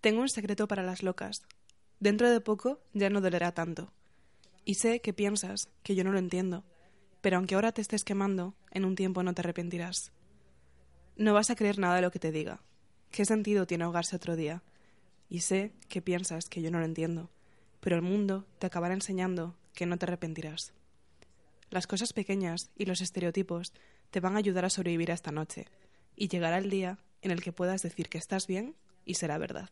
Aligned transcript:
Tengo 0.00 0.20
un 0.20 0.28
secreto 0.28 0.68
para 0.68 0.84
las 0.84 1.02
locas. 1.02 1.42
Dentro 1.98 2.30
de 2.30 2.40
poco 2.40 2.80
ya 2.94 3.10
no 3.10 3.20
dolerá 3.20 3.52
tanto. 3.52 3.92
Y 4.64 4.74
sé 4.74 5.00
que 5.00 5.12
piensas 5.12 5.68
que 5.82 5.96
yo 5.96 6.04
no 6.04 6.12
lo 6.12 6.18
entiendo, 6.18 6.64
pero 7.20 7.36
aunque 7.36 7.56
ahora 7.56 7.72
te 7.72 7.80
estés 7.80 8.04
quemando, 8.04 8.54
en 8.70 8.84
un 8.84 8.94
tiempo 8.94 9.22
no 9.22 9.34
te 9.34 9.40
arrepentirás. 9.40 10.12
No 11.16 11.34
vas 11.34 11.50
a 11.50 11.56
creer 11.56 11.78
nada 11.78 11.96
de 11.96 12.02
lo 12.02 12.12
que 12.12 12.20
te 12.20 12.30
diga. 12.30 12.62
¿Qué 13.10 13.24
sentido 13.24 13.66
tiene 13.66 13.84
ahogarse 13.84 14.14
otro 14.14 14.36
día? 14.36 14.62
Y 15.28 15.40
sé 15.40 15.72
que 15.88 16.00
piensas 16.00 16.48
que 16.48 16.62
yo 16.62 16.70
no 16.70 16.78
lo 16.78 16.84
entiendo, 16.84 17.30
pero 17.80 17.96
el 17.96 18.02
mundo 18.02 18.46
te 18.58 18.66
acabará 18.66 18.94
enseñando 18.94 19.56
que 19.74 19.86
no 19.86 19.98
te 19.98 20.04
arrepentirás. 20.04 20.72
Las 21.70 21.86
cosas 21.86 22.12
pequeñas 22.12 22.70
y 22.76 22.86
los 22.86 23.00
estereotipos 23.00 23.72
te 24.10 24.20
van 24.20 24.36
a 24.36 24.38
ayudar 24.38 24.64
a 24.64 24.70
sobrevivir 24.70 25.10
a 25.10 25.14
esta 25.14 25.32
noche, 25.32 25.66
y 26.14 26.28
llegará 26.28 26.58
el 26.58 26.70
día 26.70 26.98
en 27.20 27.30
el 27.30 27.42
que 27.42 27.52
puedas 27.52 27.82
decir 27.82 28.08
que 28.08 28.18
estás 28.18 28.46
bien 28.46 28.76
y 29.04 29.14
será 29.14 29.38
verdad. 29.38 29.70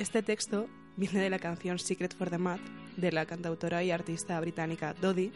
Este 0.00 0.22
texto 0.22 0.66
viene 0.96 1.20
de 1.20 1.28
la 1.28 1.38
canción 1.38 1.78
Secret 1.78 2.16
for 2.16 2.30
the 2.30 2.38
Mad 2.38 2.58
de 2.96 3.12
la 3.12 3.26
cantautora 3.26 3.84
y 3.84 3.90
artista 3.90 4.40
británica 4.40 4.94
Dodie 4.94 5.30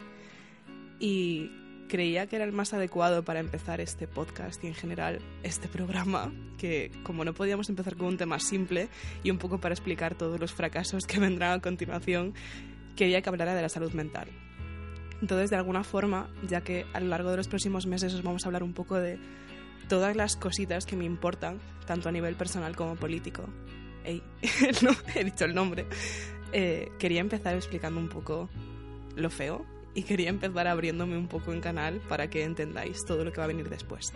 y 0.99 1.51
creía 1.87 2.27
que 2.27 2.37
era 2.37 2.47
el 2.47 2.53
más 2.53 2.73
adecuado 2.73 3.27
para 3.27 3.41
empezar 3.41 3.83
este 3.83 4.09
podcast 4.09 4.65
y 4.65 4.69
en 4.69 4.75
general 4.75 5.21
este 5.43 5.69
programa, 5.69 6.33
que 6.57 6.91
como 7.03 7.27
no 7.27 7.35
podíamos 7.35 7.69
empezar 7.69 7.95
con 7.99 8.07
un 8.07 8.17
tema 8.17 8.41
simple 8.41 8.89
y 9.23 9.31
un 9.31 9.37
poco 9.37 9.61
para 9.61 9.75
explicar 9.75 10.15
todos 10.15 10.41
los 10.41 10.55
fracasos 10.55 11.05
que 11.05 11.21
vendrán 11.21 11.59
a 11.59 11.61
continuación, 11.61 12.33
quería 12.97 13.21
que 13.21 13.29
hablara 13.29 13.55
de 13.55 13.61
la 13.61 13.69
salud 13.69 13.93
mental. 13.93 14.29
Entonces, 15.21 15.51
de 15.51 15.57
alguna 15.57 15.85
forma, 15.85 16.31
ya 16.49 16.63
que 16.63 16.87
a 16.95 17.01
lo 17.01 17.09
largo 17.09 17.31
de 17.31 17.37
los 17.37 17.49
próximos 17.49 17.85
meses 17.85 18.15
os 18.15 18.23
vamos 18.23 18.45
a 18.45 18.49
hablar 18.49 18.63
un 18.63 18.73
poco 18.73 18.97
de 18.97 19.19
todas 19.91 20.17
las 20.17 20.37
cositas 20.37 20.87
que 20.87 20.97
me 20.97 21.05
importan, 21.05 21.59
tanto 21.87 22.09
a 22.09 22.13
nivel 22.13 22.35
personal 22.35 22.75
como 22.75 22.97
político. 22.97 23.45
Ey, 24.05 24.23
no, 24.83 24.91
he 25.15 25.25
dicho 25.25 25.45
el 25.45 25.55
nombre. 25.55 25.87
Eh, 26.53 26.93
quería 26.99 27.21
empezar 27.21 27.55
explicando 27.57 27.99
un 27.99 28.09
poco 28.09 28.49
lo 29.17 29.31
feo 29.31 29.67
y 29.95 30.03
quería 30.03 30.29
empezar 30.29 30.67
abriéndome 30.67 31.17
un 31.17 31.29
poco 31.29 31.53
en 31.53 31.61
canal 31.61 32.01
para 32.09 32.29
que 32.29 32.43
entendáis 32.43 33.05
todo 33.05 33.25
lo 33.25 33.33
que 33.33 33.39
va 33.39 33.45
a 33.45 33.49
venir 33.49 33.69
después. 33.69 34.13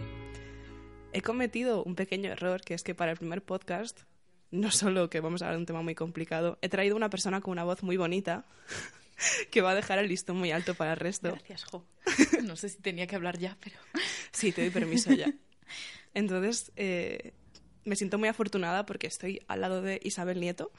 He 1.13 1.23
cometido 1.23 1.83
un 1.85 1.95
pequeño 1.95 2.31
error, 2.31 2.61
que 2.61 2.75
es 2.75 2.83
que 2.83 2.95
para 2.95 3.13
el 3.13 3.17
primer 3.17 3.43
podcast, 3.43 4.01
no 4.51 4.71
solo 4.71 5.09
que 5.09 5.21
vamos 5.21 5.41
a 5.41 5.47
hablar 5.47 5.57
de 5.57 5.63
un 5.63 5.67
tema 5.67 5.83
muy 5.83 5.95
complicado, 5.95 6.59
he 6.61 6.69
traído 6.69 6.97
una 6.97 7.09
persona 7.09 7.41
con 7.41 7.53
una 7.53 7.65
voz 7.65 7.83
muy 7.83 7.97
bonita 7.97 8.45
que 9.51 9.63
va 9.63 9.71
a 9.71 9.75
dejar 9.75 9.99
el 9.99 10.09
listón 10.09 10.37
muy 10.37 10.51
alto 10.51 10.75
para 10.75 10.93
el 10.93 10.99
resto. 10.99 11.31
Gracias, 11.31 11.65
Jo. 11.65 11.85
No 12.45 12.57
sé 12.57 12.69
si 12.69 12.79
tenía 12.79 13.07
que 13.07 13.17
hablar 13.17 13.39
ya, 13.39 13.57
pero... 13.61 13.77
Sí, 14.33 14.53
te 14.53 14.61
doy 14.61 14.71
permiso 14.71 15.13
ya. 15.13 15.33
Entonces, 16.15 16.73
eh, 16.77 17.33
me 17.89 17.97
siento 17.97 18.19
muy 18.19 18.29
afortunada 18.29 18.87
porque 18.87 19.07
estoy 19.07 19.43
al 19.49 19.63
lado 19.63 19.83
de 19.83 20.01
Isabel 20.05 20.41
Nieto, 20.41 20.71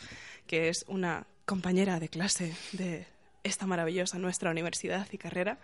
que 0.47 0.69
es 0.69 0.85
una 0.88 1.27
compañera 1.45 1.99
de 1.99 2.07
clase 2.07 2.53
de 2.71 3.07
esta 3.43 3.65
maravillosa 3.65 4.19
nuestra 4.19 4.52
universidad 4.52 5.07
y 5.11 5.17
carrera 5.17 5.59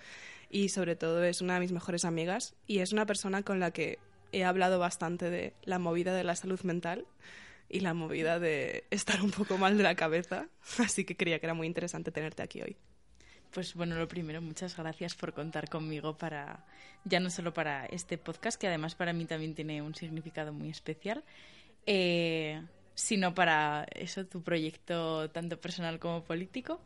y 0.50 0.70
sobre 0.70 0.96
todo 0.96 1.24
es 1.24 1.42
una 1.42 1.56
de 1.56 1.60
mis 1.60 1.72
mejores 1.72 2.06
amigas 2.06 2.56
y 2.66 2.80
es 2.80 2.92
una 2.92 3.06
persona 3.06 3.44
con 3.44 3.60
la 3.60 3.72
que 3.72 4.00
he 4.32 4.44
hablado 4.44 4.80
bastante 4.80 5.30
de 5.30 5.54
la 5.64 5.80
movida 5.80 6.14
de 6.14 6.24
la 6.24 6.36
salud 6.36 6.60
mental 6.62 7.06
y 7.70 7.82
la 7.82 7.94
movida 7.94 8.40
de 8.40 8.86
estar 8.92 9.22
un 9.22 9.32
poco 9.32 9.58
mal 9.58 9.78
de 9.78 9.84
la 9.84 9.96
cabeza, 9.96 10.48
así 10.80 11.06
que 11.06 11.16
creía 11.16 11.40
que 11.40 11.46
era 11.46 11.54
muy 11.54 11.68
interesante 11.68 12.12
tenerte 12.12 12.44
aquí 12.44 12.62
hoy. 12.62 12.78
Pues 13.56 13.74
bueno, 13.74 13.96
lo 13.96 14.06
primero, 14.06 14.42
muchas 14.42 14.76
gracias 14.76 15.16
por 15.16 15.32
contar 15.32 15.70
conmigo 15.70 16.18
para, 16.18 16.66
ya 17.06 17.22
no 17.22 17.30
solo 17.30 17.54
para 17.54 17.86
este 17.86 18.18
podcast, 18.18 18.60
que 18.60 18.68
además 18.68 18.96
para 18.96 19.14
mí 19.14 19.24
también 19.24 19.56
tiene 19.56 19.82
un 19.82 19.96
significado 19.96 20.52
muy 20.52 20.70
especial, 20.70 21.24
eh, 21.86 22.62
sino 22.96 23.34
para 23.34 23.88
eso, 23.96 24.26
tu 24.26 24.44
proyecto 24.44 25.30
tanto 25.30 25.58
personal 25.58 26.00
como 26.00 26.22
político. 26.26 26.82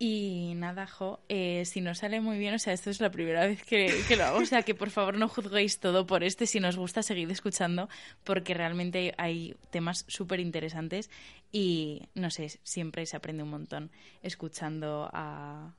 Y 0.00 0.54
nada, 0.56 0.88
Jo, 0.88 1.20
eh, 1.28 1.62
si 1.66 1.80
no 1.80 1.94
sale 1.94 2.20
muy 2.20 2.36
bien, 2.36 2.54
o 2.54 2.58
sea, 2.58 2.72
esto 2.72 2.90
es 2.90 3.00
la 3.00 3.12
primera 3.12 3.46
vez 3.46 3.62
que, 3.62 4.02
que, 4.08 4.16
lo 4.16 4.24
hago, 4.24 4.38
o 4.38 4.46
sea, 4.46 4.64
que 4.64 4.74
por 4.74 4.90
favor 4.90 5.16
no 5.16 5.28
juzguéis 5.28 5.78
todo 5.78 6.04
por 6.04 6.24
este, 6.24 6.48
si 6.48 6.58
nos 6.58 6.76
gusta 6.76 7.04
seguir 7.04 7.30
escuchando, 7.30 7.88
porque 8.24 8.54
realmente 8.54 9.14
hay 9.18 9.54
temas 9.70 10.04
súper 10.08 10.40
interesantes 10.40 11.10
y, 11.52 12.08
no 12.16 12.28
sé, 12.32 12.48
siempre 12.64 13.06
se 13.06 13.16
aprende 13.16 13.44
un 13.44 13.50
montón 13.50 13.92
escuchando 14.20 15.08
a, 15.12 15.72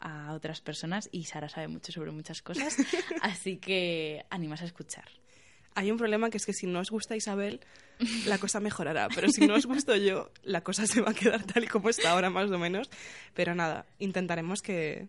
a 0.00 0.32
otras 0.32 0.60
personas 0.60 1.08
y 1.12 1.24
Sara 1.24 1.48
sabe 1.48 1.68
mucho 1.68 1.92
sobre 1.92 2.10
muchas 2.10 2.42
cosas, 2.42 2.76
así 3.22 3.58
que 3.58 4.24
animas 4.30 4.62
a 4.62 4.64
escuchar. 4.64 5.04
Hay 5.74 5.90
un 5.90 5.98
problema 5.98 6.30
que 6.30 6.36
es 6.36 6.46
que 6.46 6.52
si 6.52 6.66
no 6.66 6.80
os 6.80 6.90
gusta 6.90 7.14
Isabel, 7.14 7.60
la 8.26 8.38
cosa 8.38 8.60
mejorará, 8.60 9.08
pero 9.14 9.28
si 9.28 9.46
no 9.46 9.54
os 9.54 9.66
gusto 9.66 9.94
yo, 9.94 10.30
la 10.42 10.62
cosa 10.62 10.86
se 10.86 11.00
va 11.00 11.10
a 11.10 11.14
quedar 11.14 11.44
tal 11.44 11.64
y 11.64 11.68
como 11.68 11.90
está 11.90 12.10
ahora 12.10 12.28
más 12.28 12.50
o 12.50 12.58
menos. 12.58 12.90
Pero 13.34 13.54
nada, 13.54 13.86
intentaremos 13.98 14.62
que, 14.62 15.08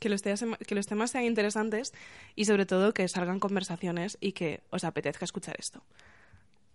que, 0.00 0.08
los, 0.08 0.22
temas, 0.22 0.58
que 0.66 0.74
los 0.74 0.86
temas 0.86 1.12
sean 1.12 1.24
interesantes 1.24 1.92
y 2.34 2.46
sobre 2.46 2.66
todo 2.66 2.92
que 2.92 3.06
salgan 3.06 3.38
conversaciones 3.38 4.18
y 4.20 4.32
que 4.32 4.62
os 4.70 4.82
apetezca 4.82 5.24
escuchar 5.24 5.54
esto. 5.58 5.84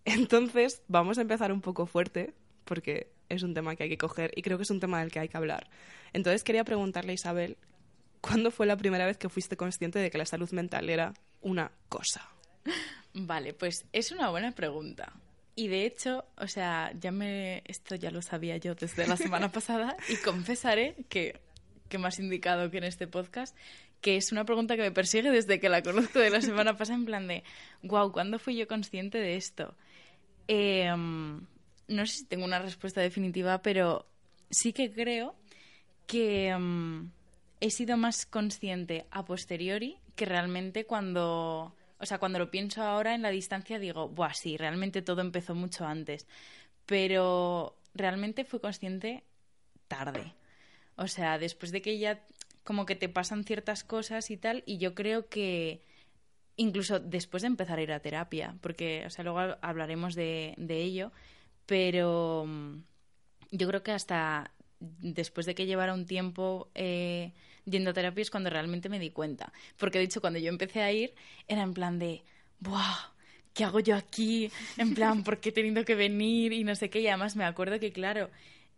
Entonces, 0.06 0.82
vamos 0.88 1.18
a 1.18 1.22
empezar 1.22 1.52
un 1.52 1.60
poco 1.60 1.86
fuerte, 1.86 2.34
porque 2.68 3.10
es 3.30 3.42
un 3.42 3.56
tema 3.56 3.76
que 3.76 3.84
hay 3.84 3.90
que 3.90 3.98
coger 3.98 4.32
y 4.36 4.44
creo 4.44 4.58
que 4.58 4.64
es 4.64 4.70
un 4.70 4.80
tema 4.80 5.00
del 5.00 5.12
que 5.12 5.20
hay 5.20 5.30
que 5.30 5.38
hablar. 5.38 5.70
Entonces 6.14 6.44
quería 6.44 6.64
preguntarle 6.64 7.12
a 7.12 7.16
Isabel, 7.16 7.58
¿cuándo 8.22 8.52
fue 8.52 8.68
la 8.68 8.78
primera 8.78 9.06
vez 9.06 9.18
que 9.18 9.30
fuiste 9.30 9.58
consciente 9.58 9.98
de 10.00 10.12
que 10.12 10.18
la 10.20 10.26
salud 10.26 10.52
mental 10.52 10.90
era 10.90 11.14
una 11.42 11.72
cosa? 11.90 12.30
Vale, 13.14 13.54
pues 13.54 13.86
es 13.94 14.12
una 14.12 14.30
buena 14.30 14.52
pregunta. 14.52 15.14
Y 15.56 15.70
de 15.70 15.86
hecho, 15.88 16.26
o 16.38 16.48
sea, 16.48 16.92
ya 17.00 17.12
me 17.12 17.64
esto 17.66 17.96
ya 17.96 18.12
lo 18.12 18.22
sabía 18.22 18.58
yo 18.58 18.76
desde 18.76 19.08
la 19.08 19.18
semana 19.18 19.52
pasada 19.52 19.98
y 20.08 20.18
confesaré 20.18 20.96
que 21.10 21.40
que 21.88 21.98
me 21.98 22.08
has 22.08 22.20
indicado 22.20 22.70
que 22.70 22.78
en 22.78 22.84
este 22.84 23.08
podcast, 23.08 23.56
que 24.02 24.18
es 24.18 24.32
una 24.32 24.46
pregunta 24.46 24.76
que 24.76 24.82
me 24.82 24.92
persigue 24.92 25.32
desde 25.32 25.60
que 25.60 25.70
la 25.70 25.82
conozco 25.82 26.20
de 26.20 26.30
la 26.30 26.42
semana 26.42 26.78
pasada 26.78 27.00
en 27.00 27.06
plan 27.06 27.28
de, 27.28 27.44
wow, 27.84 28.12
¿cuándo 28.12 28.40
fui 28.40 28.56
yo 28.56 28.68
consciente 28.68 29.18
de 29.18 29.36
esto? 29.36 29.74
Eh, 30.48 30.94
no 31.88 32.06
sé 32.06 32.18
si 32.18 32.26
tengo 32.26 32.46
una 32.46 32.60
respuesta 32.60 33.02
definitiva, 33.02 33.62
pero 33.62 34.06
sí 34.50 34.74
que 34.74 34.92
creo 34.92 35.36
que 36.06 36.56
mm, 36.58 37.12
he 37.60 37.70
sido 37.70 37.98
más 37.98 38.26
consciente 38.26 39.06
a 39.12 39.26
posteriori 39.26 39.98
que 40.16 40.26
realmente 40.26 40.86
cuando, 40.86 41.76
o 42.00 42.06
sea, 42.06 42.18
cuando 42.18 42.40
lo 42.40 42.52
pienso 42.52 42.84
ahora 42.84 43.14
en 43.14 43.22
la 43.22 43.30
distancia 43.30 43.80
digo, 43.80 44.10
buah, 44.10 44.34
sí, 44.34 44.58
realmente 44.58 45.02
todo 45.02 45.22
empezó 45.22 45.56
mucho 45.56 45.86
antes, 45.86 46.28
pero 46.86 47.78
realmente 47.94 48.46
fui 48.46 48.60
consciente 48.60 49.24
tarde. 49.88 50.34
O 50.96 51.08
sea, 51.08 51.38
después 51.38 51.72
de 51.72 51.82
que 51.82 52.00
ya 52.00 52.24
como 52.64 52.86
que 52.86 52.96
te 52.96 53.08
pasan 53.08 53.44
ciertas 53.44 53.84
cosas 53.84 54.30
y 54.32 54.38
tal, 54.38 54.64
y 54.66 54.78
yo 54.78 54.94
creo 54.94 55.30
que 55.30 55.82
incluso 56.58 57.00
después 57.00 57.44
de 57.44 57.48
empezar 57.48 57.80
a 57.80 57.84
ir 57.84 57.92
a 57.92 58.02
terapia, 58.02 58.56
porque, 58.62 59.06
o 59.06 59.10
sea, 59.10 59.24
luego 59.24 59.58
hablaremos 59.62 60.16
de, 60.16 60.54
de 60.58 60.82
ello, 60.82 61.12
pero 61.68 62.46
mm, 62.48 62.78
yo 63.52 63.68
creo 63.68 63.84
que 63.84 63.92
hasta 63.92 64.52
después 64.80 65.46
de 65.46 65.54
que 65.54 65.66
llevara 65.66 65.94
un 65.94 66.06
tiempo 66.06 66.70
eh, 66.74 67.34
yendo 67.66 67.92
a 67.92 67.94
terapia 67.94 68.22
es 68.22 68.32
cuando 68.32 68.50
realmente 68.50 68.90
me 68.90 69.00
di 69.00 69.12
cuenta. 69.12 69.54
Porque 69.78 70.00
de 70.00 70.06
hecho, 70.06 70.22
cuando 70.22 70.40
yo 70.40 70.50
empecé 70.50 70.82
a 70.82 70.92
ir, 70.92 71.14
era 71.48 71.62
en 71.62 71.74
plan 71.74 72.00
de, 72.00 72.24
¡buah! 72.60 73.14
¿Qué 73.54 73.64
hago 73.64 73.80
yo 73.80 73.96
aquí? 73.96 74.52
En 74.78 74.94
plan, 74.94 75.24
¿por 75.24 75.40
qué 75.40 75.50
he 75.50 75.52
tenido 75.52 75.84
que 75.84 75.96
venir? 75.96 76.54
Y 76.54 76.64
no 76.64 76.76
sé 76.76 76.90
qué. 76.90 77.02
Y 77.02 77.08
además 77.08 77.36
me 77.36 77.44
acuerdo 77.44 77.80
que, 77.80 77.92
claro, 77.92 78.30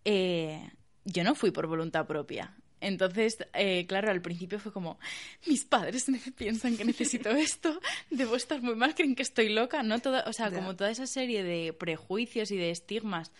eh, 0.06 0.72
yo 1.04 1.24
no 1.26 1.36
fui 1.36 1.52
por 1.52 1.68
voluntad 1.68 2.08
propia. 2.08 2.56
Entonces, 2.82 3.38
eh, 3.54 3.86
claro, 3.88 4.10
al 4.10 4.22
principio 4.22 4.60
fue 4.60 4.72
como, 4.72 5.00
mis 5.46 5.66
padres 5.66 6.06
piensan 6.36 6.78
que 6.78 6.86
necesito 6.86 7.30
esto, 7.36 7.80
debo 8.10 8.36
estar 8.36 8.62
muy 8.62 8.76
mal, 8.76 8.96
creen 8.96 9.16
que 9.16 9.24
estoy 9.24 9.50
loca, 9.50 9.84
¿no? 9.84 10.00
Toda, 10.00 10.24
o 10.28 10.34
sea, 10.34 10.52
como 10.52 10.76
toda 10.76 10.92
esa 10.92 11.08
serie 11.08 11.44
de 11.44 11.74
prejuicios 11.74 12.52
y 12.52 12.58
de 12.58 12.72
estigmas 12.72 13.32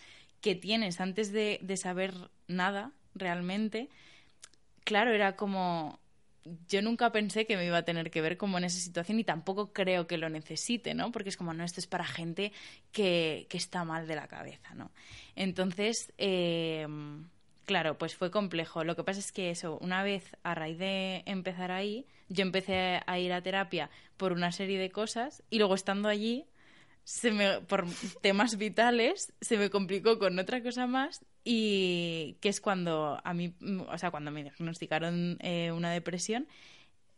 que 0.42 0.56
tienes 0.56 1.00
antes 1.00 1.32
de, 1.32 1.60
de 1.62 1.78
saber 1.78 2.14
nada 2.48 2.92
realmente, 3.16 3.90
claro, 4.84 5.12
era 5.14 5.36
como, 5.36 6.00
yo 6.68 6.82
nunca 6.82 7.12
pensé 7.12 7.46
que 7.46 7.58
me 7.58 7.66
iba 7.66 7.78
a 7.78 7.86
tener 7.86 8.12
que 8.12 8.22
ver 8.22 8.38
como 8.38 8.58
en 8.58 8.66
esa 8.66 8.80
situación 8.80 9.20
y 9.20 9.24
tampoco 9.24 9.72
creo 9.72 10.08
que 10.08 10.18
lo 10.18 10.30
necesite, 10.30 10.94
¿no? 10.94 11.12
Porque 11.12 11.30
es 11.30 11.38
como, 11.38 11.54
no, 11.54 11.64
esto 11.64 11.80
es 11.80 11.88
para 11.88 12.06
gente 12.06 12.52
que, 12.92 13.48
que 13.50 13.58
está 13.58 13.84
mal 13.84 14.08
de 14.08 14.16
la 14.16 14.28
cabeza, 14.28 14.74
¿no? 14.76 14.92
Entonces, 15.36 16.12
eh, 16.18 16.88
Claro, 17.70 18.00
pues 18.00 18.16
fue 18.16 18.32
complejo. 18.32 18.84
Lo 18.84 18.96
que 18.96 19.04
pasa 19.04 19.20
es 19.20 19.32
que 19.32 19.52
eso, 19.52 19.78
una 19.80 20.02
vez 20.02 20.36
a 20.42 20.56
raíz 20.56 20.80
de 20.80 21.22
empezar 21.28 21.70
ahí, 21.70 22.08
yo 22.28 22.42
empecé 22.42 23.00
a 23.06 23.20
ir 23.20 23.32
a 23.32 23.44
terapia 23.44 23.92
por 24.18 24.32
una 24.32 24.52
serie 24.52 24.80
de 24.80 24.90
cosas 24.90 25.44
y 25.52 25.60
luego 25.60 25.76
estando 25.76 26.10
allí, 26.10 26.48
se 27.04 27.32
me, 27.32 27.62
por 27.62 27.86
temas 28.24 28.58
vitales, 28.58 29.34
se 29.40 29.56
me 29.60 29.70
complicó 29.70 30.18
con 30.18 30.40
otra 30.40 30.64
cosa 30.64 30.88
más 30.88 31.24
y 31.44 32.38
que 32.42 32.50
es 32.50 32.60
cuando 32.60 33.22
a 33.24 33.34
mí, 33.36 33.54
o 33.88 33.98
sea, 34.00 34.10
cuando 34.10 34.32
me 34.32 34.42
diagnosticaron 34.42 35.38
eh, 35.40 35.72
una 35.72 35.92
depresión 35.92 36.48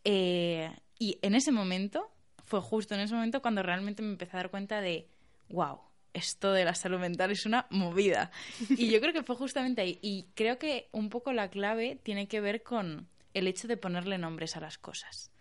eh, 0.03 0.69
y 0.99 1.17
en 1.21 1.33
ese 1.33 1.53
momento, 1.53 2.11
fue 2.43 2.59
justo 2.59 2.93
en 2.93 2.99
ese 2.99 3.15
momento 3.15 3.41
cuando 3.41 3.63
realmente 3.63 4.03
me 4.03 4.09
empecé 4.09 4.35
a 4.35 4.41
dar 4.41 4.49
cuenta 4.51 4.81
de, 4.81 5.07
wow, 5.47 5.79
esto 6.13 6.51
de 6.51 6.65
la 6.65 6.75
salud 6.75 6.99
mental 6.99 7.31
es 7.31 7.45
una 7.45 7.67
movida. 7.69 8.31
Y 8.69 8.89
yo 8.89 8.99
creo 8.99 9.13
que 9.13 9.23
fue 9.23 9.35
justamente 9.35 9.81
ahí. 9.81 9.99
Y 10.01 10.27
creo 10.35 10.57
que 10.57 10.89
un 10.91 11.09
poco 11.09 11.33
la 11.33 11.49
clave 11.49 11.99
tiene 12.03 12.27
que 12.27 12.41
ver 12.41 12.63
con 12.63 13.07
el 13.33 13.47
hecho 13.47 13.67
de 13.67 13.77
ponerle 13.77 14.17
nombres 14.17 14.57
a 14.57 14.59
las 14.59 14.77
cosas. 14.77 15.31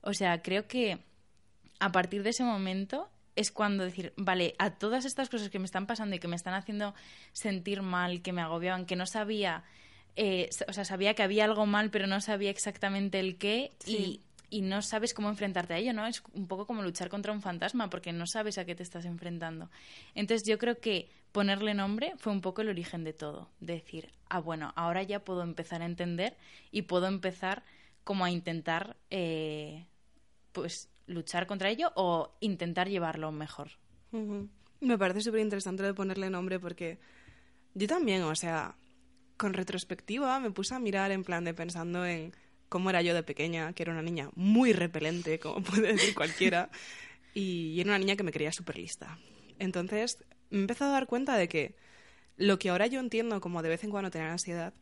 O 0.00 0.12
sea, 0.14 0.42
creo 0.42 0.66
que 0.66 0.98
a 1.78 1.92
partir 1.92 2.22
de 2.22 2.30
ese 2.30 2.44
momento 2.44 3.10
es 3.34 3.52
cuando 3.52 3.84
decir, 3.84 4.14
vale, 4.16 4.54
a 4.58 4.70
todas 4.70 5.04
estas 5.04 5.28
cosas 5.28 5.50
que 5.50 5.58
me 5.58 5.66
están 5.66 5.86
pasando 5.86 6.16
y 6.16 6.18
que 6.18 6.28
me 6.28 6.36
están 6.36 6.54
haciendo 6.54 6.94
sentir 7.32 7.82
mal, 7.82 8.22
que 8.22 8.32
me 8.32 8.40
agobiaban, 8.40 8.86
que 8.86 8.96
no 8.96 9.04
sabía, 9.06 9.62
eh, 10.16 10.48
o 10.66 10.72
sea, 10.72 10.84
sabía 10.84 11.14
que 11.14 11.22
había 11.22 11.44
algo 11.44 11.66
mal, 11.66 11.90
pero 11.90 12.06
no 12.06 12.20
sabía 12.22 12.50
exactamente 12.50 13.20
el 13.20 13.36
qué 13.36 13.72
y, 13.86 14.22
y, 14.56 14.62
no 14.62 14.82
sabes 14.82 15.14
cómo 15.14 15.28
enfrentarte 15.28 15.74
a 15.74 15.78
ello, 15.78 15.92
¿no? 15.92 16.06
Es 16.06 16.22
un 16.32 16.46
poco 16.46 16.66
como 16.66 16.82
luchar 16.82 17.08
contra 17.08 17.32
un 17.32 17.42
fantasma 17.42 17.90
porque 17.90 18.12
no 18.12 18.26
sabes 18.26 18.58
a 18.58 18.64
qué 18.64 18.74
te 18.74 18.82
estás 18.82 19.04
enfrentando. 19.04 19.70
Entonces 20.14 20.46
yo 20.46 20.58
creo 20.58 20.78
que 20.80 21.10
ponerle 21.32 21.74
nombre 21.74 22.14
fue 22.16 22.32
un 22.32 22.40
poco 22.40 22.62
el 22.62 22.68
origen 22.68 23.04
de 23.04 23.12
todo, 23.12 23.50
decir, 23.60 24.12
ah, 24.28 24.40
bueno, 24.40 24.72
ahora 24.76 25.02
ya 25.02 25.20
puedo 25.20 25.42
empezar 25.42 25.82
a 25.82 25.86
entender 25.86 26.36
y 26.70 26.82
puedo 26.82 27.06
empezar 27.06 27.62
como 28.04 28.24
a 28.24 28.30
intentar, 28.30 28.96
eh, 29.10 29.86
pues 30.52 30.88
luchar 31.06 31.46
contra 31.46 31.70
ello 31.70 31.92
o 31.94 32.36
intentar 32.40 32.88
llevarlo 32.88 33.32
mejor. 33.32 33.70
Me 34.80 34.98
parece 34.98 35.20
súper 35.20 35.40
interesante 35.40 35.82
de 35.82 35.94
ponerle 35.94 36.30
nombre 36.30 36.58
porque 36.58 36.98
yo 37.74 37.86
también, 37.86 38.22
o 38.22 38.34
sea, 38.34 38.76
con 39.36 39.52
retrospectiva 39.52 40.40
me 40.40 40.50
puse 40.50 40.74
a 40.74 40.78
mirar 40.78 41.10
en 41.10 41.24
plan 41.24 41.44
de 41.44 41.54
pensando 41.54 42.06
en 42.06 42.32
cómo 42.68 42.90
era 42.90 43.02
yo 43.02 43.14
de 43.14 43.22
pequeña, 43.22 43.72
que 43.72 43.82
era 43.82 43.92
una 43.92 44.02
niña 44.02 44.30
muy 44.34 44.72
repelente, 44.72 45.38
como 45.38 45.62
puede 45.62 45.92
decir 45.94 46.14
cualquiera, 46.14 46.70
y 47.34 47.80
era 47.80 47.90
una 47.90 47.98
niña 47.98 48.16
que 48.16 48.22
me 48.22 48.32
creía 48.32 48.52
súper 48.52 48.78
lista. 48.78 49.18
Entonces 49.58 50.24
me 50.50 50.66
he 50.72 50.84
a 50.84 50.88
dar 50.88 51.06
cuenta 51.06 51.36
de 51.36 51.48
que 51.48 51.76
lo 52.36 52.58
que 52.58 52.70
ahora 52.70 52.86
yo 52.86 53.00
entiendo 53.00 53.40
como 53.40 53.62
de 53.62 53.70
vez 53.70 53.84
en 53.84 53.90
cuando 53.90 54.10
tener 54.10 54.28
ansiedad 54.28 54.74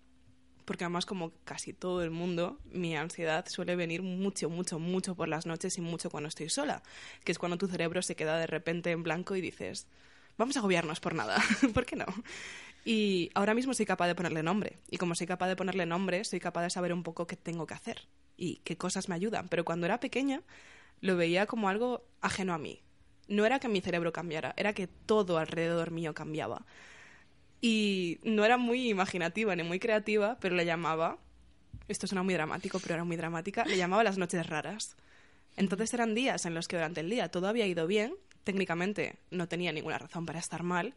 porque 0.65 0.85
además 0.85 1.07
como 1.07 1.33
casi 1.45 1.73
todo 1.73 2.03
el 2.03 2.11
mundo, 2.11 2.59
mi 2.65 2.97
ansiedad 2.97 3.47
suele 3.49 3.77
venir 3.77 4.03
mucho, 4.03 4.49
mucho, 4.49 4.79
mucho 4.79 5.15
por 5.15 5.29
las 5.29 5.47
noches 5.47 5.77
y 5.79 5.81
mucho 5.81 6.11
cuando 6.11 6.29
estoy 6.29 6.49
sola, 6.49 6.83
que 7.25 7.33
es 7.33 7.39
cuando 7.39 7.59
tu 7.59 7.67
cerebro 7.67 8.03
se 8.03 8.17
queda 8.17 8.39
de 8.39 8.47
repente 8.47 8.91
en 8.91 9.03
blanco 9.03 9.37
y 9.37 9.41
dices, 9.41 9.87
vamos 10.37 10.57
a 10.57 10.61
agobiarnos 10.61 11.01
por 11.01 11.15
nada, 11.15 11.37
¿por 11.75 11.85
qué 11.85 11.97
no? 11.97 12.07
Y 12.85 13.31
ahora 13.35 13.55
mismo 13.55 13.73
soy 13.73 13.87
capaz 13.87 14.07
de 14.07 14.15
ponerle 14.15 14.43
nombre, 14.43 14.79
y 14.91 14.99
como 14.99 15.15
soy 15.15 15.27
capaz 15.27 15.49
de 15.49 15.57
ponerle 15.57 15.87
nombre, 15.87 16.25
soy 16.25 16.39
capaz 16.39 16.63
de 16.63 16.71
saber 16.71 16.93
un 16.93 17.03
poco 17.03 17.27
qué 17.27 17.37
tengo 17.37 17.67
que 17.67 17.75
hacer 17.75 18.07
y 18.37 18.57
qué 18.65 18.77
cosas 18.77 19.09
me 19.09 19.15
ayudan, 19.15 19.49
pero 19.49 19.65
cuando 19.65 19.87
era 19.87 20.01
pequeña 20.01 20.43
lo 21.01 21.17
veía 21.17 21.47
como 21.47 21.69
algo 21.69 22.05
ajeno 22.21 22.55
a 22.55 22.59
mí. 22.59 22.83
No 23.27 23.47
era 23.47 23.59
que 23.59 23.69
mi 23.69 23.81
cerebro 23.81 24.13
cambiara, 24.13 24.55
era 24.57 24.75
que 24.75 24.87
todo 24.87 25.39
alrededor 25.39 25.91
mío 25.91 26.15
cambiaba. 26.15 26.67
Y 27.61 28.19
no 28.23 28.45
era 28.45 28.59
muy 28.59 28.91
imaginativa 28.91 29.57
ni 29.57 29.63
muy 29.63 29.79
creativa, 29.79 30.37
pero 30.41 30.55
le 30.55 30.67
llamaba, 30.67 31.19
esto 31.89 32.07
suena 32.07 32.23
muy 32.23 32.35
dramático, 32.35 32.79
pero 32.81 32.95
era 32.95 33.05
muy 33.05 33.17
dramática, 33.17 33.65
le 33.65 33.79
llamaba 33.79 34.05
las 34.05 34.19
noches 34.19 34.47
raras. 34.47 34.97
Entonces 35.57 35.95
eran 35.95 36.15
días 36.15 36.45
en 36.45 36.53
los 36.53 36.69
que 36.69 36.77
durante 36.77 37.01
el 37.01 37.09
día 37.09 37.31
todo 37.31 37.49
había 37.49 37.67
ido 37.67 37.87
bien, 37.87 38.15
técnicamente 38.45 39.17
no 39.31 39.49
tenía 39.49 39.73
ninguna 39.73 39.99
razón 39.99 40.27
para 40.27 40.39
estar 40.39 40.63
mal, 40.63 40.95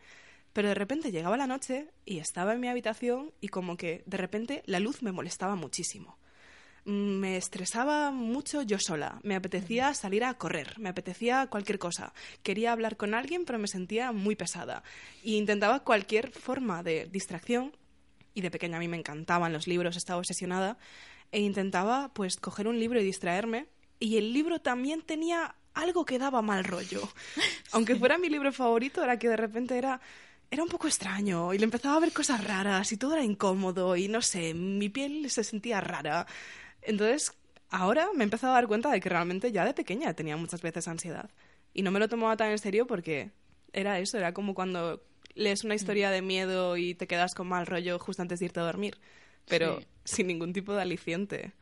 pero 0.53 0.67
de 0.67 0.75
repente 0.75 1.11
llegaba 1.11 1.37
la 1.37 1.47
noche 1.47 1.89
y 2.05 2.19
estaba 2.19 2.53
en 2.53 2.59
mi 2.59 2.67
habitación 2.67 3.31
y 3.41 3.49
como 3.49 3.77
que 3.77 4.03
de 4.05 4.17
repente 4.17 4.63
la 4.65 4.79
luz 4.79 5.01
me 5.01 5.11
molestaba 5.11 5.55
muchísimo 5.55 6.17
me 6.87 7.35
estresaba 7.35 8.11
mucho 8.11 8.61
yo 8.61 8.79
sola. 8.79 9.19
Me 9.21 9.35
apetecía 9.35 9.93
salir 9.93 10.23
a 10.23 10.33
correr, 10.35 10.79
me 10.79 10.87
apetecía 10.87 11.47
cualquier 11.47 11.79
cosa. 11.79 12.13
Quería 12.43 12.71
hablar 12.71 12.95
con 12.95 13.13
alguien, 13.13 13.43
pero 13.43 13.59
me 13.59 13.67
sentía 13.67 14.13
muy 14.13 14.37
pesada. 14.37 14.83
Y 15.21 15.35
intentaba 15.35 15.81
cualquier 15.81 16.31
forma 16.31 16.83
de 16.83 17.09
distracción. 17.11 17.75
Y 18.33 18.39
de 18.39 18.51
pequeña 18.51 18.77
a 18.77 18.79
mí 18.79 18.87
me 18.87 18.95
encantaban 18.95 19.51
los 19.51 19.67
libros, 19.67 19.97
estaba 19.97 20.19
obsesionada. 20.19 20.77
E 21.33 21.41
intentaba, 21.41 22.13
pues, 22.13 22.37
coger 22.37 22.69
un 22.69 22.79
libro 22.79 23.01
y 23.01 23.03
distraerme. 23.03 23.67
Y 23.99 24.15
el 24.15 24.31
libro 24.31 24.59
también 24.59 25.01
tenía 25.01 25.55
algo 25.73 26.05
que 26.05 26.19
daba 26.19 26.41
mal 26.41 26.63
rollo. 26.63 27.01
Aunque 27.73 27.97
fuera 27.97 28.17
mi 28.17 28.29
libro 28.29 28.53
favorito, 28.53 29.03
era 29.03 29.19
que 29.19 29.27
de 29.27 29.35
repente 29.35 29.77
era 29.77 29.99
era 30.49 30.63
un 30.63 30.69
poco 30.69 30.87
extraño 30.87 31.53
y 31.53 31.57
le 31.57 31.65
empezaba 31.65 31.97
a 31.97 31.99
ver 31.99 32.13
cosas 32.13 32.43
raras 32.43 32.91
y 32.91 32.97
todo 32.97 33.13
era 33.13 33.23
incómodo 33.23 33.95
y 33.95 34.07
no 34.07 34.21
sé, 34.21 34.53
mi 34.53 34.89
piel 34.89 35.29
se 35.29 35.43
sentía 35.43 35.81
rara. 35.81 36.25
Entonces, 36.81 37.33
ahora 37.69 38.07
me 38.15 38.23
he 38.23 38.23
empezado 38.23 38.53
a 38.53 38.55
dar 38.55 38.67
cuenta 38.67 38.91
de 38.91 38.99
que 39.01 39.09
realmente 39.09 39.51
ya 39.51 39.65
de 39.65 39.73
pequeña 39.73 40.13
tenía 40.13 40.37
muchas 40.37 40.61
veces 40.61 40.87
ansiedad. 40.87 41.29
Y 41.73 41.81
no 41.81 41.91
me 41.91 41.99
lo 41.99 42.07
tomaba 42.07 42.37
tan 42.37 42.51
en 42.51 42.59
serio 42.59 42.87
porque 42.87 43.31
era 43.73 43.99
eso, 43.99 44.17
era 44.17 44.33
como 44.33 44.55
cuando 44.55 45.03
lees 45.35 45.63
una 45.63 45.75
historia 45.75 46.09
de 46.09 46.21
miedo 46.21 46.77
y 46.77 46.95
te 46.95 47.07
quedas 47.07 47.35
con 47.35 47.47
mal 47.47 47.67
rollo 47.67 47.99
justo 47.99 48.21
antes 48.21 48.39
de 48.39 48.45
irte 48.45 48.59
a 48.59 48.63
dormir, 48.63 48.97
pero 49.47 49.79
sin 50.03 50.27
ningún 50.27 50.53
tipo 50.53 50.73
de 50.73 50.81
aliciente. 50.81 51.53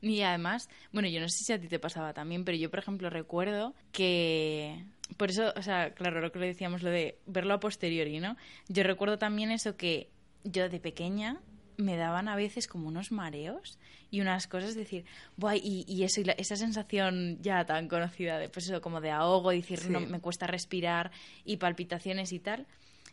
Y 0.00 0.22
además, 0.22 0.68
bueno, 0.92 1.08
yo 1.08 1.20
no 1.20 1.28
sé 1.28 1.44
si 1.44 1.52
a 1.52 1.60
ti 1.60 1.68
te 1.68 1.78
pasaba 1.78 2.12
también, 2.12 2.44
pero 2.44 2.56
yo, 2.56 2.70
por 2.70 2.78
ejemplo, 2.78 3.10
recuerdo 3.10 3.74
que... 3.92 4.84
Por 5.16 5.30
eso, 5.30 5.52
o 5.54 5.62
sea, 5.62 5.94
claro, 5.94 6.20
lo 6.20 6.32
que 6.32 6.40
le 6.40 6.46
decíamos, 6.46 6.82
lo 6.82 6.90
de 6.90 7.18
verlo 7.26 7.54
a 7.54 7.60
posteriori, 7.60 8.18
¿no? 8.18 8.36
Yo 8.68 8.82
recuerdo 8.82 9.18
también 9.18 9.52
eso 9.52 9.76
que 9.76 10.10
yo 10.42 10.68
de 10.68 10.80
pequeña 10.80 11.40
me 11.76 11.96
daban 11.96 12.28
a 12.28 12.36
veces 12.36 12.66
como 12.66 12.88
unos 12.88 13.12
mareos 13.12 13.78
y 14.10 14.20
unas 14.20 14.46
cosas, 14.48 14.74
decir, 14.74 15.04
Buah, 15.36 15.56
y, 15.56 15.84
y 15.86 16.02
eso, 16.02 16.22
y 16.22 16.30
esa 16.38 16.56
sensación 16.56 17.38
ya 17.40 17.64
tan 17.66 17.86
conocida 17.88 18.38
de, 18.38 18.48
pues 18.48 18.68
eso, 18.68 18.80
como 18.80 19.00
de 19.00 19.10
ahogo, 19.10 19.50
decir, 19.50 19.90
no, 19.90 20.00
me 20.00 20.20
cuesta 20.20 20.46
respirar 20.46 21.10
y 21.44 21.58
palpitaciones 21.58 22.32
y 22.32 22.40
tal, 22.40 22.66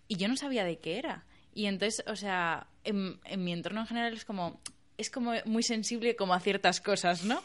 y 0.08 0.16
yo 0.16 0.28
no 0.28 0.36
sabía 0.36 0.64
de 0.64 0.80
qué 0.80 0.98
era. 0.98 1.26
Y 1.54 1.68
entonces, 1.68 2.04
o 2.08 2.16
sea, 2.16 2.68
en, 2.84 3.20
mi 3.38 3.54
entorno 3.54 3.82
en 3.82 3.88
general 3.88 4.14
es 4.14 4.26
como, 4.26 4.60
es 4.98 5.10
como 5.10 5.34
muy 5.46 5.64
sensible 5.64 6.16
como 6.16 6.34
a 6.34 6.40
ciertas 6.40 6.82
cosas, 6.82 7.24
¿no? 7.24 7.42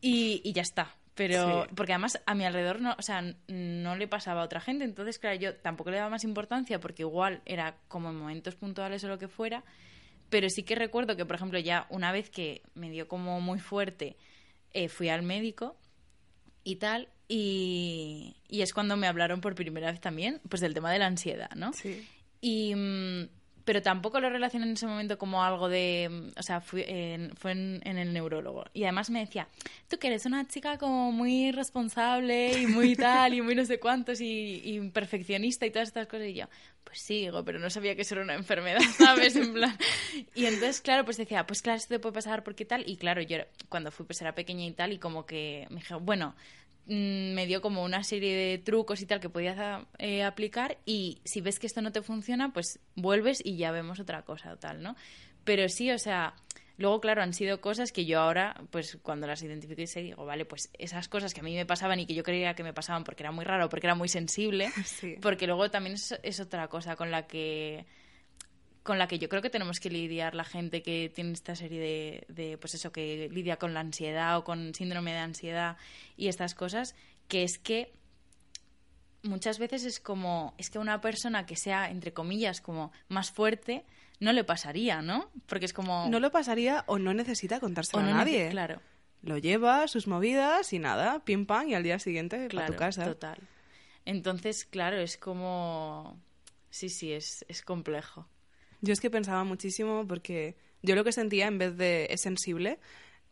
Y, 0.00 0.40
y 0.44 0.52
ya 0.52 0.62
está. 0.62 0.94
Pero, 1.14 1.68
porque 1.76 1.92
además 1.92 2.20
a 2.26 2.34
mi 2.34 2.44
alrededor 2.44 2.80
no, 2.80 2.96
o 2.98 3.02
sea, 3.02 3.22
no 3.46 3.96
le 3.96 4.08
pasaba 4.08 4.42
a 4.42 4.44
otra 4.44 4.60
gente, 4.60 4.84
entonces, 4.84 5.20
claro, 5.20 5.38
yo 5.38 5.54
tampoco 5.54 5.90
le 5.90 5.98
daba 5.98 6.10
más 6.10 6.24
importancia 6.24 6.80
porque 6.80 7.02
igual 7.02 7.40
era 7.46 7.76
como 7.86 8.10
en 8.10 8.16
momentos 8.16 8.56
puntuales 8.56 9.04
o 9.04 9.08
lo 9.08 9.18
que 9.18 9.28
fuera, 9.28 9.62
pero 10.28 10.50
sí 10.50 10.64
que 10.64 10.74
recuerdo 10.74 11.14
que, 11.16 11.24
por 11.24 11.36
ejemplo, 11.36 11.60
ya 11.60 11.86
una 11.88 12.10
vez 12.10 12.30
que 12.30 12.62
me 12.74 12.90
dio 12.90 13.06
como 13.06 13.40
muy 13.40 13.60
fuerte, 13.60 14.16
eh, 14.72 14.88
fui 14.88 15.08
al 15.08 15.22
médico 15.22 15.76
y 16.64 16.76
tal, 16.76 17.08
y, 17.28 18.34
y, 18.48 18.62
es 18.62 18.74
cuando 18.74 18.96
me 18.96 19.06
hablaron 19.06 19.40
por 19.40 19.54
primera 19.54 19.92
vez 19.92 20.00
también, 20.00 20.40
pues 20.48 20.60
del 20.60 20.74
tema 20.74 20.92
de 20.92 20.98
la 20.98 21.06
ansiedad, 21.06 21.50
¿no? 21.54 21.72
Sí. 21.72 22.06
Y, 22.40 22.74
mm, 22.74 23.28
pero 23.64 23.82
tampoco 23.82 24.20
lo 24.20 24.30
relacioné 24.30 24.66
en 24.66 24.72
ese 24.72 24.86
momento 24.86 25.18
como 25.18 25.42
algo 25.42 25.68
de, 25.68 26.30
o 26.36 26.42
sea, 26.42 26.60
fue 26.60 26.84
en, 26.88 27.32
el 27.84 28.12
neurólogo. 28.12 28.64
Y 28.74 28.84
además 28.84 29.10
me 29.10 29.20
decía, 29.20 29.48
tú 29.88 29.98
que 29.98 30.08
eres 30.08 30.26
una 30.26 30.46
chica 30.46 30.76
como 30.78 31.12
muy 31.12 31.50
responsable 31.52 32.60
y 32.60 32.66
muy 32.66 32.94
tal 32.96 33.34
y 33.34 33.40
muy 33.40 33.54
no 33.54 33.64
sé 33.64 33.80
cuántos 33.80 34.20
y, 34.20 34.90
perfeccionista 34.92 35.66
y 35.66 35.70
todas 35.70 35.88
estas 35.88 36.06
cosas. 36.06 36.28
Y 36.28 36.34
yo, 36.34 36.46
pues 36.84 37.00
sí, 37.00 37.20
digo, 37.22 37.44
pero 37.44 37.58
no 37.58 37.70
sabía 37.70 37.96
que 37.96 38.02
eso 38.02 38.14
era 38.14 38.24
una 38.24 38.34
enfermedad, 38.34 38.80
¿sabes? 38.98 39.36
En 39.36 39.54
plan. 39.54 39.76
Y 40.34 40.44
entonces, 40.44 40.80
claro, 40.80 41.04
pues 41.04 41.16
decía, 41.16 41.46
pues 41.46 41.62
claro, 41.62 41.78
esto 41.78 41.94
te 41.94 41.98
puede 41.98 42.14
pasar 42.14 42.44
porque 42.44 42.64
tal. 42.64 42.84
Y 42.86 42.96
claro, 42.96 43.22
yo 43.22 43.38
cuando 43.68 43.90
fui 43.90 44.04
pues 44.04 44.20
era 44.20 44.34
pequeña 44.34 44.66
y 44.66 44.72
tal 44.72 44.92
y 44.92 44.98
como 44.98 45.24
que 45.24 45.66
me 45.70 45.76
dije, 45.76 45.94
bueno, 45.94 46.34
Mm, 46.63 46.63
me 46.86 47.46
dio 47.46 47.60
como 47.62 47.82
una 47.82 48.04
serie 48.04 48.36
de 48.36 48.58
trucos 48.58 49.00
y 49.00 49.06
tal 49.06 49.20
que 49.20 49.30
podías 49.30 49.84
eh, 49.98 50.22
aplicar 50.22 50.78
y 50.84 51.20
si 51.24 51.40
ves 51.40 51.58
que 51.58 51.66
esto 51.66 51.80
no 51.82 51.92
te 51.92 52.02
funciona, 52.02 52.52
pues 52.52 52.78
vuelves 52.94 53.40
y 53.44 53.56
ya 53.56 53.70
vemos 53.70 54.00
otra 54.00 54.22
cosa 54.22 54.52
o 54.52 54.56
tal, 54.56 54.82
¿no? 54.82 54.96
Pero 55.44 55.68
sí, 55.68 55.90
o 55.90 55.98
sea, 55.98 56.34
luego, 56.76 57.00
claro, 57.00 57.22
han 57.22 57.32
sido 57.32 57.60
cosas 57.60 57.92
que 57.92 58.04
yo 58.04 58.20
ahora, 58.20 58.60
pues 58.70 58.98
cuando 59.02 59.26
las 59.26 59.42
identifico 59.42 59.80
y 59.82 60.02
digo, 60.02 60.24
vale, 60.24 60.44
pues 60.44 60.70
esas 60.78 61.08
cosas 61.08 61.32
que 61.32 61.40
a 61.40 61.42
mí 61.42 61.54
me 61.54 61.66
pasaban 61.66 62.00
y 62.00 62.06
que 62.06 62.14
yo 62.14 62.22
creía 62.22 62.54
que 62.54 62.62
me 62.62 62.72
pasaban 62.72 63.04
porque 63.04 63.22
era 63.22 63.32
muy 63.32 63.44
raro, 63.44 63.68
porque 63.68 63.86
era 63.86 63.94
muy 63.94 64.08
sensible, 64.08 64.70
porque 65.22 65.46
luego 65.46 65.70
también 65.70 65.96
es 66.22 66.40
otra 66.40 66.68
cosa 66.68 66.96
con 66.96 67.10
la 67.10 67.26
que 67.26 67.86
con 68.84 68.98
la 68.98 69.08
que 69.08 69.18
yo 69.18 69.30
creo 69.30 69.40
que 69.40 69.48
tenemos 69.48 69.80
que 69.80 69.88
lidiar 69.88 70.34
la 70.34 70.44
gente 70.44 70.82
que 70.82 71.10
tiene 71.12 71.32
esta 71.32 71.56
serie 71.56 72.26
de, 72.28 72.58
pues 72.58 72.74
eso, 72.74 72.92
que 72.92 73.30
lidia 73.32 73.56
con 73.56 73.72
la 73.72 73.80
ansiedad 73.80 74.36
o 74.36 74.44
con 74.44 74.74
síndrome 74.74 75.12
de 75.12 75.18
ansiedad 75.18 75.78
y 76.18 76.28
estas 76.28 76.54
cosas, 76.54 76.94
que 77.26 77.44
es 77.44 77.58
que 77.58 77.94
muchas 79.22 79.58
veces 79.58 79.86
es 79.86 80.00
como, 80.00 80.54
es 80.58 80.68
que 80.68 80.78
una 80.78 81.00
persona 81.00 81.46
que 81.46 81.56
sea, 81.56 81.90
entre 81.90 82.12
comillas, 82.12 82.60
como 82.60 82.92
más 83.08 83.30
fuerte, 83.30 83.86
no 84.20 84.34
le 84.34 84.44
pasaría, 84.44 85.00
¿no? 85.00 85.30
Porque 85.46 85.64
es 85.64 85.72
como... 85.72 86.06
No 86.10 86.20
lo 86.20 86.30
pasaría 86.30 86.84
o 86.86 86.98
no 86.98 87.14
necesita 87.14 87.60
contárselo 87.60 88.02
a 88.02 88.10
nadie. 88.10 88.50
Claro. 88.50 88.82
Lo 89.22 89.38
lleva, 89.38 89.88
sus 89.88 90.06
movidas 90.06 90.74
y 90.74 90.78
nada, 90.78 91.24
pim 91.24 91.46
pam, 91.46 91.70
y 91.70 91.74
al 91.74 91.82
día 91.82 91.98
siguiente 91.98 92.48
claro, 92.48 92.74
tu 92.74 92.78
casa. 92.78 93.06
total. 93.06 93.38
Entonces, 94.04 94.66
claro, 94.66 94.98
es 94.98 95.16
como... 95.16 96.20
Sí, 96.68 96.90
sí, 96.90 97.14
es, 97.14 97.46
es 97.48 97.62
complejo. 97.62 98.28
Yo 98.84 98.92
es 98.92 99.00
que 99.00 99.10
pensaba 99.10 99.44
muchísimo 99.44 100.06
porque 100.06 100.56
yo 100.82 100.94
lo 100.94 101.04
que 101.04 101.12
sentía 101.12 101.46
en 101.46 101.56
vez 101.58 101.76
de 101.76 102.06
es 102.10 102.20
sensible, 102.20 102.78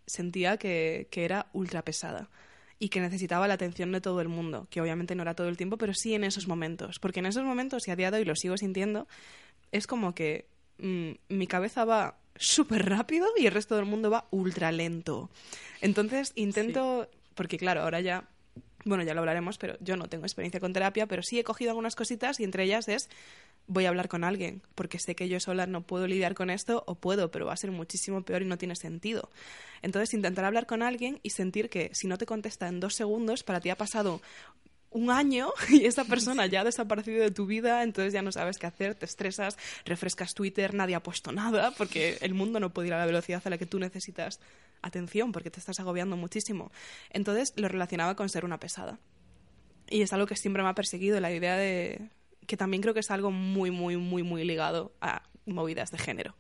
sentía 0.07 0.57
que, 0.57 1.09
que 1.11 1.25
era 1.25 1.47
ultra 1.53 1.83
pesada. 1.83 2.31
y 2.79 2.89
que 2.89 3.01
necesitaba 3.01 3.47
la 3.47 3.55
atención 3.55 3.93
de 3.93 4.01
todo 4.01 4.21
el 4.21 4.29
mundo, 4.29 4.67
que 4.69 4.81
obviamente 4.81 5.15
no 5.15 5.23
era 5.23 5.35
todo 5.35 5.49
el 5.49 5.57
tiempo, 5.57 5.77
pero 5.77 5.95
sí 5.95 6.15
en 6.15 6.25
esos 6.25 6.49
momentos, 6.49 6.99
porque 6.99 7.21
en 7.21 7.27
esos 7.27 7.45
momentos, 7.45 7.87
y 7.87 7.93
a 7.93 7.97
día 7.97 8.11
de 8.11 8.19
hoy 8.19 8.25
lo 8.25 8.35
sigo 8.35 8.57
sintiendo, 8.57 9.07
es 9.71 9.87
como 9.87 10.17
que 10.17 10.47
mm, 10.79 11.13
mi 11.29 11.47
cabeza 11.47 11.85
va 11.85 12.17
súper 12.35 12.89
rápido 12.89 13.29
y 13.39 13.47
el 13.47 13.53
resto 13.53 13.77
del 13.77 13.85
mundo 13.85 14.11
va 14.11 14.27
ultra 14.33 14.73
lento. 14.73 15.31
Entonces 15.81 16.33
intento, 16.35 17.09
porque 17.37 17.57
claro, 17.57 17.83
ahora 17.83 18.01
ya 18.01 18.29
bueno, 18.85 19.05
ya 19.05 19.15
lo 19.15 19.21
hablaremos, 19.21 19.59
pero 19.59 19.77
yo 19.81 19.97
no 19.97 20.09
tengo 20.09 20.25
experiencia 20.25 20.61
con 20.61 20.73
terapia, 20.73 21.07
pero 21.07 21.23
sí 21.23 21.39
he 21.39 21.45
cogido 21.45 21.71
algunas 21.71 21.95
cositas 21.95 22.41
y 22.41 22.45
entre 22.45 22.65
ellas 22.65 22.89
es 22.89 23.09
voy 23.67 23.87
a 23.87 23.89
hablar 23.89 24.09
con 24.09 24.25
alguien, 24.25 24.63
porque 24.75 24.99
sé 24.99 25.15
que 25.15 25.29
yo 25.29 25.39
sola 25.41 25.67
no 25.67 25.83
puedo 25.83 26.07
lidiar 26.07 26.35
con 26.35 26.51
esto, 26.51 26.83
o 26.87 26.95
puedo, 26.97 27.31
pero 27.31 27.47
va 27.47 27.53
a 27.53 27.57
ser 27.57 27.71
muchísimo 27.71 28.23
peor 28.23 28.43
y 28.43 28.47
no 28.47 28.59
tiene 28.59 28.77
sentido. 28.77 29.31
Entonces, 29.83 30.15
intentar 30.15 30.45
hablar 30.45 30.67
con 30.67 30.83
alguien 30.83 31.21
y 31.23 31.31
sentir 31.31 31.71
que 31.71 31.91
si 31.93 32.07
no 32.07 32.19
te 32.19 32.27
contesta 32.27 32.69
en 32.69 32.81
dos 32.81 32.95
segundos, 32.95 33.43
para 33.45 33.61
ti 33.61 33.71
ha 33.71 33.77
pasado 33.77 34.21
un 34.91 35.11
año 35.11 35.53
y 35.69 35.87
esa 35.87 36.05
persona 36.05 36.47
ya 36.47 36.61
ha 36.61 36.65
desaparecido 36.65 37.23
de 37.23 37.31
tu 37.31 37.47
vida, 37.47 37.83
entonces 37.83 38.13
ya 38.13 38.23
no 38.23 38.33
sabes 38.33 38.59
qué 38.59 38.67
hacer, 38.67 38.95
te 38.95 39.07
estresas, 39.07 39.57
refrescas 39.85 40.35
Twitter, 40.35 40.75
nadie 40.75 40.95
ha 40.95 41.03
puesto 41.03 41.33
nada, 41.33 41.73
porque 41.77 42.19
el 42.21 42.35
mundo 42.35 42.61
no 42.61 42.71
puede 42.71 42.89
ir 42.89 42.95
a 42.95 42.99
la 42.99 43.07
velocidad 43.07 43.43
a 43.45 43.51
la 43.51 43.59
que 43.59 43.67
tú 43.67 43.79
necesitas 43.79 44.41
atención, 44.83 45.33
porque 45.33 45.51
te 45.51 45.61
estás 45.61 45.81
agobiando 45.81 46.17
muchísimo. 46.17 46.71
Entonces 47.11 47.53
lo 47.57 47.69
relacionaba 47.69 48.17
con 48.17 48.29
ser 48.29 48.45
una 48.45 48.59
pesada. 48.59 48.99
Y 49.89 50.03
es 50.03 50.13
algo 50.13 50.27
que 50.27 50.37
siempre 50.37 50.63
me 50.63 50.69
ha 50.69 50.75
perseguido, 50.75 51.21
la 51.21 51.33
idea 51.33 51.57
de 51.57 52.11
que 52.47 52.57
también 52.57 52.83
creo 52.83 52.95
que 52.95 53.01
es 53.01 53.11
algo 53.11 53.31
muy, 53.31 53.71
muy, 53.71 53.97
muy, 53.97 54.23
muy 54.23 54.45
ligado 54.45 54.95
a 55.01 55.23
movidas 55.47 55.91
de 55.91 55.99
género. 55.99 56.37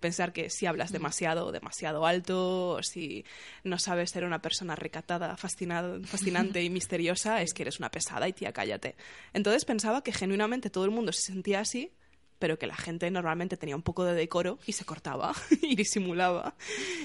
Pensar 0.00 0.32
que 0.32 0.50
si 0.50 0.66
hablas 0.66 0.92
demasiado, 0.92 1.52
demasiado 1.52 2.06
alto, 2.06 2.70
o 2.70 2.82
si 2.82 3.24
no 3.64 3.78
sabes 3.78 4.10
ser 4.10 4.24
una 4.24 4.40
persona 4.40 4.76
recatada, 4.76 5.36
fascinante 5.38 6.62
y 6.62 6.70
misteriosa, 6.70 7.42
es 7.42 7.54
que 7.54 7.62
eres 7.62 7.78
una 7.78 7.90
pesada 7.90 8.28
y 8.28 8.32
tía, 8.32 8.52
cállate. 8.52 8.96
Entonces 9.32 9.64
pensaba 9.64 10.02
que 10.02 10.12
genuinamente 10.12 10.70
todo 10.70 10.84
el 10.84 10.90
mundo 10.90 11.12
se 11.12 11.22
sentía 11.22 11.60
así 11.60 11.92
pero 12.38 12.58
que 12.58 12.66
la 12.66 12.76
gente 12.76 13.10
normalmente 13.10 13.56
tenía 13.56 13.76
un 13.76 13.82
poco 13.82 14.04
de 14.04 14.14
decoro 14.14 14.58
y 14.66 14.72
se 14.72 14.84
cortaba 14.84 15.32
y 15.62 15.76
disimulaba 15.76 16.54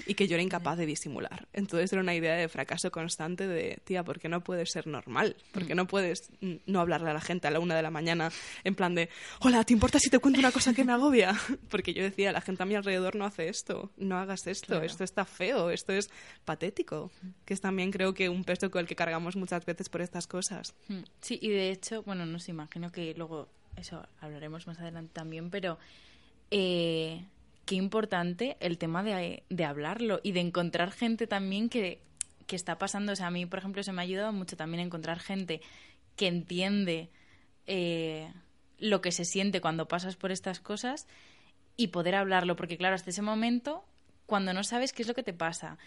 y 0.06 0.14
que 0.14 0.28
yo 0.28 0.36
era 0.36 0.44
incapaz 0.44 0.78
de 0.78 0.86
disimular. 0.86 1.48
Entonces 1.54 1.92
era 1.92 2.02
una 2.02 2.16
idea 2.16 2.36
de 2.36 2.48
fracaso 2.50 2.92
constante 2.92 3.48
de, 3.48 3.80
tía, 3.84 4.04
¿por 4.04 4.20
qué 4.20 4.30
no 4.30 4.44
puedes 4.44 4.72
ser 4.72 4.88
normal? 4.88 5.36
¿Por 5.52 5.66
qué 5.66 5.76
no 5.76 5.88
puedes 5.88 6.30
no 6.66 6.80
hablarle 6.80 7.10
a 7.10 7.14
la 7.14 7.22
gente 7.22 7.48
a 7.48 7.52
la 7.52 7.60
una 7.60 7.76
de 7.76 7.82
la 7.82 7.92
mañana 7.92 8.32
en 8.64 8.76
plan 8.76 8.96
de, 8.96 9.10
hola, 9.40 9.64
¿te 9.64 9.74
importa 9.74 10.00
si 10.00 10.10
te 10.10 10.20
cuento 10.20 10.40
una 10.40 10.52
cosa 10.52 10.74
que 10.74 10.84
me 10.84 10.94
agobia? 10.94 11.36
Porque 11.70 11.94
yo 11.94 12.04
decía, 12.04 12.32
la 12.32 12.42
gente 12.42 12.64
a 12.64 12.66
mi 12.66 12.76
alrededor 12.76 13.16
no 13.16 13.26
hace 13.26 13.50
esto, 13.50 13.92
no 13.98 14.18
hagas 14.18 14.48
esto, 14.48 14.82
esto 14.82 15.04
está 15.04 15.26
feo, 15.26 15.70
esto 15.70 15.94
es 15.94 16.10
patético, 16.46 17.12
que 17.46 17.54
es 17.54 17.62
también 17.62 17.92
creo 17.92 18.14
que 18.14 18.30
un 18.30 18.44
peso 18.44 18.70
con 18.72 18.82
el 18.82 18.88
que 18.88 18.96
cargamos 18.96 19.36
muchas 19.36 19.66
veces 19.66 19.90
por 19.90 20.02
estas 20.02 20.28
cosas. 20.28 20.74
Sí, 21.22 21.40
y 21.42 21.50
de 21.50 21.72
hecho, 21.72 22.04
bueno, 22.04 22.26
no 22.26 22.40
sé, 22.40 22.52
imagino 22.52 22.92
que 22.92 23.14
luego 23.16 23.50
eso 23.76 24.06
hablaremos 24.20 24.68
más 24.68 24.80
adelante 24.80 25.12
también, 25.14 25.50
pero 25.50 25.78
eh, 26.50 27.26
qué 27.66 27.76
importante 27.76 28.58
el 28.60 28.78
tema 28.78 29.04
de, 29.04 29.44
hablarlo 29.66 30.20
y 30.24 30.34
de 30.34 30.42
encontrar 30.42 30.92
gente 30.92 31.28
también 31.28 31.70
que, 31.70 32.02
que, 32.48 32.56
está 32.56 32.78
pasando. 32.78 33.14
O 33.14 33.16
sea, 33.16 33.28
a 33.28 33.32
mí, 33.32 33.46
por 33.46 33.60
ejemplo, 33.60 33.84
se 33.84 33.92
me 33.92 34.02
ha 34.02 34.04
ayudado 34.04 34.34
mucho 34.34 34.58
también 34.58 34.84
encontrar 34.84 35.20
gente 35.20 35.62
que 36.16 36.28
entiende 36.28 37.10
eh, 37.68 38.32
lo 38.80 39.02
que 39.02 39.12
se 39.12 39.26
siente 39.26 39.62
cuando 39.62 39.88
pasas 39.88 40.16
por 40.16 40.32
estas 40.32 40.60
cosas 40.60 41.08
y 41.78 41.88
poder 41.88 42.16
hablarlo, 42.16 42.56
porque 42.56 42.78
claro, 42.78 42.96
hasta 42.96 43.12
ese 43.12 43.22
momento, 43.22 43.86
cuando 44.26 44.54
no 44.54 44.64
sabes 44.64 44.94
qué 44.94 45.04
es 45.04 45.08
lo 45.08 45.14
que 45.14 45.24
te 45.24 45.34
pasa, 45.34 45.78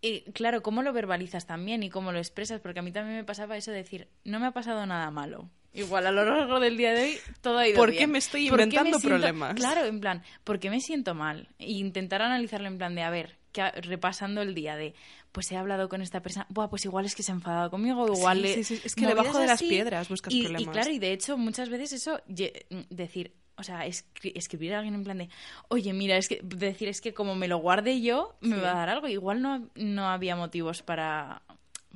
y 0.00 0.20
claro, 0.32 0.62
cómo 0.62 0.82
lo 0.82 0.92
verbalizas 0.92 1.46
también 1.46 1.82
y 1.82 1.90
cómo 1.90 2.12
lo 2.12 2.18
expresas, 2.18 2.60
porque 2.60 2.80
a 2.80 2.82
mí 2.82 2.92
también 2.92 3.16
me 3.16 3.24
pasaba 3.24 3.56
eso 3.56 3.70
de 3.70 3.78
decir, 3.78 4.08
no 4.24 4.38
me 4.38 4.46
ha 4.46 4.52
pasado 4.52 4.84
nada 4.86 5.10
malo, 5.10 5.48
Igual 5.74 6.06
a 6.06 6.12
lo 6.12 6.24
largo 6.24 6.60
del 6.60 6.76
día 6.76 6.94
de 6.94 7.02
hoy 7.02 7.18
todo 7.40 7.58
ha 7.58 7.66
ido 7.66 7.76
¿Por 7.76 7.92
qué 7.92 8.06
me 8.06 8.18
estoy 8.18 8.48
inventando 8.48 9.00
problemas? 9.00 9.54
Claro, 9.54 9.84
en 9.84 10.00
plan, 10.00 10.22
¿por 10.44 10.60
qué 10.60 10.70
me 10.70 10.80
siento 10.80 11.14
mal? 11.14 11.48
E 11.58 11.72
intentar 11.72 12.22
analizarlo 12.22 12.68
en 12.68 12.78
plan 12.78 12.94
de, 12.94 13.02
a 13.02 13.10
ver, 13.10 13.36
que, 13.50 13.68
repasando 13.72 14.40
el 14.40 14.54
día 14.54 14.76
de, 14.76 14.94
pues 15.32 15.50
he 15.50 15.56
hablado 15.56 15.88
con 15.88 16.00
esta 16.00 16.22
persona, 16.22 16.46
Buah, 16.48 16.68
pues 16.68 16.84
igual 16.84 17.06
es 17.06 17.16
que 17.16 17.24
se 17.24 17.32
ha 17.32 17.34
enfadado 17.34 17.70
conmigo, 17.70 18.06
igual... 18.06 18.46
Sí, 18.46 18.62
sí, 18.62 18.76
sí. 18.76 18.82
es 18.84 18.94
que 18.94 19.04
debajo 19.04 19.36
de 19.38 19.46
las 19.48 19.60
piedras 19.60 20.08
buscas 20.08 20.32
problemas. 20.32 20.62
Y 20.62 20.66
claro, 20.66 20.90
y 20.90 20.98
de 21.00 21.12
hecho 21.12 21.36
muchas 21.36 21.68
veces 21.68 21.92
eso, 21.92 22.20
decir, 22.26 23.32
o 23.56 23.62
sea, 23.64 23.84
escribir 23.86 24.74
a 24.74 24.78
alguien 24.78 24.94
en 24.94 25.04
plan 25.04 25.18
de, 25.18 25.28
oye, 25.68 25.92
mira, 25.92 26.16
es 26.16 26.28
que 26.28 26.40
decir 26.42 26.88
es 26.88 27.00
que 27.00 27.14
como 27.14 27.34
me 27.34 27.48
lo 27.48 27.58
guarde 27.58 28.00
yo, 28.00 28.36
me 28.40 28.56
va 28.56 28.72
a 28.72 28.76
dar 28.76 28.90
algo. 28.90 29.08
Igual 29.08 29.42
no, 29.42 29.68
no 29.74 30.08
había 30.08 30.36
motivos 30.36 30.82
para, 30.82 31.42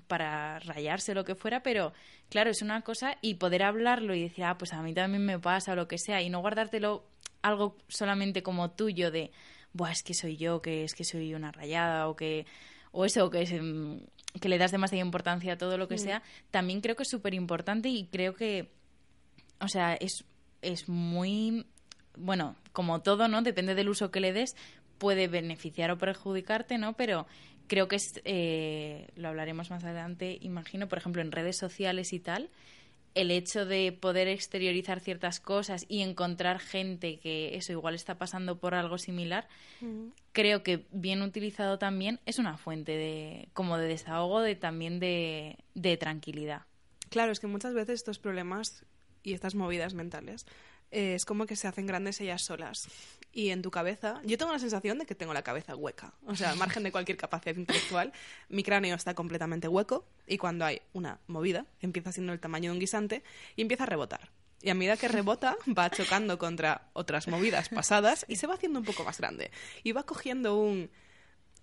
para 0.06 0.58
rayarse 0.60 1.14
lo 1.14 1.24
que 1.24 1.34
fuera, 1.34 1.62
pero 1.62 1.92
claro, 2.28 2.50
es 2.50 2.62
una 2.62 2.82
cosa 2.82 3.16
y 3.20 3.34
poder 3.34 3.62
hablarlo 3.62 4.14
y 4.14 4.22
decir, 4.22 4.44
ah, 4.44 4.58
pues 4.58 4.72
a 4.72 4.82
mí 4.82 4.94
también 4.94 5.24
me 5.24 5.38
pasa 5.38 5.72
o 5.72 5.76
lo 5.76 5.88
que 5.88 5.98
sea, 5.98 6.22
y 6.22 6.30
no 6.30 6.40
guardártelo 6.40 7.04
algo 7.42 7.76
solamente 7.88 8.42
como 8.42 8.70
tuyo 8.70 9.10
de, 9.10 9.30
Buah, 9.72 9.92
es 9.92 10.02
que 10.02 10.14
soy 10.14 10.36
yo, 10.36 10.62
que 10.62 10.84
es 10.84 10.94
que 10.94 11.04
soy 11.04 11.34
una 11.34 11.52
rayada 11.52 12.08
o 12.08 12.16
que 12.16 12.46
o 12.90 13.04
eso, 13.04 13.30
que, 13.30 13.42
es, 13.42 13.52
em, 13.52 14.00
que 14.40 14.48
le 14.48 14.58
das 14.58 14.72
demasiada 14.72 15.04
importancia 15.04 15.52
a 15.52 15.58
todo 15.58 15.76
lo 15.76 15.88
que 15.88 15.96
mm. 15.96 15.98
sea, 15.98 16.22
también 16.50 16.80
creo 16.80 16.96
que 16.96 17.02
es 17.02 17.10
súper 17.10 17.34
importante 17.34 17.88
y 17.88 18.06
creo 18.06 18.34
que, 18.34 18.70
o 19.60 19.68
sea, 19.68 19.94
es, 19.94 20.24
es 20.62 20.88
muy, 20.88 21.66
bueno, 22.16 22.56
como 22.72 23.02
todo, 23.02 23.28
¿no? 23.28 23.42
Depende 23.42 23.74
del 23.74 23.88
uso 23.88 24.10
que 24.10 24.20
le 24.20 24.32
des, 24.32 24.56
puede 24.98 25.28
beneficiar 25.28 25.90
o 25.90 25.98
perjudicarte, 25.98 26.78
¿no? 26.78 26.94
Pero 26.94 27.26
creo 27.68 27.86
que 27.86 27.96
es, 27.96 28.20
eh, 28.24 29.08
lo 29.14 29.28
hablaremos 29.28 29.70
más 29.70 29.84
adelante, 29.84 30.38
imagino, 30.40 30.88
por 30.88 30.98
ejemplo, 30.98 31.22
en 31.22 31.30
redes 31.30 31.56
sociales 31.56 32.12
y 32.12 32.18
tal, 32.18 32.50
el 33.14 33.30
hecho 33.30 33.64
de 33.64 33.92
poder 33.92 34.28
exteriorizar 34.28 35.00
ciertas 35.00 35.40
cosas 35.40 35.86
y 35.88 36.02
encontrar 36.02 36.58
gente 36.58 37.18
que 37.18 37.56
eso 37.56 37.72
igual 37.72 37.94
está 37.94 38.16
pasando 38.16 38.58
por 38.58 38.74
algo 38.74 38.98
similar, 38.98 39.48
creo 40.32 40.62
que 40.62 40.86
bien 40.92 41.22
utilizado 41.22 41.78
también 41.78 42.20
es 42.26 42.38
una 42.38 42.58
fuente 42.58 42.92
de 42.92 43.48
como 43.54 43.78
de 43.78 43.88
desahogo, 43.88 44.40
de 44.40 44.54
también 44.54 45.00
de, 45.00 45.56
de 45.74 45.96
tranquilidad. 45.96 46.62
Claro, 47.08 47.32
es 47.32 47.40
que 47.40 47.46
muchas 47.46 47.74
veces 47.74 47.94
estos 47.96 48.18
problemas 48.18 48.84
y 49.22 49.32
estas 49.32 49.54
movidas 49.54 49.94
mentales 49.94 50.46
eh, 50.90 51.14
es 51.14 51.24
como 51.24 51.46
que 51.46 51.56
se 51.56 51.68
hacen 51.68 51.86
grandes 51.86 52.20
ellas 52.20 52.42
solas. 52.42 52.88
Y 53.38 53.50
en 53.50 53.62
tu 53.62 53.70
cabeza, 53.70 54.20
yo 54.24 54.36
tengo 54.36 54.50
la 54.50 54.58
sensación 54.58 54.98
de 54.98 55.06
que 55.06 55.14
tengo 55.14 55.32
la 55.32 55.42
cabeza 55.42 55.76
hueca. 55.76 56.12
O 56.26 56.34
sea, 56.34 56.50
al 56.50 56.56
margen 56.58 56.82
de 56.82 56.90
cualquier 56.90 57.16
capacidad 57.16 57.54
intelectual, 57.54 58.12
mi 58.48 58.64
cráneo 58.64 58.96
está 58.96 59.14
completamente 59.14 59.68
hueco 59.68 60.04
y 60.26 60.38
cuando 60.38 60.64
hay 60.64 60.82
una 60.92 61.20
movida, 61.28 61.64
empieza 61.80 62.10
siendo 62.10 62.32
el 62.32 62.40
tamaño 62.40 62.70
de 62.70 62.72
un 62.72 62.80
guisante 62.80 63.22
y 63.54 63.62
empieza 63.62 63.84
a 63.84 63.86
rebotar. 63.86 64.32
Y 64.60 64.70
a 64.70 64.74
medida 64.74 64.96
que 64.96 65.06
rebota, 65.06 65.56
va 65.78 65.88
chocando 65.88 66.36
contra 66.36 66.90
otras 66.94 67.28
movidas 67.28 67.68
pasadas 67.68 68.26
y 68.26 68.34
se 68.34 68.48
va 68.48 68.54
haciendo 68.54 68.80
un 68.80 68.84
poco 68.84 69.04
más 69.04 69.18
grande. 69.18 69.52
Y 69.84 69.92
va 69.92 70.02
cogiendo 70.02 70.58
un... 70.58 70.90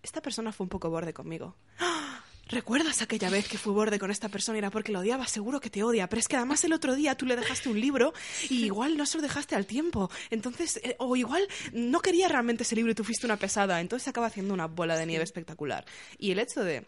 Esta 0.02 0.22
persona 0.22 0.54
fue 0.54 0.64
un 0.64 0.70
poco 0.70 0.90
borde 0.90 1.14
conmigo. 1.14 1.58
¡Ah! 1.80 2.05
¿Recuerdas 2.48 3.02
aquella 3.02 3.32
vez 3.32 3.48
que 3.48 3.58
fue 3.58 3.74
borde 3.74 3.98
con 3.98 4.12
esta 4.12 4.30
persona 4.30 4.58
y 4.58 4.60
era 4.60 4.70
porque 4.70 4.92
lo 4.92 5.00
odiaba? 5.00 5.26
Seguro 5.26 5.60
que 5.60 5.72
te 5.72 5.82
odia, 5.82 6.08
pero 6.08 6.20
es 6.20 6.28
que 6.28 6.36
además 6.36 6.64
el 6.64 6.74
otro 6.74 6.94
día 6.94 7.16
tú 7.16 7.26
le 7.26 7.36
dejaste 7.36 7.70
un 7.70 7.82
libro 7.82 8.14
y 8.50 8.66
igual 8.66 8.98
no 8.98 9.08
se 9.08 9.18
lo 9.18 9.24
dejaste 9.24 9.56
al 9.56 9.66
tiempo. 9.66 10.12
Entonces, 10.30 10.80
eh, 10.84 10.96
o 11.00 11.16
igual 11.16 11.48
no 11.74 12.02
quería 12.02 12.28
realmente 12.28 12.62
ese 12.62 12.76
libro 12.76 12.92
y 12.92 12.96
tú 12.96 13.04
fuiste 13.04 13.26
una 13.26 13.38
pesada. 13.38 13.82
Entonces 13.82 14.04
se 14.04 14.12
acaba 14.12 14.28
haciendo 14.28 14.54
una 14.54 14.68
bola 14.68 14.96
de 14.96 15.08
nieve 15.08 15.24
espectacular. 15.24 15.86
Y 16.20 16.32
el 16.32 16.40
hecho 16.40 16.64
de 16.64 16.86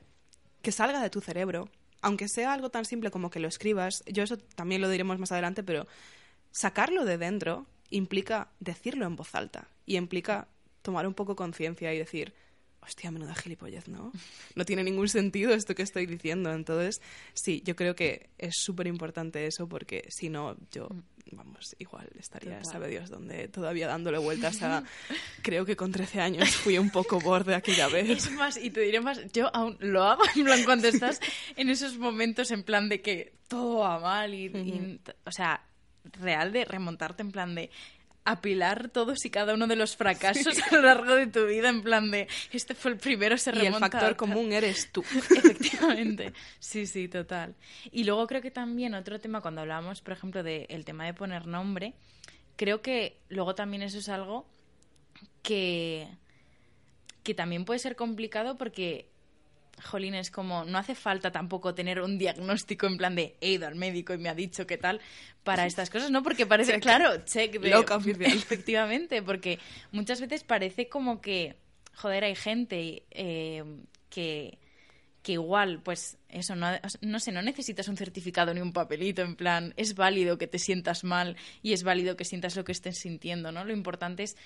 que 0.62 0.72
salga 0.72 1.02
de 1.02 1.10
tu 1.10 1.22
cerebro, 1.22 1.70
aunque 2.02 2.28
sea 2.28 2.54
algo 2.54 2.70
tan 2.70 2.86
simple 2.86 3.10
como 3.10 3.32
que 3.32 3.40
lo 3.40 3.48
escribas, 3.48 4.04
yo 4.06 4.24
eso 4.24 4.38
también 4.38 4.82
lo 4.82 4.90
diremos 4.90 5.18
más 5.18 5.32
adelante, 5.32 5.64
pero 5.64 5.88
sacarlo 6.52 7.04
de 7.04 7.18
dentro 7.18 7.66
implica 7.90 8.50
decirlo 8.60 9.08
en 9.08 9.16
voz 9.16 9.34
alta 9.34 9.68
y 9.88 9.98
implica 9.98 10.48
tomar 10.84 11.08
un 11.08 11.16
poco 11.16 11.36
conciencia 11.36 11.94
y 11.96 11.98
decir, 11.98 12.36
hostia, 12.88 13.12
menuda 13.12 13.36
gilipollez, 13.36 13.88
¿no? 13.89 14.12
No 14.56 14.65
tiene 14.65 14.84
ningún 14.84 15.10
sentido 15.10 15.53
esto 15.53 15.75
que 15.75 15.84
estoy 15.84 16.06
diciendo. 16.06 16.53
Entonces, 16.53 17.01
sí, 17.34 17.62
yo 17.65 17.75
creo 17.75 17.96
que 17.96 18.29
es 18.38 18.56
súper 18.58 18.88
importante 18.88 19.46
eso 19.46 19.67
porque 19.67 20.06
si 20.10 20.29
no, 20.29 20.56
yo, 20.72 20.88
vamos, 21.34 21.75
igual 21.79 22.10
estaría, 22.17 22.63
sabe 22.63 22.88
Dios, 22.88 23.10
donde 23.10 23.50
todavía 23.50 23.88
dándole 23.88 24.17
vueltas 24.17 24.63
a... 24.63 24.84
creo 25.44 25.65
que 25.65 25.75
con 25.75 25.91
13 25.91 26.22
años 26.22 26.56
fui 26.56 26.77
un 26.77 26.89
poco 26.89 27.20
borde 27.20 27.56
aquella 27.56 27.88
vez. 27.89 28.10
Es 28.10 28.32
más, 28.32 28.58
y 28.58 28.70
te 28.70 28.82
diré 28.82 29.01
más, 29.01 29.20
yo 29.34 29.53
aún 29.53 29.77
lo 29.79 30.03
hago 30.03 30.24
en 30.36 30.46
plan 30.46 30.63
cuando 30.63 30.88
estás 30.88 31.20
en 31.58 31.70
esos 31.70 31.98
momentos 31.98 32.51
en 32.51 32.63
plan 32.63 32.88
de 32.88 33.01
que 33.01 33.34
todo 33.50 33.79
va 33.79 34.00
mal 34.00 34.34
y 34.34 35.00
o 35.25 35.32
sea, 35.32 35.62
real 36.13 36.51
de 36.51 36.65
remontarte 36.65 37.22
en 37.22 37.32
plan 37.32 37.53
de 37.56 37.70
apilar 38.27 38.89
todos 38.89 39.24
y 39.25 39.29
cada 39.29 39.53
uno 39.53 39.67
de 39.67 39.77
los 39.77 39.96
fracasos 39.96 40.60
a 40.60 40.75
lo 40.75 40.81
largo 40.81 41.15
de 41.15 41.27
tu 41.27 41.46
vida, 41.46 41.69
en 41.69 41.81
plan 41.81 42.12
de, 42.12 42.27
este 42.51 42.75
fue 42.75 42.91
el 42.91 42.98
primero, 42.98 43.38
se 43.38 43.51
remonta. 43.51 43.79
Y 43.79 43.84
el 43.86 43.91
factor 43.91 44.15
común 44.17 44.51
eres 44.51 44.91
tú. 44.91 45.01
Efectivamente, 45.36 46.34
sí, 46.60 46.86
sí, 46.86 47.07
total. 47.07 47.55
Y 47.89 48.03
luego 48.03 48.27
creo 48.27 48.41
que 48.41 48.51
también 48.51 48.96
otro 48.96 49.19
tema, 49.19 49.39
cuando 49.39 49.62
hablábamos, 49.62 50.01
por 50.01 50.13
ejemplo, 50.13 50.43
del 50.43 50.84
tema 50.84 51.05
de 51.05 51.13
poner 51.13 51.48
nombre, 51.48 51.93
creo 52.57 52.81
que 52.81 53.17
luego 53.29 53.55
también 53.55 53.81
eso 53.81 53.98
es 53.98 54.10
algo 54.10 54.46
que, 55.41 56.10
que 57.24 57.34
también 57.34 57.63
puede 57.63 57.79
ser 57.79 57.96
complicado 57.96 58.57
porque 58.57 59.10
jolín, 59.84 60.15
es 60.15 60.31
como, 60.31 60.65
no 60.65 60.77
hace 60.77 60.96
falta 60.96 61.31
tampoco 61.31 61.74
tener 61.74 62.01
un 62.01 62.17
diagnóstico 62.17 62.88
en 62.88 62.98
plan 62.98 63.15
de 63.15 63.36
he 63.41 63.51
ido 63.51 63.67
al 63.67 63.75
médico 63.75 64.13
y 64.13 64.17
me 64.17 64.29
ha 64.29 64.36
dicho 64.36 64.65
qué 64.65 64.77
tal 64.77 65.01
para 65.43 65.65
estas 65.65 65.89
cosas, 65.89 66.12
¿no? 66.12 66.24
Porque 66.24 66.46
parece, 66.46 66.79
claro, 66.79 67.24
check 67.25 67.60
de... 67.60 67.69
Loca 67.69 67.96
oficial. 67.96 68.31
Efectivamente, 68.36 69.22
porque 69.22 69.60
muchas 69.91 70.19
veces 70.22 70.43
parece 70.43 70.89
como 70.89 71.22
que, 71.22 71.57
joder, 71.93 72.24
hay 72.24 72.36
gente 72.36 73.03
eh, 73.12 73.63
que 74.10 74.57
que 75.27 75.34
igual, 75.34 75.81
pues 75.84 76.17
eso, 76.29 76.55
no, 76.55 76.67
no 77.01 77.19
sé, 77.19 77.34
no 77.34 77.41
necesitas 77.41 77.89
un 77.89 77.98
certificado 77.98 78.53
ni 78.53 78.62
un 78.62 78.72
papelito, 78.72 79.24
en 79.24 79.36
plan, 79.36 79.74
es 79.75 79.93
válido 79.93 80.38
que 80.38 80.48
te 80.48 80.57
sientas 80.57 81.03
mal 81.03 81.36
y 81.62 81.74
es 81.74 81.84
válido 81.84 82.15
que 82.15 82.24
sientas 82.24 82.55
lo 82.55 82.63
que 82.63 82.72
estés 82.72 83.00
sintiendo, 83.00 83.51
¿no? 83.51 83.65
Lo 83.65 83.74
importante 83.74 84.24
es 84.24 84.38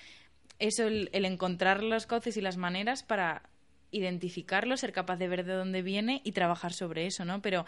eso, 0.58 0.88
el, 0.88 1.08
el 1.12 1.24
encontrar 1.24 1.84
los 1.84 2.06
cauces 2.06 2.36
y 2.36 2.40
las 2.40 2.56
maneras 2.56 3.04
para 3.04 3.48
identificarlo, 3.92 4.76
ser 4.76 4.92
capaz 4.92 5.16
de 5.16 5.28
ver 5.28 5.44
de 5.44 5.52
dónde 5.52 5.82
viene 5.82 6.20
y 6.24 6.32
trabajar 6.32 6.72
sobre 6.72 7.06
eso, 7.06 7.24
¿no? 7.24 7.40
Pero 7.40 7.64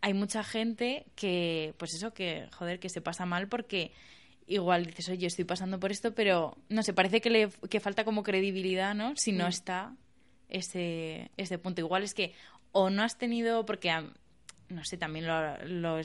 hay 0.00 0.14
mucha 0.14 0.42
gente 0.42 1.04
que, 1.16 1.74
pues 1.76 1.92
eso, 1.94 2.14
que, 2.14 2.48
joder, 2.56 2.78
que 2.78 2.88
se 2.88 3.02
pasa 3.02 3.26
mal 3.26 3.48
porque 3.48 3.92
igual 4.46 4.86
dices, 4.86 5.08
oye, 5.08 5.26
estoy 5.26 5.44
pasando 5.44 5.80
por 5.80 5.90
esto, 5.90 6.14
pero 6.14 6.56
no 6.68 6.82
sé, 6.82 6.92
parece 6.92 7.20
que 7.20 7.30
le 7.30 7.48
que 7.68 7.80
falta 7.80 8.04
como 8.04 8.22
credibilidad, 8.22 8.94
¿no? 8.94 9.16
Si 9.16 9.32
no 9.32 9.46
mm. 9.46 9.48
está 9.48 9.96
ese, 10.48 11.30
ese 11.36 11.58
punto. 11.58 11.80
Igual 11.80 12.04
es 12.04 12.14
que 12.14 12.32
o 12.72 12.90
no 12.90 13.02
has 13.02 13.18
tenido, 13.18 13.64
porque, 13.66 13.92
no 14.68 14.84
sé, 14.84 14.96
también 14.96 15.26
lo, 15.26 15.98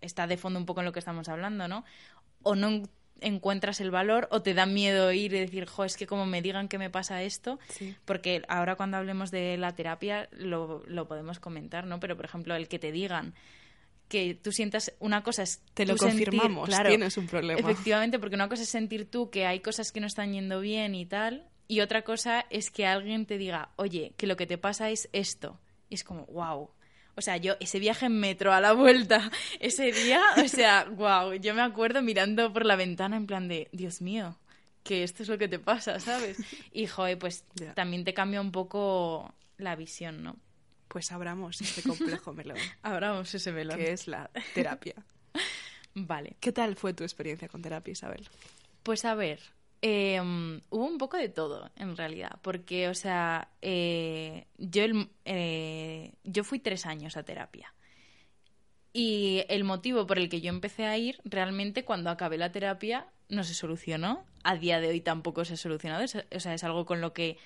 está 0.00 0.26
de 0.26 0.36
fondo 0.36 0.58
un 0.58 0.66
poco 0.66 0.80
en 0.80 0.86
lo 0.86 0.92
que 0.92 0.98
estamos 0.98 1.28
hablando, 1.28 1.68
¿no? 1.68 1.84
O 2.42 2.54
no 2.54 2.82
encuentras 3.22 3.80
el 3.80 3.90
valor 3.90 4.28
o 4.30 4.42
te 4.42 4.54
da 4.54 4.66
miedo 4.66 5.12
ir 5.12 5.32
y 5.34 5.40
decir, 5.40 5.66
jo, 5.66 5.84
es 5.84 5.96
que 5.96 6.06
como 6.06 6.26
me 6.26 6.42
digan 6.42 6.68
que 6.68 6.78
me 6.78 6.90
pasa 6.90 7.22
esto, 7.22 7.58
porque 8.04 8.42
ahora 8.48 8.76
cuando 8.76 8.96
hablemos 8.96 9.30
de 9.30 9.56
la 9.56 9.74
terapia 9.74 10.28
lo, 10.32 10.82
lo, 10.86 11.08
podemos 11.08 11.40
comentar, 11.40 11.86
¿no? 11.86 12.00
Pero, 12.00 12.16
por 12.16 12.24
ejemplo, 12.24 12.54
el 12.54 12.68
que 12.68 12.78
te 12.78 12.92
digan 12.92 13.34
que 14.08 14.34
tú 14.34 14.52
sientas 14.52 14.92
una 14.98 15.22
cosa 15.22 15.42
es 15.42 15.62
te 15.72 15.86
lo 15.86 15.96
confirmamos 15.96 16.68
claro, 16.68 16.90
tienes 16.90 17.16
un 17.16 17.26
problema 17.26 17.58
efectivamente 17.58 18.18
porque 18.18 18.34
una 18.34 18.46
cosa 18.46 18.62
es 18.62 18.68
sentir 18.68 19.10
tú 19.10 19.30
que 19.30 19.46
hay 19.46 19.60
cosas 19.60 19.90
que 19.90 20.00
no 20.00 20.06
están 20.06 20.34
yendo 20.34 20.60
bien 20.60 20.94
y 20.94 21.06
tal 21.06 21.48
y 21.66 21.80
otra 21.80 22.02
cosa 22.02 22.44
es 22.50 22.70
que 22.70 22.84
alguien 22.84 23.24
te 23.24 23.38
diga 23.38 23.70
oye 23.76 24.12
que 24.18 24.26
lo 24.26 24.36
que 24.36 24.46
te 24.46 24.58
pasa 24.58 24.90
es 24.90 25.08
esto 25.14 25.58
y 25.92 25.94
es 25.94 26.04
como, 26.04 26.24
wow. 26.24 26.70
O 27.14 27.20
sea, 27.20 27.36
yo, 27.36 27.54
ese 27.60 27.78
viaje 27.78 28.06
en 28.06 28.18
metro 28.18 28.52
a 28.52 28.60
la 28.60 28.72
vuelta, 28.72 29.30
ese 29.60 29.92
día, 29.92 30.22
o 30.42 30.48
sea, 30.48 30.84
wow. 30.90 31.34
Yo 31.34 31.54
me 31.54 31.62
acuerdo 31.62 32.02
mirando 32.02 32.52
por 32.52 32.64
la 32.64 32.76
ventana 32.76 33.16
en 33.16 33.26
plan 33.26 33.48
de, 33.48 33.68
Dios 33.72 34.00
mío, 34.00 34.38
que 34.82 35.02
esto 35.02 35.22
es 35.22 35.28
lo 35.28 35.38
que 35.38 35.48
te 35.48 35.58
pasa, 35.58 36.00
¿sabes? 36.00 36.38
Y, 36.72 36.86
joder, 36.86 37.18
pues 37.18 37.44
también 37.74 38.04
te 38.04 38.14
cambia 38.14 38.40
un 38.40 38.52
poco 38.52 39.34
la 39.58 39.76
visión, 39.76 40.22
¿no? 40.22 40.36
Pues 40.88 41.12
abramos 41.12 41.60
este 41.60 41.82
complejo 41.82 42.32
melón. 42.34 42.58
abramos 42.82 43.34
ese 43.34 43.52
melón. 43.52 43.78
Que 43.78 43.92
es 43.92 44.08
la 44.08 44.30
terapia. 44.54 44.94
vale. 45.94 46.36
¿Qué 46.40 46.52
tal 46.52 46.76
fue 46.76 46.94
tu 46.94 47.04
experiencia 47.04 47.48
con 47.48 47.62
terapia, 47.62 47.92
Isabel? 47.92 48.28
Pues 48.82 49.04
a 49.04 49.14
ver, 49.14 49.40
Em, 49.84 50.60
hubo 50.70 50.86
un 50.86 50.96
poco 50.96 51.16
de 51.16 51.28
todo, 51.28 51.68
en 51.74 51.96
realidad, 51.96 52.38
porque, 52.42 52.88
o 52.88 52.94
sea, 52.94 53.48
eh, 53.62 54.46
yo, 54.56 54.84
eh, 55.24 56.12
yo 56.22 56.44
fui 56.44 56.60
tres 56.60 56.86
años 56.86 57.16
a 57.16 57.24
terapia. 57.24 57.74
Y 58.92 59.44
el 59.48 59.64
motivo 59.64 60.06
por 60.06 60.18
el 60.18 60.28
que 60.28 60.40
yo 60.40 60.50
empecé 60.50 60.86
a 60.86 60.96
ir, 60.98 61.20
realmente 61.24 61.84
cuando 61.84 62.10
acabé 62.10 62.38
la 62.38 62.52
terapia, 62.52 63.08
no 63.28 63.42
se 63.42 63.54
solucionó. 63.54 64.24
A 64.44 64.56
día 64.56 64.80
de 64.80 64.88
hoy 64.88 65.00
tampoco 65.00 65.44
se 65.44 65.54
ha 65.54 65.56
solucionado. 65.56 66.04
o 66.04 66.40
sea, 66.40 66.54
es 66.54 66.64
algo 66.64 66.86
con 66.86 67.00
lo 67.00 67.12
que, 67.12 67.38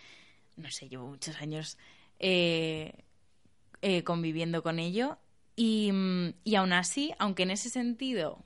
no 0.56 0.70
sé, 0.70 0.90
llevo 0.90 1.06
muchos 1.06 1.40
años 1.40 1.78
eh, 2.18 2.92
conviviendo 4.04 4.62
con 4.62 4.78
ello. 4.78 5.16
Y, 5.54 5.90
y 6.44 6.54
aún 6.56 6.74
así, 6.74 7.14
aunque 7.18 7.44
en 7.44 7.52
ese 7.52 7.70
sentido 7.70 8.44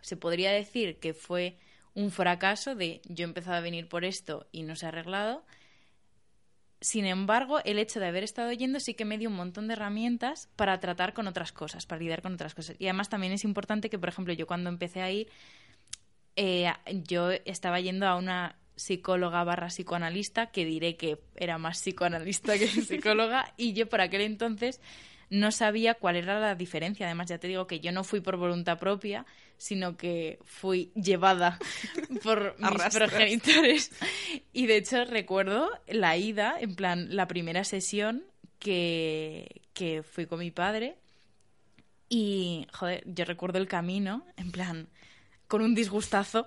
se 0.00 0.16
podría 0.16 0.52
decir 0.52 1.00
que 1.00 1.12
fue 1.12 1.58
un 1.94 2.10
fracaso 2.10 2.74
de 2.74 3.00
yo 3.04 3.24
he 3.24 3.28
empezado 3.28 3.56
a 3.56 3.60
venir 3.60 3.88
por 3.88 4.04
esto 4.04 4.46
y 4.52 4.62
no 4.62 4.76
se 4.76 4.86
ha 4.86 4.88
arreglado. 4.88 5.44
Sin 6.80 7.06
embargo, 7.06 7.60
el 7.64 7.78
hecho 7.78 8.00
de 8.00 8.06
haber 8.06 8.24
estado 8.24 8.50
yendo 8.52 8.80
sí 8.80 8.94
que 8.94 9.04
me 9.04 9.18
dio 9.18 9.28
un 9.28 9.36
montón 9.36 9.68
de 9.68 9.74
herramientas 9.74 10.48
para 10.56 10.80
tratar 10.80 11.14
con 11.14 11.28
otras 11.28 11.52
cosas, 11.52 11.86
para 11.86 12.00
lidiar 12.00 12.22
con 12.22 12.34
otras 12.34 12.54
cosas. 12.54 12.76
Y 12.78 12.86
además 12.86 13.08
también 13.08 13.32
es 13.32 13.44
importante 13.44 13.88
que, 13.88 13.98
por 13.98 14.08
ejemplo, 14.08 14.34
yo 14.34 14.46
cuando 14.46 14.68
empecé 14.68 15.00
a 15.00 15.10
ir, 15.10 15.30
eh, 16.34 16.72
yo 17.04 17.30
estaba 17.44 17.78
yendo 17.78 18.06
a 18.08 18.16
una 18.16 18.58
psicóloga 18.74 19.44
barra 19.44 19.68
psicoanalista, 19.68 20.50
que 20.50 20.64
diré 20.64 20.96
que 20.96 21.18
era 21.36 21.58
más 21.58 21.78
psicoanalista 21.78 22.58
que 22.58 22.66
psicóloga, 22.66 23.52
y 23.56 23.74
yo 23.74 23.88
por 23.88 24.00
aquel 24.00 24.22
entonces 24.22 24.80
no 25.32 25.50
sabía 25.50 25.94
cuál 25.94 26.16
era 26.16 26.38
la 26.38 26.54
diferencia. 26.54 27.06
Además, 27.06 27.30
ya 27.30 27.38
te 27.38 27.48
digo 27.48 27.66
que 27.66 27.80
yo 27.80 27.90
no 27.90 28.04
fui 28.04 28.20
por 28.20 28.36
voluntad 28.36 28.78
propia, 28.78 29.24
sino 29.56 29.96
que 29.96 30.38
fui 30.44 30.92
llevada 30.94 31.58
por 32.22 32.54
mis 32.58 32.94
progenitores. 32.94 33.90
Y 34.52 34.66
de 34.66 34.76
hecho 34.76 35.04
recuerdo 35.06 35.70
la 35.88 36.18
ida, 36.18 36.56
en 36.60 36.74
plan, 36.74 37.16
la 37.16 37.28
primera 37.28 37.64
sesión 37.64 38.24
que, 38.58 39.62
que 39.72 40.02
fui 40.02 40.26
con 40.26 40.38
mi 40.38 40.50
padre. 40.50 40.98
Y, 42.10 42.66
joder, 42.74 43.02
yo 43.06 43.24
recuerdo 43.24 43.58
el 43.58 43.68
camino, 43.68 44.26
en 44.36 44.52
plan, 44.52 44.88
con 45.48 45.62
un 45.62 45.74
disgustazo. 45.74 46.46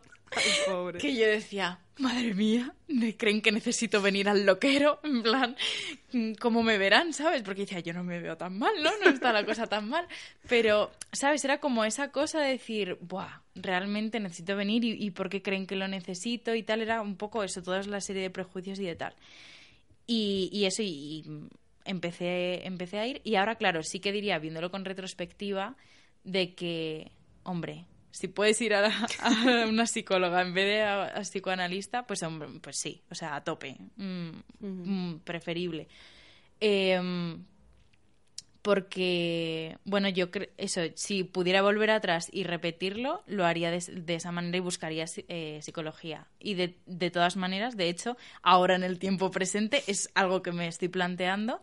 Que 0.99 1.15
yo 1.15 1.27
decía, 1.27 1.79
madre 1.97 2.33
mía, 2.33 2.73
¿me 2.87 3.15
creen 3.15 3.41
que 3.41 3.51
necesito 3.51 4.01
venir 4.01 4.27
al 4.27 4.45
loquero? 4.45 4.99
En 5.03 5.23
plan, 5.23 5.55
¿cómo 6.39 6.63
me 6.63 6.77
verán? 6.77 7.13
¿Sabes? 7.13 7.41
Porque 7.43 7.61
decía, 7.61 7.79
yo 7.79 7.93
no 7.93 8.03
me 8.03 8.19
veo 8.19 8.35
tan 8.37 8.57
mal, 8.57 8.73
¿no? 8.83 8.91
No 9.03 9.09
está 9.09 9.31
la 9.31 9.45
cosa 9.45 9.67
tan 9.67 9.87
mal. 9.87 10.07
Pero, 10.49 10.91
¿sabes? 11.11 11.43
Era 11.45 11.59
como 11.59 11.85
esa 11.85 12.11
cosa 12.11 12.41
de 12.41 12.49
decir, 12.49 12.97
buah, 13.01 13.41
realmente 13.55 14.19
necesito 14.19 14.55
venir 14.55 14.83
y, 14.83 15.11
por 15.11 15.29
qué 15.29 15.41
creen 15.41 15.67
que 15.67 15.75
lo 15.75 15.87
necesito 15.87 16.55
y 16.55 16.63
tal. 16.63 16.81
Era 16.81 17.01
un 17.01 17.15
poco 17.15 17.43
eso, 17.43 17.61
toda 17.61 17.81
la 17.83 18.01
serie 18.01 18.23
de 18.23 18.29
prejuicios 18.29 18.79
y 18.79 18.85
de 18.85 18.95
tal. 18.95 19.13
Y, 20.07 20.65
eso, 20.65 20.83
y, 20.83 21.23
empecé, 21.85 22.65
empecé 22.65 22.99
a 22.99 23.07
ir. 23.07 23.21
Y 23.23 23.35
ahora, 23.35 23.55
claro, 23.55 23.83
sí 23.83 23.99
que 23.99 24.11
diría, 24.11 24.37
viéndolo 24.39 24.69
con 24.69 24.85
retrospectiva, 24.85 25.75
de 26.23 26.55
que, 26.55 27.11
hombre, 27.43 27.85
si 28.15 28.29
puedes 28.29 28.61
ir 28.61 28.73
a, 28.75 28.89
una 29.67 29.85
psicóloga 29.85 30.41
en 30.41 30.53
vez 30.53 30.65
de 30.65 30.83
a, 30.83 31.21
psicoanalista, 31.21 32.07
pues 32.07 32.23
hombre, 32.23 32.47
pues 32.61 32.77
sí, 32.77 33.01
o 33.11 33.15
sea, 33.15 33.35
a 33.35 33.43
tope, 33.43 33.75
mm, 33.97 34.29
mm, 34.59 35.19
preferible. 35.25 35.89
Em, 36.61 37.43
porque, 38.61 39.77
bueno, 39.83 40.07
yo 40.07 40.31
creo, 40.31 40.47
eso, 40.57 40.81
si 40.95 41.25
pudiera 41.25 41.61
volver 41.61 41.91
atrás 41.91 42.29
y 42.31 42.45
repetirlo, 42.45 43.21
lo 43.27 43.45
haría 43.45 43.69
de, 43.69 44.15
esa 44.15 44.31
manera 44.31 44.57
y 44.57 44.61
buscaría 44.61 45.05
eh, 45.27 45.59
psicología. 45.61 46.27
Y 46.39 46.53
de, 46.53 46.79
de, 46.85 47.11
todas 47.11 47.35
maneras, 47.35 47.75
de 47.75 47.89
hecho, 47.89 48.15
ahora 48.41 48.75
en 48.75 48.83
el 48.83 48.97
tiempo 48.97 49.29
presente 49.29 49.83
es 49.87 50.09
algo 50.15 50.41
que 50.41 50.53
me 50.53 50.67
estoy 50.67 50.87
planteando. 50.87 51.61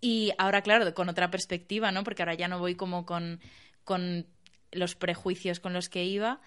Y 0.00 0.32
ahora, 0.38 0.62
claro, 0.62 0.92
con 0.94 1.10
otra 1.10 1.30
perspectiva, 1.30 1.92
¿no? 1.92 2.04
Porque 2.04 2.22
ahora 2.22 2.34
ya 2.34 2.48
no 2.48 2.58
voy 2.58 2.74
como 2.74 3.06
con, 3.06 3.40
con 3.84 4.26
los 4.74 4.94
prejuicios 4.94 5.60
con 5.60 5.72
los 5.72 5.88
que 5.88 6.04
iba 6.04 6.40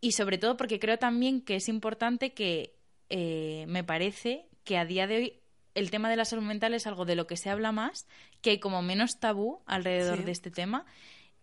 y 0.00 0.12
sobre 0.12 0.38
todo 0.38 0.56
porque 0.56 0.78
creo 0.78 0.98
también 0.98 1.40
que 1.40 1.56
es 1.56 1.68
importante 1.68 2.32
que 2.32 2.74
eh, 3.08 3.64
me 3.68 3.84
parece 3.84 4.46
que 4.64 4.78
a 4.78 4.84
día 4.84 5.06
de 5.06 5.16
hoy 5.16 5.40
el 5.74 5.90
tema 5.90 6.10
de 6.10 6.16
la 6.16 6.24
salud 6.24 6.42
mental 6.42 6.74
es 6.74 6.86
algo 6.86 7.04
de 7.04 7.14
lo 7.14 7.26
que 7.26 7.36
se 7.36 7.50
habla 7.50 7.72
más, 7.72 8.06
que 8.40 8.50
hay 8.50 8.58
como 8.58 8.82
menos 8.82 9.20
tabú 9.20 9.62
alrededor 9.66 10.24
de 10.24 10.32
este 10.32 10.50
tema 10.50 10.84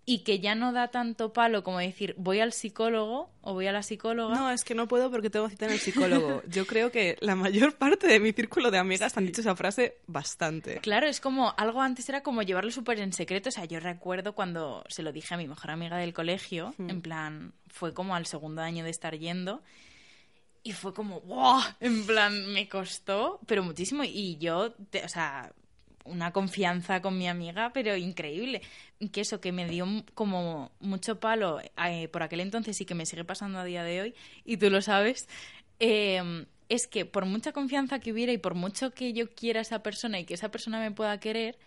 y 0.10 0.20
que 0.20 0.40
ya 0.40 0.56
no 0.56 0.72
da 0.72 0.88
tanto 0.88 1.34
palo 1.34 1.66
como 1.66 1.80
decir 1.80 2.16
voy 2.18 2.40
al 2.40 2.54
psicólogo 2.54 3.30
o 3.42 3.54
voy 3.54 3.68
a 3.68 3.74
la 3.74 3.84
psicóloga. 3.84 4.36
No, 4.36 4.50
es 4.50 4.64
que 4.64 4.74
no 4.74 4.88
puedo 4.88 5.12
porque 5.12 5.30
tengo 5.30 5.50
cita 5.50 5.66
en 5.66 5.74
el 5.74 5.80
psicólogo. 5.80 6.42
Yo 6.48 6.66
creo 6.66 6.94
que 6.94 7.18
la 7.20 7.36
mayor 7.36 7.76
parte 7.76 8.08
de 8.08 8.22
mi 8.22 8.32
círculo 8.32 8.72
de 8.72 8.78
amigas 8.78 9.18
han 9.18 9.26
dicho 9.26 9.42
esa 9.42 9.54
frase 9.58 9.98
bastante. 10.08 10.78
Claro, 10.78 11.08
es 11.08 11.20
como 11.20 11.54
algo 11.58 11.82
antes 11.82 12.08
era 12.08 12.24
como 12.24 12.42
llevarlo 12.42 12.72
súper 12.72 13.02
en 13.02 13.12
secreto. 13.12 13.50
O 13.50 13.52
sea, 13.52 13.66
yo 13.66 13.82
recuerdo 13.82 14.34
cuando 14.34 14.86
se 14.88 15.04
lo 15.04 15.12
dije 15.12 15.34
a 15.34 15.38
mi 15.38 15.46
mejor 15.46 15.72
amiga 15.72 15.98
del 15.98 16.14
colegio, 16.14 16.74
hmm. 16.78 16.90
en 16.90 17.02
plan, 17.02 17.54
fue 17.68 17.94
como 17.94 18.16
al 18.16 18.26
segundo 18.26 18.62
año 18.62 18.86
de 18.86 18.92
estar 18.92 19.14
yendo. 19.18 19.62
Y 20.64 20.72
fue 20.72 20.94
como, 20.94 21.20
¡wow! 21.20 21.60
En 21.82 22.06
plan, 22.06 22.54
me 22.54 22.70
costó, 22.70 23.42
pero 23.46 23.62
muchísimo. 23.62 24.06
Y 24.06 24.38
yo, 24.38 24.74
o 25.04 25.10
sea, 25.10 25.52
una 26.08 26.32
confianza 26.32 27.02
con 27.02 27.18
mi 27.18 27.28
amiga, 27.28 27.72
pero 27.74 27.96
increíble. 27.96 28.62
Que 29.12 29.22
eso, 29.22 29.40
que 29.40 29.52
me 29.52 29.68
dio 29.68 29.86
como 30.14 30.72
mucho 30.80 31.20
palo 31.20 31.60
eh, 31.86 32.08
por 32.08 32.24
aquel 32.24 32.40
entonces 32.40 32.80
y 32.82 32.86
que 32.86 32.96
me 32.96 33.06
sigue 33.06 33.24
pasando 33.24 33.60
a 33.60 33.64
día 33.64 33.84
de 33.84 34.02
hoy, 34.02 34.16
y 34.44 34.58
tú 34.58 34.70
lo 34.70 34.82
sabes, 34.82 35.28
em, 35.80 36.46
es 36.70 36.88
que 36.88 37.06
por 37.06 37.26
mucha 37.26 37.52
confianza 37.52 38.00
que 38.00 38.12
hubiera 38.12 38.32
y 38.34 38.38
por 38.38 38.56
mucho 38.56 38.92
que 38.92 39.14
yo 39.14 39.30
quiera 39.34 39.60
a 39.60 39.62
esa 39.62 39.84
persona 39.84 40.20
y 40.20 40.26
que 40.26 40.34
esa 40.34 40.50
persona 40.50 40.80
me 40.80 40.92
pueda 40.92 41.20
querer, 41.20 41.58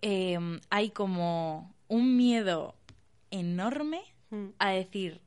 em, 0.00 0.60
hay 0.70 0.90
como 0.90 1.74
un 1.88 2.16
miedo 2.16 2.74
enorme 3.30 4.02
mm. 4.30 4.48
a 4.58 4.70
decir, 4.70 5.20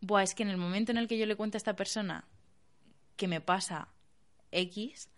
Buah, 0.00 0.24
es 0.24 0.34
que 0.34 0.42
en 0.42 0.48
el 0.48 0.56
momento 0.56 0.90
en 0.90 0.98
el 0.98 1.06
que 1.06 1.16
yo 1.16 1.26
le 1.26 1.36
cuento 1.36 1.56
a 1.56 1.58
esta 1.58 1.76
persona 1.76 2.24
que 3.16 3.28
me 3.28 3.40
pasa 3.40 3.88
X, 4.50 5.08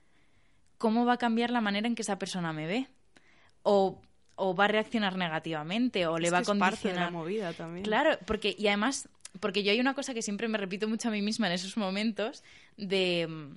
cómo 0.84 1.06
va 1.06 1.14
a 1.14 1.16
cambiar 1.16 1.48
la 1.50 1.62
manera 1.62 1.86
en 1.88 1.94
que 1.94 2.02
esa 2.02 2.18
persona 2.18 2.52
me 2.52 2.66
ve. 2.66 2.88
O, 3.62 4.02
o 4.34 4.54
va 4.54 4.66
a 4.66 4.68
reaccionar 4.68 5.16
negativamente, 5.16 6.06
o 6.06 6.18
le 6.18 6.26
Es 6.26 6.34
va 6.34 6.38
a 6.38 6.42
que 6.42 6.52
es 6.52 6.58
parte 6.58 6.88
de 6.88 6.94
condicionar. 6.94 7.04
la 7.06 7.10
movida 7.18 7.52
también. 7.54 7.84
Claro, 7.86 8.18
porque, 8.26 8.54
y 8.58 8.66
además, 8.66 9.08
porque 9.40 9.62
yo 9.62 9.72
hay 9.72 9.80
una 9.80 9.94
cosa 9.94 10.12
que 10.12 10.20
siempre 10.20 10.46
me 10.46 10.58
repito 10.58 10.86
mucho 10.86 11.08
a 11.08 11.10
mí 11.10 11.22
misma 11.22 11.46
en 11.46 11.54
esos 11.54 11.78
momentos 11.78 12.44
de 12.76 13.26
mm, 13.26 13.56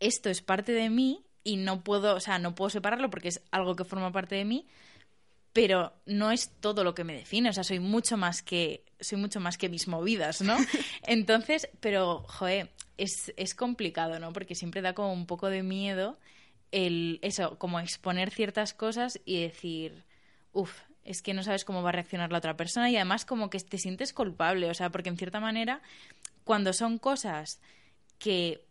esto 0.00 0.30
es 0.30 0.40
parte 0.40 0.72
de 0.72 0.88
mí 0.88 1.26
y 1.44 1.56
no 1.58 1.84
puedo, 1.84 2.14
o 2.16 2.20
sea, 2.20 2.38
no 2.38 2.54
puedo 2.54 2.70
separarlo 2.70 3.10
porque 3.10 3.28
es 3.28 3.42
algo 3.50 3.76
que 3.76 3.84
forma 3.84 4.10
parte 4.10 4.34
de 4.34 4.46
mí, 4.46 4.66
pero 5.52 5.92
no 6.06 6.30
es 6.30 6.52
todo 6.60 6.84
lo 6.84 6.94
que 6.94 7.04
me 7.04 7.12
define, 7.12 7.50
o 7.50 7.52
sea, 7.52 7.64
soy 7.64 7.80
mucho 7.80 8.16
más 8.16 8.40
que 8.40 8.82
soy 8.98 9.18
mucho 9.18 9.40
más 9.40 9.58
que 9.58 9.68
mis 9.68 9.88
movidas, 9.88 10.40
¿no? 10.40 10.56
Entonces, 11.02 11.68
pero 11.80 12.24
joe, 12.28 12.70
es, 12.98 13.32
es 13.36 13.54
complicado, 13.54 14.18
¿no? 14.18 14.32
Porque 14.32 14.54
siempre 14.54 14.82
da 14.82 14.92
como 14.92 15.12
un 15.12 15.26
poco 15.26 15.48
de 15.48 15.62
miedo 15.62 16.18
el 16.70 17.18
eso, 17.22 17.58
como 17.58 17.80
exponer 17.80 18.30
ciertas 18.30 18.74
cosas 18.74 19.20
y 19.24 19.40
decir, 19.40 20.04
uff, 20.52 20.82
es 21.04 21.22
que 21.22 21.32
no 21.32 21.42
sabes 21.42 21.64
cómo 21.64 21.82
va 21.82 21.88
a 21.88 21.92
reaccionar 21.92 22.30
la 22.30 22.38
otra 22.38 22.56
persona 22.56 22.90
y 22.90 22.96
además 22.96 23.24
como 23.24 23.48
que 23.48 23.58
te 23.60 23.78
sientes 23.78 24.12
culpable, 24.12 24.68
o 24.68 24.74
sea, 24.74 24.90
porque 24.90 25.08
en 25.08 25.16
cierta 25.16 25.40
manera 25.40 25.80
cuando 26.44 26.72
son 26.72 26.98
cosas 26.98 27.60
que 28.18 28.64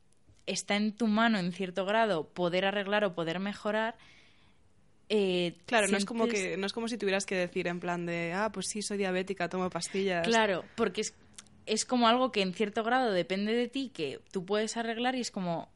está 0.45 0.75
en 0.75 0.93
tu 0.93 1.07
mano 1.07 1.39
en 1.39 1.51
cierto 1.51 1.85
grado 1.85 2.27
poder 2.27 2.65
arreglar 2.65 3.03
o 3.03 3.15
poder 3.15 3.39
mejorar, 3.39 3.95
eh, 5.09 5.55
Claro, 5.65 5.87
no 5.87 5.97
es 5.97 6.05
como 6.05 6.27
que 6.27 6.57
no 6.57 6.65
es 6.65 6.73
como 6.73 6.87
si 6.87 6.97
tuvieras 6.97 7.25
que 7.25 7.35
decir 7.35 7.67
en 7.67 7.79
plan 7.79 8.05
de, 8.05 8.33
ah, 8.33 8.51
pues 8.51 8.67
sí, 8.67 8.81
soy 8.81 8.97
diabética, 8.97 9.47
tomo 9.47 9.69
pastillas. 9.69 10.27
Claro, 10.27 10.65
porque 10.75 11.01
es, 11.01 11.15
es 11.67 11.86
como 11.86 12.08
algo 12.08 12.32
que 12.32 12.41
en 12.41 12.53
cierto 12.53 12.84
grado 12.84 13.12
depende 13.12 13.53
de 13.53 13.67
ti, 13.67 13.91
que 13.93 14.19
tú 14.32 14.45
puedes 14.45 14.77
arreglar 14.77 15.15
y 15.15 15.21
es 15.21 15.32
como 15.32 15.69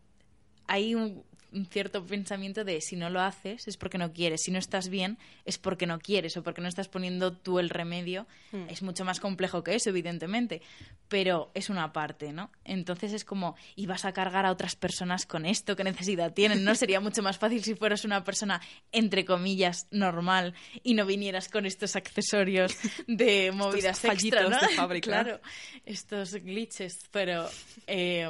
hay 0.67 0.95
un, 0.95 1.23
un 1.51 1.65
cierto 1.65 2.05
pensamiento 2.05 2.63
de 2.63 2.79
si 2.81 2.95
no 2.95 3.09
lo 3.09 3.21
haces 3.21 3.67
es 3.67 3.77
porque 3.77 3.97
no 3.97 4.13
quieres, 4.13 4.41
si 4.43 4.51
no 4.51 4.59
estás 4.59 4.89
bien 4.89 5.17
es 5.45 5.57
porque 5.57 5.85
no 5.85 5.99
quieres 5.99 6.37
o 6.37 6.43
porque 6.43 6.61
no 6.61 6.67
estás 6.67 6.87
poniendo 6.87 7.33
tú 7.33 7.59
el 7.59 7.69
remedio. 7.69 8.27
Hmm. 8.51 8.69
Es 8.69 8.81
mucho 8.81 9.05
más 9.05 9.19
complejo 9.19 9.63
que 9.63 9.75
eso, 9.75 9.89
evidentemente, 9.89 10.61
pero 11.07 11.51
es 11.53 11.69
una 11.69 11.91
parte, 11.91 12.31
¿no? 12.31 12.51
Entonces 12.63 13.13
es 13.13 13.25
como, 13.25 13.55
y 13.75 13.85
vas 13.85 14.05
a 14.05 14.13
cargar 14.13 14.45
a 14.45 14.51
otras 14.51 14.75
personas 14.75 15.25
con 15.25 15.45
esto, 15.45 15.75
¿qué 15.75 15.83
necesidad 15.83 16.33
tienen? 16.33 16.63
¿No 16.63 16.75
sería 16.75 16.99
mucho 16.99 17.21
más 17.21 17.37
fácil 17.37 17.63
si 17.63 17.75
fueras 17.75 18.05
una 18.05 18.23
persona, 18.23 18.61
entre 18.91 19.25
comillas, 19.25 19.87
normal 19.91 20.53
y 20.83 20.93
no 20.93 21.05
vinieras 21.05 21.49
con 21.49 21.65
estos 21.65 21.95
accesorios 21.95 22.77
de 23.07 23.51
movidas 23.51 24.03
extra, 24.05 24.43
¿no? 24.47 24.59
de 24.59 24.69
fábrica. 24.69 25.09
Claro, 25.11 25.39
estos 25.85 26.33
glitches, 26.35 26.99
pero 27.11 27.49
eh, 27.87 28.29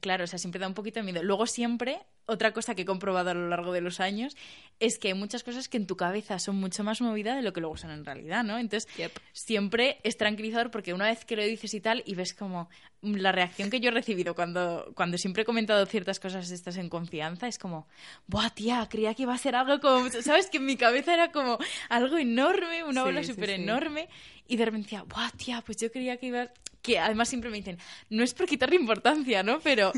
claro, 0.00 0.24
o 0.24 0.26
sea, 0.26 0.38
siempre 0.38 0.60
da 0.60 0.68
un 0.68 0.74
poquito 0.74 1.00
de 1.00 1.04
miedo. 1.04 1.22
Luego 1.22 1.46
siempre, 1.46 2.00
otra 2.26 2.52
cosa 2.52 2.74
que 2.74 2.82
he 2.82 2.84
comprobado 2.84 3.30
a 3.30 3.34
lo 3.34 3.48
largo 3.48 3.72
de 3.72 3.80
los 3.80 4.00
años 4.00 4.36
es 4.80 4.98
que 4.98 5.08
hay 5.08 5.14
muchas 5.14 5.42
cosas 5.42 5.68
que 5.68 5.76
en 5.76 5.86
tu 5.86 5.96
cabeza 5.96 6.38
son 6.38 6.56
mucho 6.56 6.82
más 6.82 7.00
movidas 7.00 7.36
de 7.36 7.42
lo 7.42 7.52
que 7.52 7.60
luego 7.60 7.76
son 7.76 7.90
en 7.90 8.04
realidad, 8.04 8.42
¿no? 8.44 8.58
Entonces, 8.58 8.88
Yep. 8.96 9.12
siempre 9.32 9.98
es 10.04 10.16
tranquilizador 10.16 10.70
porque 10.70 10.92
una 10.94 11.06
vez 11.06 11.24
que 11.24 11.36
lo 11.36 11.42
dices 11.44 11.74
y 11.74 11.80
tal, 11.80 12.02
y 12.06 12.14
ves 12.14 12.34
como 12.34 12.68
la 13.02 13.32
reacción 13.32 13.68
que 13.70 13.80
yo 13.80 13.88
he 13.90 13.92
recibido 13.92 14.34
cuando, 14.34 14.92
cuando 14.94 15.18
siempre 15.18 15.42
he 15.42 15.44
comentado 15.44 15.84
ciertas 15.86 16.18
cosas 16.20 16.50
estas 16.50 16.76
en 16.76 16.88
confianza, 16.88 17.46
es 17.48 17.58
como, 17.58 17.86
¡buah, 18.26 18.50
tía! 18.50 18.86
Creía 18.90 19.14
que 19.14 19.22
iba 19.24 19.34
a 19.34 19.38
ser 19.38 19.54
algo 19.56 19.80
como, 19.80 20.10
¿sabes? 20.22 20.48
Que 20.48 20.56
en 20.56 20.64
mi 20.66 20.76
cabeza 20.76 21.12
era 21.14 21.30
como 21.30 21.58
algo 21.90 22.16
enorme, 22.16 22.84
una 22.84 23.02
Sí, 23.02 23.06
bola 23.06 23.22
súper 23.22 23.48
sí. 23.50 23.54
enorme, 23.56 24.08
y 24.48 24.56
de 24.56 24.64
repente 24.64 24.84
decía, 24.86 25.02
¡buah, 25.02 25.30
tía! 25.32 25.62
Pues 25.64 25.76
yo 25.78 25.90
creía 25.92 26.16
que 26.16 26.26
iba... 26.26 26.46
Que 26.84 26.98
además 26.98 27.30
siempre 27.30 27.50
me 27.50 27.56
dicen, 27.56 27.78
no 28.10 28.22
es 28.22 28.34
por 28.34 28.46
quitarle 28.46 28.76
importancia, 28.76 29.42
¿no? 29.42 29.58
Pero... 29.60 29.90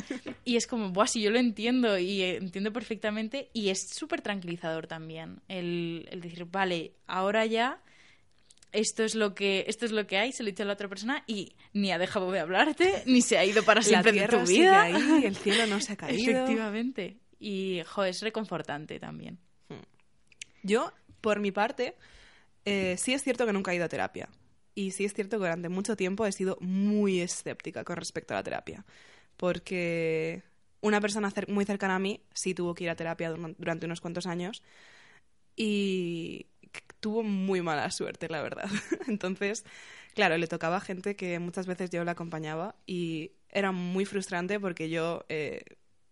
Y 0.44 0.54
es 0.54 0.68
como, 0.68 0.90
¡buah, 0.90 1.08
si 1.08 1.20
yo 1.20 1.30
lo 1.30 1.38
entiendo 1.40 1.98
y 1.98 2.22
eh, 2.22 2.36
entiendo 2.36 2.72
perfectamente! 2.72 3.50
Y 3.52 3.70
es 3.70 3.88
súper 3.90 4.22
tranquilizador 4.22 4.86
también 4.86 5.40
el, 5.48 6.08
el 6.12 6.20
decir, 6.20 6.44
vale, 6.44 6.92
ahora 7.08 7.44
ya 7.44 7.82
esto 8.76 9.04
es 9.04 9.14
lo 9.14 9.34
que 9.34 9.64
esto 9.68 9.84
es 9.86 9.92
lo 9.92 10.06
que 10.06 10.18
hay, 10.18 10.32
se 10.32 10.42
lo 10.42 10.48
he 10.48 10.52
dicho 10.52 10.62
a 10.62 10.66
la 10.66 10.74
otra 10.74 10.88
persona 10.88 11.24
y 11.26 11.54
ni 11.72 11.92
ha 11.92 11.98
dejado 11.98 12.30
de 12.30 12.40
hablarte, 12.40 13.02
ni 13.06 13.22
se 13.22 13.38
ha 13.38 13.44
ido 13.44 13.62
para 13.64 13.80
La 13.80 13.86
siempre 13.86 14.12
de 14.12 14.28
tu 14.28 14.40
vida. 14.46 14.82
ahí, 14.82 15.24
el 15.24 15.36
cielo 15.36 15.66
no 15.66 15.80
se 15.80 15.94
ha 15.94 15.96
caído. 15.96 16.30
Efectivamente. 16.30 17.16
Y, 17.38 17.82
jo, 17.86 18.04
es 18.04 18.22
reconfortante 18.22 18.98
también. 18.98 19.38
Yo, 20.62 20.92
por 21.20 21.38
mi 21.40 21.52
parte, 21.52 21.96
eh, 22.64 22.96
sí 22.98 23.12
es 23.12 23.22
cierto 23.22 23.46
que 23.46 23.52
nunca 23.52 23.72
he 23.72 23.76
ido 23.76 23.84
a 23.84 23.88
terapia. 23.88 24.28
Y 24.76 24.92
sí 24.92 25.04
es 25.06 25.14
cierto 25.14 25.38
que 25.38 25.44
durante 25.46 25.68
mucho 25.68 25.96
tiempo 25.96 26.24
he 26.26 26.32
sido 26.32 26.56
muy 26.60 27.20
escéptica 27.20 27.82
con 27.82 27.96
respecto 27.96 28.34
a 28.34 28.36
la 28.36 28.42
terapia. 28.44 28.84
Porque 29.36 30.42
una 30.82 31.00
persona 31.00 31.30
cer- 31.32 31.48
muy 31.48 31.64
cercana 31.64 31.96
a 31.96 31.98
mí 31.98 32.20
sí 32.34 32.54
tuvo 32.54 32.74
que 32.74 32.84
ir 32.84 32.90
a 32.90 32.94
terapia 32.94 33.30
durante- 33.30 33.86
unos 33.86 34.00
cuantos 34.00 34.26
años 34.26 34.62
y 35.56 36.46
tuvo 37.00 37.22
muy 37.22 37.62
mala 37.62 37.90
suerte, 37.90 38.28
la 38.28 38.42
verdad. 38.42 38.68
Entonces, 39.08 39.64
claro, 40.14 40.36
le 40.36 40.46
tocaba 40.46 40.76
a 40.76 40.80
gente 40.80 41.16
que 41.16 41.38
muchas 41.38 41.66
veces 41.66 41.90
yo 41.90 42.04
la 42.04 42.12
acompañaba 42.12 42.76
y 42.86 43.32
era 43.48 43.72
muy 43.72 44.04
frustrante 44.04 44.60
porque 44.60 44.90
yo 44.90 45.24
eh, 45.28 45.64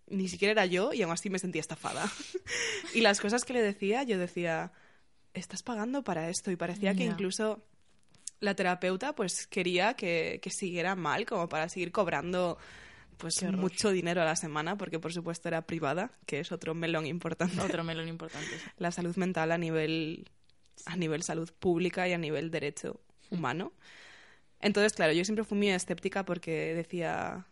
ni 0.09 0.29
siquiera 0.29 0.53
era 0.53 0.66
yo 0.66 0.92
y 0.92 1.03
aún 1.03 1.12
así 1.12 1.29
me 1.31 1.38
sentía 1.38 1.61
estafada. 1.61 2.11
y 2.94 3.00
las 3.00 3.20
cosas 3.20 3.44
que 3.44 3.53
le 3.53 3.61
decía, 3.62 4.03
yo 4.05 4.18
decía, 4.18 4.72
estás 5.35 5.62
pagando 5.62 6.03
para 6.03 6.31
esto 6.31 6.50
y 6.50 6.57
parecía 6.57 6.94
que 6.94 7.05
incluso 7.12 7.62
la 8.44 8.54
terapeuta 8.54 9.14
pues 9.14 9.46
quería 9.46 9.94
que, 9.94 10.38
que 10.42 10.50
siguiera 10.50 10.94
mal 10.94 11.26
como 11.26 11.48
para 11.48 11.68
seguir 11.68 11.90
cobrando 11.92 12.59
pues 13.16 13.42
mucho 13.44 13.90
dinero 13.90 14.22
a 14.22 14.24
la 14.24 14.37
semana 14.37 14.76
porque 14.76 14.98
por 14.98 15.12
supuesto 15.12 15.48
era 15.48 15.66
privada 15.66 16.11
que 16.26 16.40
es 16.40 16.52
otro 16.52 16.74
melón 16.74 17.07
importante 17.07 17.61
Otro 17.61 17.85
melón 17.85 18.09
importante. 18.09 18.46
sí. 18.48 18.64
la 18.78 18.90
salud 18.90 19.14
mental 19.16 19.52
a 19.52 19.59
nivel 19.59 20.28
a 20.87 20.96
nivel 20.96 21.22
salud 21.22 21.50
pública 21.59 22.09
y 22.09 22.12
a 22.12 22.18
nivel 22.18 22.50
derecho 22.50 23.00
humano 23.30 23.72
entonces 24.61 24.92
claro 24.92 25.12
yo 25.12 25.24
siempre 25.24 25.44
fui 25.44 25.57
muy 25.59 25.70
escéptica 25.70 26.24
porque 26.24 26.74
decía 26.74 27.46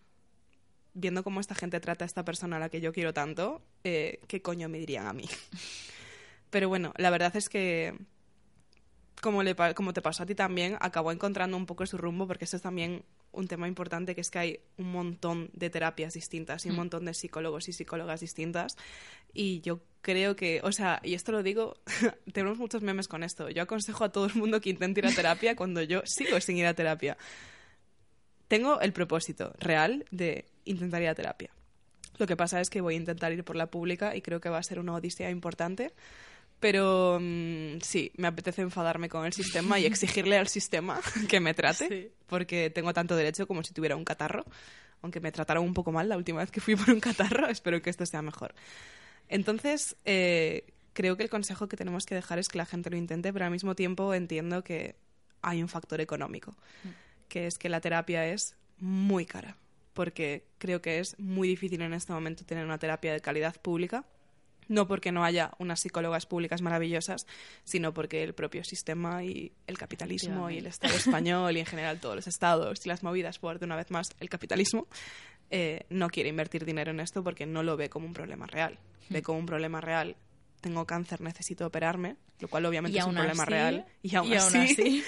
viendo 0.94 1.22
cómo 1.24 1.40
esta 1.40 1.54
gente 1.54 1.80
trata 1.80 2.04
a 2.04 2.06
esta 2.06 2.24
persona 2.24 2.56
a 2.56 2.60
la 2.60 2.68
que 2.68 2.80
yo 2.80 2.92
quiero 2.92 3.14
tanto 3.14 3.62
eh, 3.84 4.20
qué 4.26 4.42
coño 4.42 4.68
me 4.68 4.78
dirían 4.78 5.06
a 5.06 5.12
mí 5.12 5.28
pero 6.50 6.68
bueno 6.68 6.92
la 6.96 7.10
verdad 7.10 7.34
es 7.36 7.48
que 7.48 7.94
como, 9.22 9.42
le, 9.42 9.54
como 9.74 9.94
te 9.94 10.02
pasó 10.02 10.24
a 10.24 10.26
ti 10.26 10.34
también, 10.34 10.76
acabó 10.80 11.12
encontrando 11.12 11.56
un 11.56 11.64
poco 11.64 11.86
su 11.86 11.96
rumbo, 11.96 12.26
porque 12.26 12.44
eso 12.44 12.56
es 12.56 12.62
también 12.62 13.04
un 13.30 13.48
tema 13.48 13.66
importante, 13.68 14.14
que 14.14 14.20
es 14.20 14.30
que 14.30 14.38
hay 14.38 14.60
un 14.76 14.92
montón 14.92 15.48
de 15.54 15.70
terapias 15.70 16.12
distintas 16.12 16.66
y 16.66 16.68
un 16.68 16.74
Mm. 16.74 16.78
montón 16.78 17.04
de 17.06 17.14
psicólogos 17.14 17.68
y 17.68 17.72
psicólogas 17.72 18.20
distintas. 18.20 18.76
Y 19.32 19.60
yo 19.62 19.80
creo 20.02 20.36
que, 20.36 20.60
o 20.64 20.72
sea, 20.72 21.00
y 21.02 21.14
esto 21.14 21.32
lo 21.32 21.42
digo, 21.42 21.76
tenemos 22.34 22.58
muchos 22.58 22.82
memes 22.82 23.08
con 23.08 23.22
esto. 23.22 23.48
Yo 23.48 23.62
aconsejo 23.62 24.04
a 24.04 24.10
todo 24.12 24.26
el 24.26 24.34
mundo 24.34 24.60
que 24.60 24.68
intente 24.70 25.00
ir 25.00 25.06
a 25.06 25.14
terapia 25.14 25.56
cuando 25.56 25.80
yo 25.82 26.02
sigo 26.04 26.38
sin 26.40 26.58
ir 26.58 26.66
a 26.66 26.74
terapia. 26.74 27.16
Tengo 28.48 28.80
el 28.80 28.92
propósito 28.92 29.54
real 29.58 30.04
de 30.10 30.44
intentar 30.64 31.00
ir 31.00 31.08
a 31.08 31.14
terapia. 31.14 31.50
Lo 32.18 32.26
que 32.26 32.36
pasa 32.36 32.60
es 32.60 32.68
que 32.68 32.80
voy 32.82 32.94
a 32.94 32.98
intentar 32.98 33.32
ir 33.32 33.44
por 33.44 33.56
la 33.56 33.70
pública 33.70 34.14
y 34.14 34.20
creo 34.20 34.40
que 34.40 34.50
va 34.50 34.58
a 34.58 34.62
ser 34.62 34.78
una 34.78 34.94
odisea 34.94 35.30
importante. 35.30 35.92
Pero 36.62 37.18
mm, 37.20 37.80
sí, 37.82 38.12
me 38.16 38.28
apetece 38.28 38.62
enfadarme 38.62 39.08
con 39.08 39.26
el 39.26 39.32
sistema 39.32 39.80
y 39.80 39.84
exigirle 39.84 40.38
al 40.38 40.46
sistema 40.46 41.00
que 41.28 41.40
me 41.40 41.54
trate, 41.54 41.88
Sí. 41.88 42.08
porque 42.28 42.70
tengo 42.70 42.94
tanto 42.94 43.16
derecho 43.16 43.46
como 43.48 43.64
si 43.64 43.74
tuviera 43.74 43.96
un 43.96 44.04
catarro, 44.04 44.44
aunque 45.02 45.18
me 45.20 45.32
trataron 45.32 45.64
un 45.64 45.74
poco 45.74 45.90
mal 45.90 46.08
la 46.08 46.16
última 46.16 46.38
vez 46.38 46.52
que 46.52 46.60
fui 46.60 46.76
por 46.76 46.88
un 46.90 47.00
catarro, 47.00 47.48
espero 47.48 47.82
que 47.82 47.90
esto 47.90 48.06
sea 48.06 48.22
mejor. 48.22 48.54
Entonces, 49.28 49.96
eh, 50.04 50.64
creo 50.92 51.16
que 51.16 51.24
el 51.24 51.30
consejo 51.30 51.68
que 51.68 51.76
tenemos 51.76 52.06
que 52.06 52.14
dejar 52.14 52.38
es 52.38 52.48
que 52.48 52.58
la 52.58 52.66
gente 52.66 52.90
lo 52.90 52.96
intente, 52.96 53.32
pero 53.32 53.44
al 53.44 53.50
mismo 53.50 53.74
tiempo 53.74 54.14
entiendo 54.14 54.62
que 54.62 54.94
hay 55.40 55.62
un 55.62 55.68
factor 55.68 56.00
económico, 56.00 56.54
que 57.28 57.48
es 57.48 57.58
que 57.58 57.68
la 57.68 57.80
terapia 57.80 58.24
es 58.28 58.54
muy 58.78 59.26
cara, 59.26 59.56
porque 59.94 60.44
creo 60.58 60.80
que 60.80 61.00
es 61.00 61.18
muy 61.18 61.48
difícil 61.48 61.82
en 61.82 61.92
este 61.92 62.12
momento 62.12 62.44
tener 62.44 62.64
una 62.64 62.78
terapia 62.78 63.12
de 63.12 63.20
calidad 63.20 63.60
pública. 63.60 64.04
No 64.68 64.86
porque 64.86 65.12
no 65.12 65.24
haya 65.24 65.52
unas 65.58 65.80
psicólogas 65.80 66.26
públicas 66.26 66.62
maravillosas, 66.62 67.26
sino 67.64 67.92
porque 67.92 68.22
el 68.22 68.34
propio 68.34 68.64
sistema 68.64 69.24
y 69.24 69.52
el 69.66 69.76
capitalismo 69.76 70.50
y 70.50 70.58
el 70.58 70.66
Estado 70.66 70.94
español 70.96 71.56
y 71.56 71.60
en 71.60 71.66
general 71.66 72.00
todos 72.00 72.14
los 72.16 72.26
estados 72.26 72.84
y 72.86 72.88
las 72.88 73.02
movidas 73.02 73.38
por, 73.38 73.58
de 73.58 73.66
una 73.66 73.76
vez 73.76 73.90
más, 73.90 74.08
el 74.20 74.28
capitalismo, 74.28 74.86
eh, 75.50 75.84
no 75.90 76.08
quiere 76.08 76.28
invertir 76.30 76.64
dinero 76.64 76.92
en 76.92 77.00
esto 77.00 77.22
porque 77.22 77.44
no 77.44 77.62
lo 77.62 77.76
ve 77.76 77.90
como 77.90 78.06
un 78.06 78.14
problema 78.14 78.46
real. 78.46 78.78
Ve 79.10 79.20
como 79.20 79.38
un 79.40 79.46
problema 79.46 79.80
real. 79.80 80.16
Tengo 80.60 80.86
cáncer, 80.86 81.20
necesito 81.20 81.66
operarme, 81.66 82.16
lo 82.38 82.46
cual 82.48 82.64
obviamente 82.66 82.98
es 82.98 83.04
un 83.04 83.14
problema 83.14 83.42
así- 83.42 83.50
real. 83.50 83.84
Y 84.02 84.14
aún 84.14 84.28
y 84.32 84.36
aún 84.36 84.38
así, 84.56 84.58
así. 84.58 85.04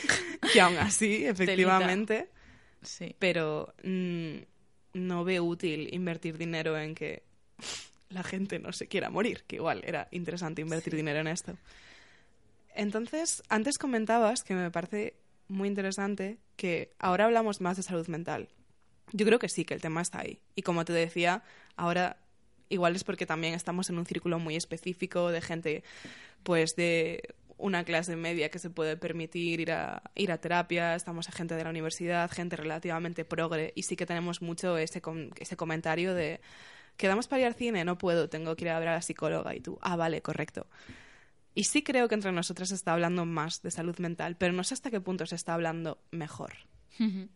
y 0.55 0.59
aún 0.59 0.77
así, 0.79 1.25
efectivamente, 1.25 2.29
Sí. 2.83 3.15
pero 3.19 3.73
mm, 3.85 4.35
no 4.95 5.25
veo 5.25 5.45
útil 5.45 5.89
invertir 5.95 6.37
dinero 6.37 6.77
en 6.79 6.95
que 6.95 7.23
la 8.09 8.23
gente 8.23 8.59
no 8.59 8.73
se 8.73 8.87
quiera 8.87 9.11
morir, 9.11 9.45
que 9.47 9.57
igual 9.57 9.83
era 9.85 10.09
interesante 10.11 10.63
invertir 10.63 10.95
dinero 10.95 11.21
en 11.21 11.29
esto. 11.29 11.57
Entonces, 12.75 13.43
antes 13.49 13.79
comentabas 13.79 14.43
que 14.43 14.55
me 14.55 14.71
parece 14.71 15.15
muy 15.49 15.69
interesante 15.69 16.39
que 16.57 16.93
ahora 16.99 17.27
hablamos 17.27 17.61
más 17.61 17.77
de 17.77 17.83
salud 17.83 18.07
mental. 18.09 18.49
Yo 19.13 19.27
creo 19.27 19.39
que 19.39 19.49
sí, 19.49 19.65
que 19.65 19.75
el 19.75 19.81
tema 19.81 20.03
está 20.03 20.21
ahí. 20.21 20.41
Y 20.55 20.63
como 20.63 20.85
te 20.85 20.93
decía, 20.93 21.43
ahora 21.77 22.17
igual 22.69 22.97
es 22.97 23.05
porque 23.05 23.27
también 23.27 23.55
estamos 23.55 23.91
en 23.91 23.99
un 23.99 24.07
círculo 24.07 24.39
muy 24.39 24.57
específico 24.57 25.31
de 25.31 25.41
gente, 25.41 25.85
pues 26.43 26.75
de 26.77 27.35
una 27.57 27.85
clase 27.85 28.17
media 28.17 28.51
que 28.51 28.59
se 28.59 28.71
puede 28.71 28.97
permitir 28.97 29.61
ir 29.61 29.73
a, 29.73 30.03
ir 30.15 30.33
a 30.33 30.39
terapia, 30.39 30.95
estamos 30.95 31.29
a 31.29 31.33
gente 31.33 31.55
de 31.55 31.65
la 31.65 31.71
universidad, 31.71 32.31
gente 32.31 32.57
relativamente 32.57 33.25
progre, 33.25 33.73
y 33.77 33.85
sí 33.85 33.97
que 33.97 34.07
tenemos 34.07 34.43
mucho 34.43 34.77
ese, 34.77 35.01
ese 35.39 35.57
comentario 35.57 36.15
de 36.15 36.41
¿quedamos 36.97 37.29
para 37.29 37.41
ir 37.41 37.47
al 37.47 37.55
cine? 37.55 37.85
No 37.85 37.99
puedo, 37.99 38.29
tengo 38.29 38.57
que 38.57 38.65
ir 38.65 38.71
a 38.71 38.79
ver 38.79 38.89
a 38.89 38.95
la 38.95 39.03
psicóloga. 39.03 39.55
Y 39.55 39.61
tú, 39.61 39.79
ah, 39.83 39.97
vale, 39.97 40.23
correcto. 40.23 40.67
Y 41.55 41.65
sí 41.65 41.83
creo 41.83 42.09
que 42.09 42.15
entre 42.15 42.33
nosotras 42.33 42.71
se 42.71 42.75
está 42.75 42.93
hablando 42.93 43.25
más 43.25 43.63
de 43.63 43.71
salud 43.71 43.97
mental, 43.99 44.37
pero 44.37 44.53
no 44.53 44.65
sé 44.65 44.75
hasta 44.75 44.91
qué 44.91 45.01
punto 45.01 45.27
se 45.27 45.37
está 45.37 45.55
hablando 45.55 45.99
mejor. 46.11 46.55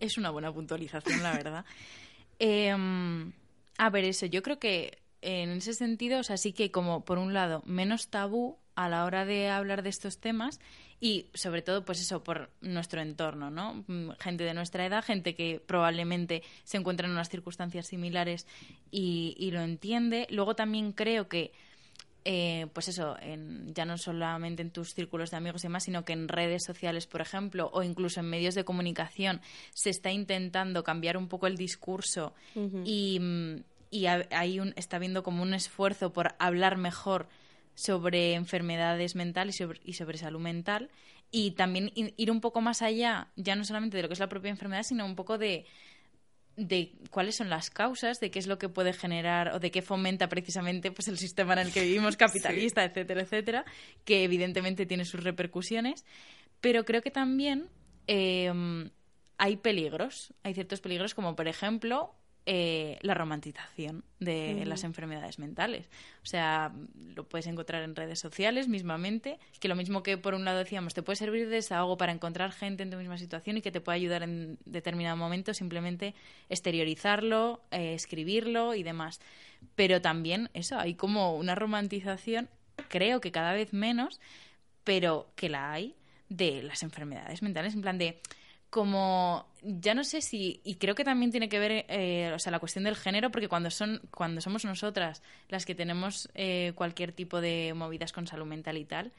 Es 0.00 0.18
una 0.18 0.30
buena 0.30 0.52
puntualización, 0.52 1.22
la 1.22 1.32
verdad. 1.32 1.64
Em, 2.40 3.32
a 3.78 3.90
ver, 3.90 4.04
eso, 4.04 4.26
yo 4.26 4.42
creo 4.42 4.58
que 4.58 4.98
en 5.20 5.50
ese 5.50 5.72
sentido, 5.72 6.18
o 6.18 6.22
sea, 6.24 6.36
sí 6.36 6.52
que 6.52 6.72
como, 6.72 7.04
por 7.04 7.18
un 7.18 7.32
lado, 7.32 7.62
menos 7.64 8.08
tabú 8.08 8.58
a 8.74 8.88
la 8.88 9.04
hora 9.04 9.24
de 9.24 9.48
hablar 9.48 9.82
de 9.82 9.90
estos 9.90 10.18
temas 10.18 10.60
y 11.00 11.26
sobre 11.34 11.62
todo 11.62 11.84
pues 11.84 12.00
eso 12.00 12.22
por 12.22 12.50
nuestro 12.60 13.00
entorno, 13.00 13.50
¿no? 13.50 13.84
Mm, 13.86 14.10
gente 14.18 14.44
de 14.44 14.54
nuestra 14.54 14.86
edad, 14.86 15.04
gente 15.04 15.34
que 15.34 15.60
probablemente 15.64 16.42
se 16.64 16.78
encuentra 16.78 17.06
en 17.06 17.12
unas 17.12 17.28
circunstancias 17.28 17.88
similares 17.88 18.46
y, 18.90 19.50
lo 19.52 19.60
entiende. 19.60 20.26
Luego 20.30 20.56
también 20.56 20.92
creo 20.92 21.28
que 21.28 21.52
eh, 22.24 22.68
pues 22.72 22.88
eso, 22.88 23.16
en, 23.20 23.74
ya 23.74 23.84
no 23.84 23.98
solamente 23.98 24.62
en 24.62 24.70
tus 24.70 24.94
círculos 24.94 25.30
de 25.30 25.36
amigos 25.36 25.62
y 25.62 25.66
demás, 25.66 25.84
sino 25.84 26.06
que 26.06 26.14
en 26.14 26.26
redes 26.26 26.64
sociales, 26.64 27.06
por 27.06 27.20
ejemplo, 27.20 27.70
o 27.74 27.82
incluso 27.82 28.20
en 28.20 28.30
medios 28.30 28.54
de 28.54 28.64
comunicación, 28.64 29.42
se 29.74 29.90
está 29.90 30.10
intentando 30.10 30.82
cambiar 30.84 31.18
un 31.18 31.28
poco 31.28 31.46
el 31.46 31.58
discurso 31.58 32.34
y, 32.84 33.18
mm, 33.20 33.56
y 33.90 34.06
hay 34.06 34.58
un, 34.58 34.72
está 34.76 34.96
habiendo 34.96 35.22
como 35.22 35.42
un 35.42 35.52
esfuerzo 35.54 36.12
por 36.12 36.34
hablar 36.38 36.78
mejor 36.78 37.28
sobre 37.74 38.34
enfermedades 38.34 39.14
mentales 39.14 39.60
y 39.84 39.92
sobre, 39.92 40.18
salud 40.18 40.40
mental. 40.40 40.90
Y 41.30 41.52
también 41.52 41.90
ir 41.94 42.30
un 42.30 42.40
poco 42.40 42.60
más 42.60 42.82
allá, 42.82 43.28
ya 43.36 43.56
no 43.56 43.64
solamente 43.64 43.96
de 43.96 44.02
lo 44.02 44.08
que 44.08 44.14
es 44.14 44.20
la 44.20 44.28
propia 44.28 44.50
enfermedad, 44.50 44.84
sino 44.84 45.04
un 45.04 45.16
poco 45.16 45.36
de, 45.36 45.66
de 46.56 46.92
cuáles 47.10 47.36
son 47.36 47.50
las 47.50 47.70
causas, 47.70 48.20
de 48.20 48.30
qué 48.30 48.38
es 48.38 48.46
lo 48.46 48.58
que 48.58 48.68
puede 48.68 48.92
generar 48.92 49.48
o 49.54 49.58
de 49.58 49.70
qué 49.70 49.82
fomenta 49.82 50.28
precisamente 50.28 50.92
pues 50.92 51.08
el 51.08 51.18
sistema 51.18 51.54
en 51.54 51.60
el 51.60 51.72
que 51.72 51.82
vivimos 51.82 52.16
capitalista, 52.18 52.84
etcétera, 52.84 53.22
etcétera, 53.22 53.64
que 54.04 54.22
evidentemente 54.22 54.86
tiene 54.86 55.04
sus 55.04 55.24
repercusiones, 55.24 56.04
pero 56.60 56.84
creo 56.84 57.02
que 57.02 57.10
también 57.10 57.68
em, 58.06 58.90
hay 59.38 59.56
peligros, 59.56 60.32
hay 60.44 60.54
ciertos 60.54 60.80
peligros 60.80 61.14
como 61.14 61.34
por 61.34 61.48
ejemplo 61.48 62.14
eh, 62.46 62.98
la 63.00 63.14
romantización 63.14 64.04
de 64.20 64.64
las 64.66 64.84
enfermedades 64.84 65.38
mentales. 65.38 65.88
O 66.22 66.26
sea, 66.26 66.72
lo 67.14 67.24
puedes 67.24 67.46
encontrar 67.46 67.82
en 67.82 67.96
redes 67.96 68.18
sociales 68.18 68.68
mismamente, 68.68 69.38
que 69.60 69.68
lo 69.68 69.74
mismo 69.74 70.02
que 70.02 70.18
por 70.18 70.34
un 70.34 70.44
lado 70.44 70.58
decíamos, 70.58 70.92
te 70.92 71.02
puede 71.02 71.16
servir 71.16 71.48
de 71.48 71.56
desahogo 71.56 71.96
para 71.96 72.12
encontrar 72.12 72.52
gente 72.52 72.82
en 72.82 72.90
tu 72.90 72.98
misma 72.98 73.16
situación 73.16 73.56
y 73.56 73.62
que 73.62 73.72
te 73.72 73.80
puede 73.80 73.96
ayudar 73.96 74.22
en 74.22 74.58
determinado 74.66 75.16
momento, 75.16 75.54
simplemente 75.54 76.14
exteriorizarlo, 76.50 77.62
eh, 77.70 77.94
escribirlo 77.94 78.74
y 78.74 78.82
demás. 78.82 79.20
Pero 79.74 80.02
también 80.02 80.50
eso, 80.52 80.78
hay 80.78 80.94
como 80.94 81.36
una 81.36 81.54
romantización, 81.54 82.50
creo 82.88 83.22
que 83.22 83.32
cada 83.32 83.54
vez 83.54 83.72
menos, 83.72 84.20
pero 84.84 85.30
que 85.34 85.48
la 85.48 85.72
hay, 85.72 85.94
de 86.28 86.62
las 86.62 86.82
enfermedades 86.82 87.42
mentales, 87.42 87.74
en 87.74 87.80
plan 87.80 87.96
de 87.96 88.20
como 88.74 89.46
ya 89.62 89.94
no 89.94 90.02
sé 90.02 90.20
si 90.20 90.60
y 90.64 90.74
creo 90.74 90.96
que 90.96 91.04
también 91.04 91.30
tiene 91.30 91.48
que 91.48 91.60
ver 91.60 91.86
eh, 91.88 92.32
o 92.34 92.40
sea 92.40 92.50
la 92.50 92.58
cuestión 92.58 92.82
del 92.82 92.96
género 92.96 93.30
porque 93.30 93.46
cuando 93.46 93.70
son 93.70 94.00
cuando 94.10 94.40
somos 94.40 94.64
nosotras 94.64 95.22
las 95.48 95.64
que 95.64 95.76
tenemos 95.76 96.28
eh, 96.34 96.72
cualquier 96.74 97.12
tipo 97.12 97.40
de 97.40 97.72
movidas 97.72 98.12
con 98.12 98.26
salud 98.26 98.46
mental 98.46 98.76
y 98.76 98.84
tal 98.84 99.12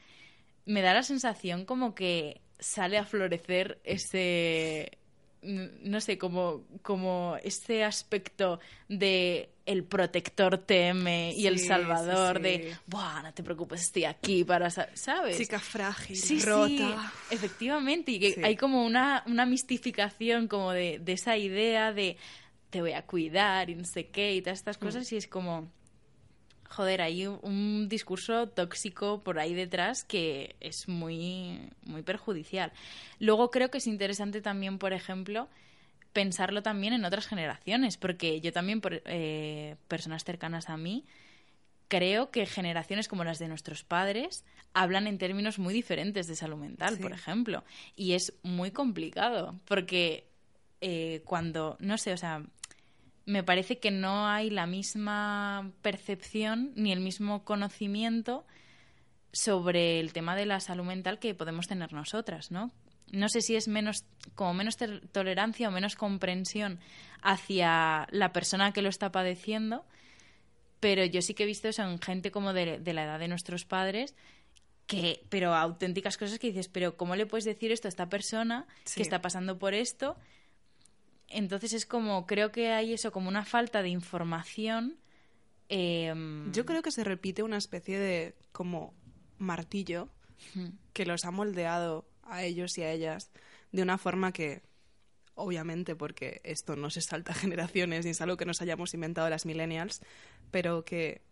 me 0.66 0.82
da 0.82 0.92
la 0.92 1.02
sensación 1.02 1.64
como 1.64 1.94
que 1.94 2.42
sale 2.58 2.98
a 2.98 3.06
florecer 3.06 3.80
ese 3.82 4.98
no 5.46 6.00
sé, 6.00 6.18
como, 6.18 6.64
como 6.82 7.36
este 7.42 7.84
aspecto 7.84 8.60
de 8.88 9.50
el 9.64 9.84
protector 9.84 10.58
TM 10.58 11.32
y 11.34 11.46
el 11.46 11.58
salvador 11.58 12.40
de, 12.40 12.76
Buah, 12.86 13.22
no 13.22 13.34
te 13.34 13.42
preocupes, 13.42 13.82
estoy 13.82 14.04
aquí 14.04 14.44
para, 14.44 14.70
¿sabes? 14.70 15.36
Chica 15.36 15.58
frágil, 15.58 16.42
rota. 16.42 17.12
efectivamente, 17.30 18.12
y 18.12 18.20
que 18.20 18.44
hay 18.44 18.56
como 18.56 18.84
una, 18.84 19.24
una 19.26 19.44
mistificación 19.44 20.46
como 20.46 20.72
de, 20.72 21.00
de, 21.00 21.12
esa 21.12 21.36
idea 21.36 21.92
de 21.92 22.16
te 22.70 22.80
voy 22.80 22.92
a 22.92 23.02
cuidar 23.02 23.70
y 23.70 23.74
no 23.74 23.84
sé 23.84 24.08
qué 24.08 24.34
y 24.34 24.42
todas 24.42 24.58
estas 24.58 24.76
mm. 24.78 24.84
cosas 24.84 25.12
y 25.12 25.16
es 25.16 25.26
como 25.26 25.70
joder, 26.68 27.02
hay 27.02 27.26
un 27.26 27.88
discurso 27.88 28.48
tóxico 28.48 29.22
por 29.22 29.38
ahí 29.38 29.54
detrás 29.54 30.04
que 30.04 30.56
es 30.60 30.88
muy, 30.88 31.70
muy 31.84 32.02
perjudicial. 32.02 32.72
Luego 33.18 33.50
creo 33.50 33.70
que 33.70 33.78
es 33.78 33.86
interesante 33.86 34.40
también, 34.40 34.78
por 34.78 34.92
ejemplo, 34.92 35.48
pensarlo 36.12 36.62
también 36.62 36.94
en 36.94 37.04
otras 37.04 37.26
generaciones, 37.26 37.96
porque 37.96 38.40
yo 38.40 38.52
también, 38.52 38.80
por 38.80 39.02
eh, 39.04 39.76
personas 39.88 40.24
cercanas 40.24 40.70
a 40.70 40.76
mí, 40.76 41.04
creo 41.88 42.30
que 42.30 42.46
generaciones 42.46 43.08
como 43.08 43.24
las 43.24 43.38
de 43.38 43.48
nuestros 43.48 43.84
padres 43.84 44.44
hablan 44.72 45.06
en 45.06 45.18
términos 45.18 45.58
muy 45.58 45.72
diferentes 45.72 46.26
de 46.26 46.36
salud 46.36 46.56
mental, 46.56 46.98
por 46.98 47.12
ejemplo. 47.12 47.64
Y 47.96 48.12
es 48.12 48.32
muy 48.42 48.70
complicado, 48.70 49.58
porque 49.66 50.26
eh, 50.80 51.22
cuando, 51.24 51.76
no 51.80 51.98
sé, 51.98 52.12
o 52.12 52.16
sea, 52.16 52.42
me 53.26 53.42
parece 53.42 53.78
que 53.78 53.90
no 53.90 54.28
hay 54.28 54.50
la 54.50 54.66
misma 54.66 55.72
percepción 55.82 56.72
ni 56.76 56.92
el 56.92 57.00
mismo 57.00 57.44
conocimiento 57.44 58.46
sobre 59.32 60.00
el 60.00 60.12
tema 60.12 60.36
de 60.36 60.46
la 60.46 60.60
salud 60.60 60.84
mental 60.84 61.18
que 61.18 61.34
podemos 61.34 61.66
tener 61.66 61.92
nosotras, 61.92 62.50
¿no? 62.50 62.70
No 63.12 63.28
sé 63.28 63.40
si 63.42 63.54
es 63.54 63.68
menos, 63.68 64.04
como 64.34 64.54
menos 64.54 64.76
tolerancia 65.12 65.68
o 65.68 65.72
menos 65.72 65.96
comprensión 65.96 66.80
hacia 67.20 68.06
la 68.10 68.32
persona 68.32 68.72
que 68.72 68.82
lo 68.82 68.88
está 68.88 69.12
padeciendo, 69.12 69.84
pero 70.80 71.04
yo 71.04 71.20
sí 71.20 71.34
que 71.34 71.44
he 71.44 71.46
visto 71.46 71.68
eso 71.68 71.82
en 71.82 72.00
gente 72.00 72.30
como 72.30 72.52
de, 72.52 72.80
la 72.92 73.04
edad 73.04 73.18
de 73.18 73.28
nuestros 73.28 73.64
padres, 73.64 74.14
que, 74.86 75.24
pero 75.28 75.54
auténticas 75.54 76.16
cosas 76.16 76.38
que 76.38 76.48
dices, 76.48 76.68
pero 76.68 76.96
¿cómo 76.96 77.16
le 77.16 77.26
puedes 77.26 77.44
decir 77.44 77.72
esto 77.72 77.88
a 77.88 77.90
esta 77.90 78.08
persona 78.08 78.66
que 78.94 79.02
está 79.02 79.20
pasando 79.20 79.58
por 79.58 79.74
esto? 79.74 80.16
Entonces 81.28 81.72
es 81.72 81.86
como, 81.86 82.26
creo 82.26 82.52
que 82.52 82.72
hay 82.72 82.92
eso 82.92 83.12
como 83.12 83.28
una 83.28 83.44
falta 83.44 83.82
de 83.82 83.88
información. 83.88 84.96
Em, 85.68 86.52
Yo 86.52 86.64
creo 86.64 86.82
que 86.82 86.92
se 86.92 87.04
repite 87.04 87.42
una 87.42 87.56
especie 87.56 87.98
de 87.98 88.34
como 88.52 88.94
martillo 89.38 90.08
que 90.92 91.06
los 91.06 91.24
ha 91.24 91.30
moldeado 91.30 92.06
a 92.22 92.44
ellos 92.44 92.78
y 92.78 92.82
a 92.82 92.92
ellas 92.92 93.30
de 93.72 93.82
una 93.82 93.98
forma 93.98 94.32
que, 94.32 94.62
obviamente, 95.34 95.96
porque 95.96 96.40
esto 96.44 96.76
no 96.76 96.90
se 96.90 97.00
salta 97.00 97.34
generaciones 97.34 98.04
ni 98.04 98.12
es 98.12 98.20
algo 98.20 98.36
que 98.36 98.44
nos 98.44 98.62
hayamos 98.62 98.94
inventado 98.94 99.28
las 99.28 99.46
millennials, 99.46 100.00
pero 100.50 100.84
que 100.84 101.22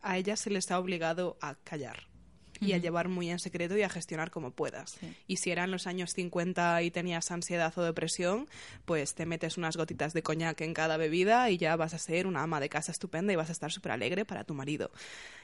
a 0.00 0.18
ellas 0.18 0.40
se 0.40 0.50
les 0.50 0.70
ha 0.70 0.78
obligado 0.78 1.36
a 1.40 1.54
callar 1.56 2.13
y 2.60 2.72
a 2.72 2.78
llevar 2.78 3.08
muy 3.08 3.30
en 3.30 3.38
secreto 3.38 3.76
y 3.76 3.82
a 3.82 3.88
gestionar 3.88 4.30
como 4.30 4.50
puedas. 4.50 4.96
Y 5.26 5.36
si 5.36 5.50
eran 5.50 5.70
los 5.70 5.86
años 5.86 6.12
50 6.14 6.82
y 6.82 6.90
tenías 6.90 7.30
ansiedad 7.30 7.72
o 7.76 7.82
depresión, 7.82 8.48
pues 8.84 9.14
te 9.14 9.26
metes 9.26 9.56
unas 9.56 9.76
gotitas 9.76 10.12
de 10.12 10.22
coñac 10.22 10.60
en 10.60 10.74
cada 10.74 10.96
bebida 10.96 11.50
y 11.50 11.58
ya 11.58 11.76
vas 11.76 11.94
a 11.94 11.98
ser 11.98 12.26
una 12.26 12.42
ama 12.42 12.60
de 12.60 12.68
casa 12.68 12.92
estupenda 12.92 13.32
y 13.32 13.36
vas 13.36 13.48
a 13.48 13.52
estar 13.52 13.72
súper 13.72 13.92
alegre 13.92 14.24
para 14.24 14.44
tu 14.44 14.54
marido. 14.54 14.90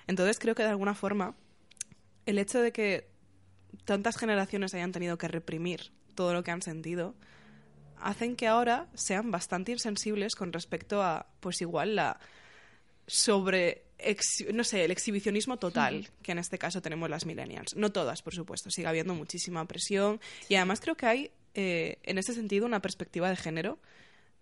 Entonces 0.07 0.39
creo 0.39 0.55
que 0.55 0.63
de 0.63 0.71
alguna 0.71 0.95
forma 0.95 1.35
el 2.27 2.39
hecho 2.39 2.61
de 2.61 2.73
que 2.73 3.09
tantas 3.85 4.17
generaciones 4.17 4.75
hayan 4.75 4.93
tenido 4.93 5.19
que 5.19 5.29
reprimir 5.29 5.93
todo 6.15 6.33
lo 6.33 6.43
que 6.43 6.51
han 6.51 6.63
sentido 6.63 7.15
hacen 8.01 8.37
que 8.37 8.47
ahora 8.49 8.89
sean 8.95 9.31
bastante 9.31 9.73
insensibles 9.73 10.35
con 10.35 10.53
respecto 10.53 11.03
a, 11.03 11.27
pues 11.41 11.61
igual, 11.61 11.97
la 11.97 12.19
sobre 13.07 13.90
no 14.53 14.65
sé, 14.65 14.85
el 14.85 14.91
exhibicionismo 14.91 15.59
total 15.59 16.09
que 16.23 16.33
en 16.33 16.39
este 16.39 16.59
caso 16.59 16.83
tenemos 16.83 17.11
las 17.11 17.27
millennials. 17.27 17.77
No 17.77 17.91
todas, 17.91 18.23
por 18.23 18.35
supuesto, 18.35 18.71
sigue 18.71 18.89
habiendo 18.89 19.15
muchísima 19.15 19.65
presión 19.67 20.21
y 20.49 20.55
además 20.57 20.81
creo 20.81 20.97
que 20.97 21.07
hay 21.07 21.31
eh, 21.55 21.99
en 22.05 22.19
ese 22.19 22.35
sentido 22.35 22.67
una 22.67 22.81
perspectiva 22.81 23.29
de 23.29 23.37
género 23.37 23.79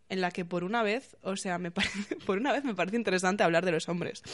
en 0.09 0.21
la 0.21 0.31
que 0.31 0.45
por 0.45 0.65
una 0.65 0.83
vez, 0.83 1.17
o 1.23 1.37
sea, 1.37 1.59
me 1.59 1.71
por 2.27 2.39
una 2.39 2.53
vez 2.53 2.65
me 2.65 2.75
parece 2.75 2.97
interesante 2.97 3.43
hablar 3.43 3.65
de 3.65 3.73
los 3.73 3.89
hombres. 3.89 4.23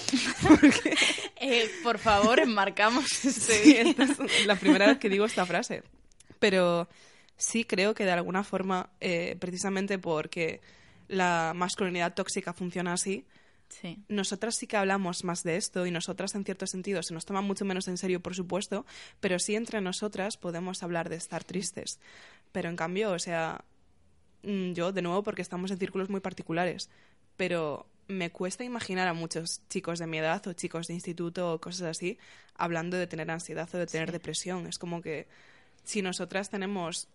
Eh, 1.46 1.68
por 1.82 1.98
favor, 1.98 2.40
enmarcamos. 2.40 3.04
sí, 3.10 3.76
es 3.76 4.46
la 4.46 4.56
primera 4.56 4.86
vez 4.86 4.98
que 4.98 5.10
digo 5.10 5.26
esta 5.26 5.44
frase. 5.44 5.82
Pero 6.38 6.88
sí 7.36 7.64
creo 7.64 7.92
que 7.92 8.06
de 8.06 8.12
alguna 8.12 8.44
forma, 8.44 8.88
eh, 9.00 9.36
precisamente 9.38 9.98
porque 9.98 10.62
la 11.06 11.52
masculinidad 11.54 12.14
tóxica 12.14 12.54
funciona 12.54 12.94
así, 12.94 13.26
nosotras 14.08 14.56
sí 14.56 14.66
que 14.66 14.76
hablamos 14.76 15.24
más 15.24 15.42
de 15.42 15.56
esto 15.56 15.86
y 15.86 15.90
nosotras 15.90 16.34
en 16.34 16.44
cierto 16.44 16.66
sentido 16.66 17.02
se 17.02 17.14
nos 17.14 17.24
toma 17.24 17.40
mucho 17.40 17.64
menos 17.64 17.88
en 17.88 17.96
serio, 17.96 18.20
por 18.20 18.34
supuesto, 18.34 18.86
pero 19.20 19.38
sí 19.38 19.54
entre 19.54 19.80
nosotras 19.80 20.36
podemos 20.36 20.82
hablar 20.82 21.08
de 21.08 21.16
estar 21.16 21.44
tristes. 21.44 21.98
Pero 22.52 22.68
en 22.68 22.76
cambio, 22.76 23.12
o 23.12 23.18
sea, 23.18 23.64
mm, 24.42 24.72
yo 24.72 24.92
de 24.92 25.02
nuevo 25.02 25.22
porque 25.22 25.42
estamos 25.42 25.70
en 25.70 25.78
círculos 25.78 26.08
muy 26.10 26.20
particulares, 26.20 26.90
pero 27.36 27.86
me 28.06 28.30
cuesta 28.30 28.64
imaginar 28.64 29.08
a 29.08 29.14
muchos 29.14 29.62
chicos 29.68 29.98
de 29.98 30.06
mi 30.06 30.18
edad 30.18 30.46
o 30.46 30.52
chicos 30.52 30.86
de 30.88 30.94
instituto 30.94 31.52
o 31.54 31.60
cosas 31.60 31.82
así 31.88 32.18
hablando 32.54 32.96
de 32.98 33.06
tener 33.06 33.30
ansiedad 33.30 33.68
o 33.72 33.78
de 33.78 33.86
tener 33.86 34.08
Sí. 34.08 34.12
depresión. 34.12 34.66
Es 34.66 34.78
como 34.78 35.00
que 35.00 35.26
si 35.84 36.02
nosotras 36.02 36.50
tenemos 36.50 37.08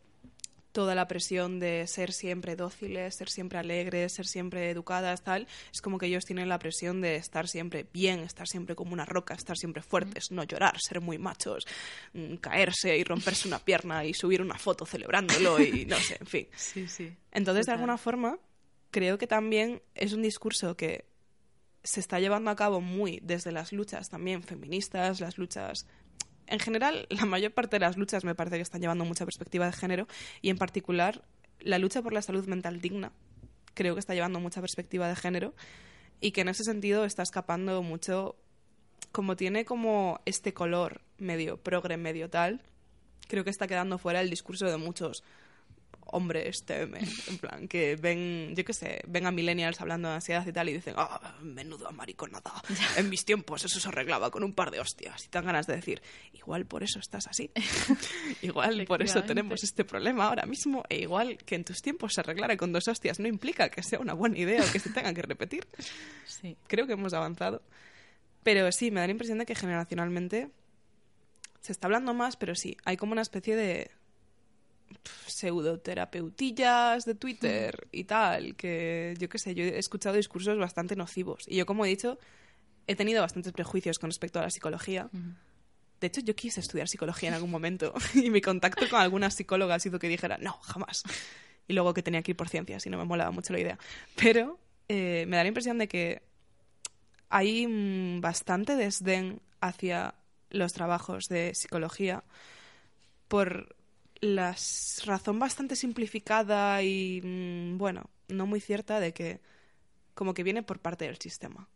toda 0.79 0.95
la 0.95 1.09
presión 1.09 1.59
de 1.59 1.85
ser 1.87 2.13
siempre 2.13 2.55
dóciles, 2.55 3.13
ser 3.17 3.27
siempre 3.27 3.59
alegres, 3.59 4.13
ser 4.13 4.25
siempre 4.25 4.69
educadas, 4.69 5.25
tal, 5.25 5.45
es 5.73 5.81
como 5.81 5.97
que 5.97 6.05
ellos 6.05 6.23
tienen 6.23 6.47
la 6.47 6.57
presión 6.57 7.01
de 7.01 7.17
estar 7.17 7.49
siempre 7.49 7.85
bien, 7.91 8.21
estar 8.21 8.47
siempre 8.47 8.77
como 8.77 8.93
una 8.93 9.03
roca, 9.03 9.33
estar 9.33 9.57
siempre 9.57 9.81
fuertes, 9.81 10.31
no 10.31 10.45
llorar, 10.45 10.79
ser 10.79 11.01
muy 11.01 11.17
machos, 11.17 11.67
mm, 12.13 12.35
caerse 12.35 12.97
y 12.97 13.03
romperse 13.03 13.49
una 13.49 13.59
pierna 13.59 14.05
y 14.05 14.13
subir 14.13 14.41
una 14.41 14.57
foto 14.57 14.85
celebrándolo 14.85 15.59
y 15.61 15.85
no 15.85 15.97
sé, 15.97 16.15
en 16.17 16.27
fin. 16.27 16.47
Sí, 16.55 16.87
sí. 16.87 17.13
Entonces, 17.33 17.65
de 17.65 17.73
alguna 17.73 17.97
forma, 17.97 18.39
creo 18.89 19.17
que 19.17 19.27
también 19.27 19.81
es 19.95 20.13
un 20.13 20.21
discurso 20.21 20.77
que 20.77 21.03
se 21.83 21.99
está 21.99 22.21
llevando 22.21 22.51
a 22.51 22.55
cabo 22.55 22.79
muy 22.79 23.19
desde 23.21 23.51
las 23.51 23.73
luchas 23.73 24.07
también 24.07 24.43
feministas, 24.43 25.19
las 25.19 25.37
luchas... 25.37 25.85
En 26.49 26.59
general, 26.59 27.05
la 27.09 27.25
mayor 27.25 27.53
parte 27.53 27.75
de 27.75 27.81
las 27.81 27.95
luchas 27.95 28.25
me 28.25 28.35
parece 28.35 28.55
que 28.57 28.63
están 28.63 28.81
llevando 28.81 29.05
mucha 29.05 29.23
perspectiva 29.23 29.67
de 29.67 29.71
género 29.71 30.07
y 30.41 30.49
en 30.49 30.57
particular 30.57 31.23
la 31.59 31.77
lucha 31.77 32.01
por 32.01 32.11
la 32.11 32.23
salud 32.23 32.45
mental 32.47 32.81
digna. 32.81 33.11
Creo 33.75 33.93
que 33.93 33.99
está 33.99 34.15
llevando 34.15 34.39
mucha 34.39 34.59
perspectiva 34.59 35.07
de 35.07 35.15
género 35.15 35.53
y 36.19 36.31
que 36.31 36.41
en 36.41 36.49
ese 36.49 36.63
sentido 36.63 37.05
está 37.05 37.21
escapando 37.21 37.83
mucho, 37.83 38.35
como 39.11 39.35
tiene 39.35 39.63
como 39.63 40.21
este 40.25 40.53
color 40.53 41.01
medio 41.19 41.57
progre, 41.57 41.97
medio 41.97 42.29
tal, 42.29 42.63
creo 43.27 43.43
que 43.43 43.51
está 43.51 43.67
quedando 43.67 43.99
fuera 43.99 44.19
el 44.19 44.29
discurso 44.31 44.65
de 44.65 44.77
muchos 44.77 45.23
hombres 46.11 46.63
TM, 46.65 46.95
en 47.27 47.37
plan, 47.37 47.67
que 47.67 47.95
ven, 47.95 48.53
yo 48.55 48.63
qué 48.65 48.73
sé, 48.73 49.01
ven 49.07 49.25
a 49.25 49.31
millennials 49.31 49.79
hablando 49.81 50.09
de 50.09 50.15
ansiedad 50.15 50.45
y 50.45 50.51
tal 50.51 50.69
y 50.69 50.73
dicen, 50.73 50.95
ah, 50.97 51.35
menudo 51.41 51.91
mariconada, 51.91 52.51
en 52.97 53.09
mis 53.09 53.25
tiempos 53.25 53.65
eso 53.65 53.79
se 53.79 53.87
arreglaba 53.87 54.31
con 54.31 54.43
un 54.43 54.53
par 54.53 54.71
de 54.71 54.79
hostias. 54.79 55.25
Y 55.25 55.29
te 55.29 55.37
dan 55.37 55.45
ganas 55.45 55.67
de 55.67 55.75
decir, 55.75 56.01
igual 56.33 56.65
por 56.65 56.83
eso 56.83 56.99
estás 56.99 57.27
así, 57.27 57.51
igual 58.41 58.85
por 58.85 59.01
eso 59.01 59.23
tenemos 59.23 59.63
este 59.63 59.85
problema 59.85 60.25
ahora 60.25 60.45
mismo, 60.45 60.83
e 60.89 60.99
igual 60.99 61.37
que 61.37 61.55
en 61.55 61.63
tus 61.63 61.81
tiempos 61.81 62.13
se 62.13 62.21
arreglara 62.21 62.57
con 62.57 62.71
dos 62.71 62.87
hostias 62.87 63.19
no 63.19 63.27
implica 63.27 63.69
que 63.69 63.83
sea 63.83 63.99
una 63.99 64.13
buena 64.13 64.37
idea 64.37 64.63
o 64.63 64.71
que 64.71 64.79
se 64.79 64.89
tengan 64.89 65.13
que 65.13 65.21
repetir. 65.21 65.67
Sí. 66.25 66.57
Creo 66.67 66.87
que 66.87 66.93
hemos 66.93 67.13
avanzado. 67.13 67.61
Pero 68.43 68.71
sí, 68.71 68.91
me 68.91 68.99
da 68.99 69.07
la 69.07 69.11
impresión 69.11 69.37
de 69.37 69.45
que 69.45 69.55
generacionalmente 69.55 70.49
se 71.61 71.71
está 71.71 71.87
hablando 71.87 72.13
más, 72.13 72.37
pero 72.37 72.55
sí, 72.55 72.77
hay 72.85 72.97
como 72.97 73.11
una 73.11 73.21
especie 73.21 73.55
de 73.55 73.91
pseudoterapeutillas 75.27 77.05
de 77.05 77.15
Twitter 77.15 77.87
y 77.91 78.05
tal, 78.05 78.55
que 78.55 79.15
yo 79.19 79.29
qué 79.29 79.37
sé, 79.37 79.55
yo 79.55 79.63
he 79.63 79.77
escuchado 79.77 80.15
discursos 80.15 80.57
bastante 80.57 80.95
nocivos. 80.95 81.45
Y 81.47 81.57
yo, 81.57 81.65
como 81.65 81.85
he 81.85 81.89
dicho, 81.89 82.19
he 82.87 82.95
tenido 82.95 83.21
bastantes 83.21 83.53
prejuicios 83.53 83.99
con 83.99 84.09
respecto 84.09 84.39
a 84.39 84.43
la 84.43 84.49
psicología. 84.49 85.09
De 85.99 86.07
hecho, 86.07 86.21
yo 86.21 86.35
quise 86.35 86.59
estudiar 86.59 86.87
psicología 86.87 87.29
en 87.29 87.35
algún 87.35 87.51
momento 87.51 87.93
y 88.13 88.29
mi 88.29 88.41
contacto 88.41 88.89
con 88.89 89.01
algunas 89.01 89.35
psicólogas 89.35 89.85
hizo 89.85 89.99
que 89.99 90.07
dijera, 90.07 90.37
no, 90.37 90.53
jamás. 90.61 91.03
Y 91.67 91.73
luego 91.73 91.93
que 91.93 92.01
tenía 92.01 92.23
que 92.23 92.31
ir 92.31 92.37
por 92.37 92.49
ciencias 92.49 92.85
y 92.85 92.89
no 92.89 92.97
me 92.97 93.05
molaba 93.05 93.31
mucho 93.31 93.53
la 93.53 93.59
idea. 93.59 93.77
Pero 94.15 94.59
eh, 94.87 95.25
me 95.27 95.37
da 95.37 95.43
la 95.43 95.49
impresión 95.49 95.77
de 95.77 95.87
que 95.87 96.23
hay 97.29 97.67
mm, 97.67 98.21
bastante 98.21 98.75
desdén 98.75 99.41
hacia 99.61 100.15
los 100.49 100.73
trabajos 100.73 101.29
de 101.29 101.53
psicología 101.53 102.23
por 103.27 103.75
la 104.21 104.55
razón 105.05 105.39
bastante 105.39 105.75
simplificada 105.75 106.81
y, 106.83 107.21
mm, 107.23 107.77
bueno, 107.77 108.09
no 108.27 108.45
muy 108.45 108.59
cierta 108.59 108.99
de 108.99 109.13
que 109.13 109.39
como 110.13 110.33
que 110.33 110.43
viene 110.43 110.63
por 110.63 110.79
parte 110.79 111.05
del 111.05 111.17
sistema. 111.17 111.67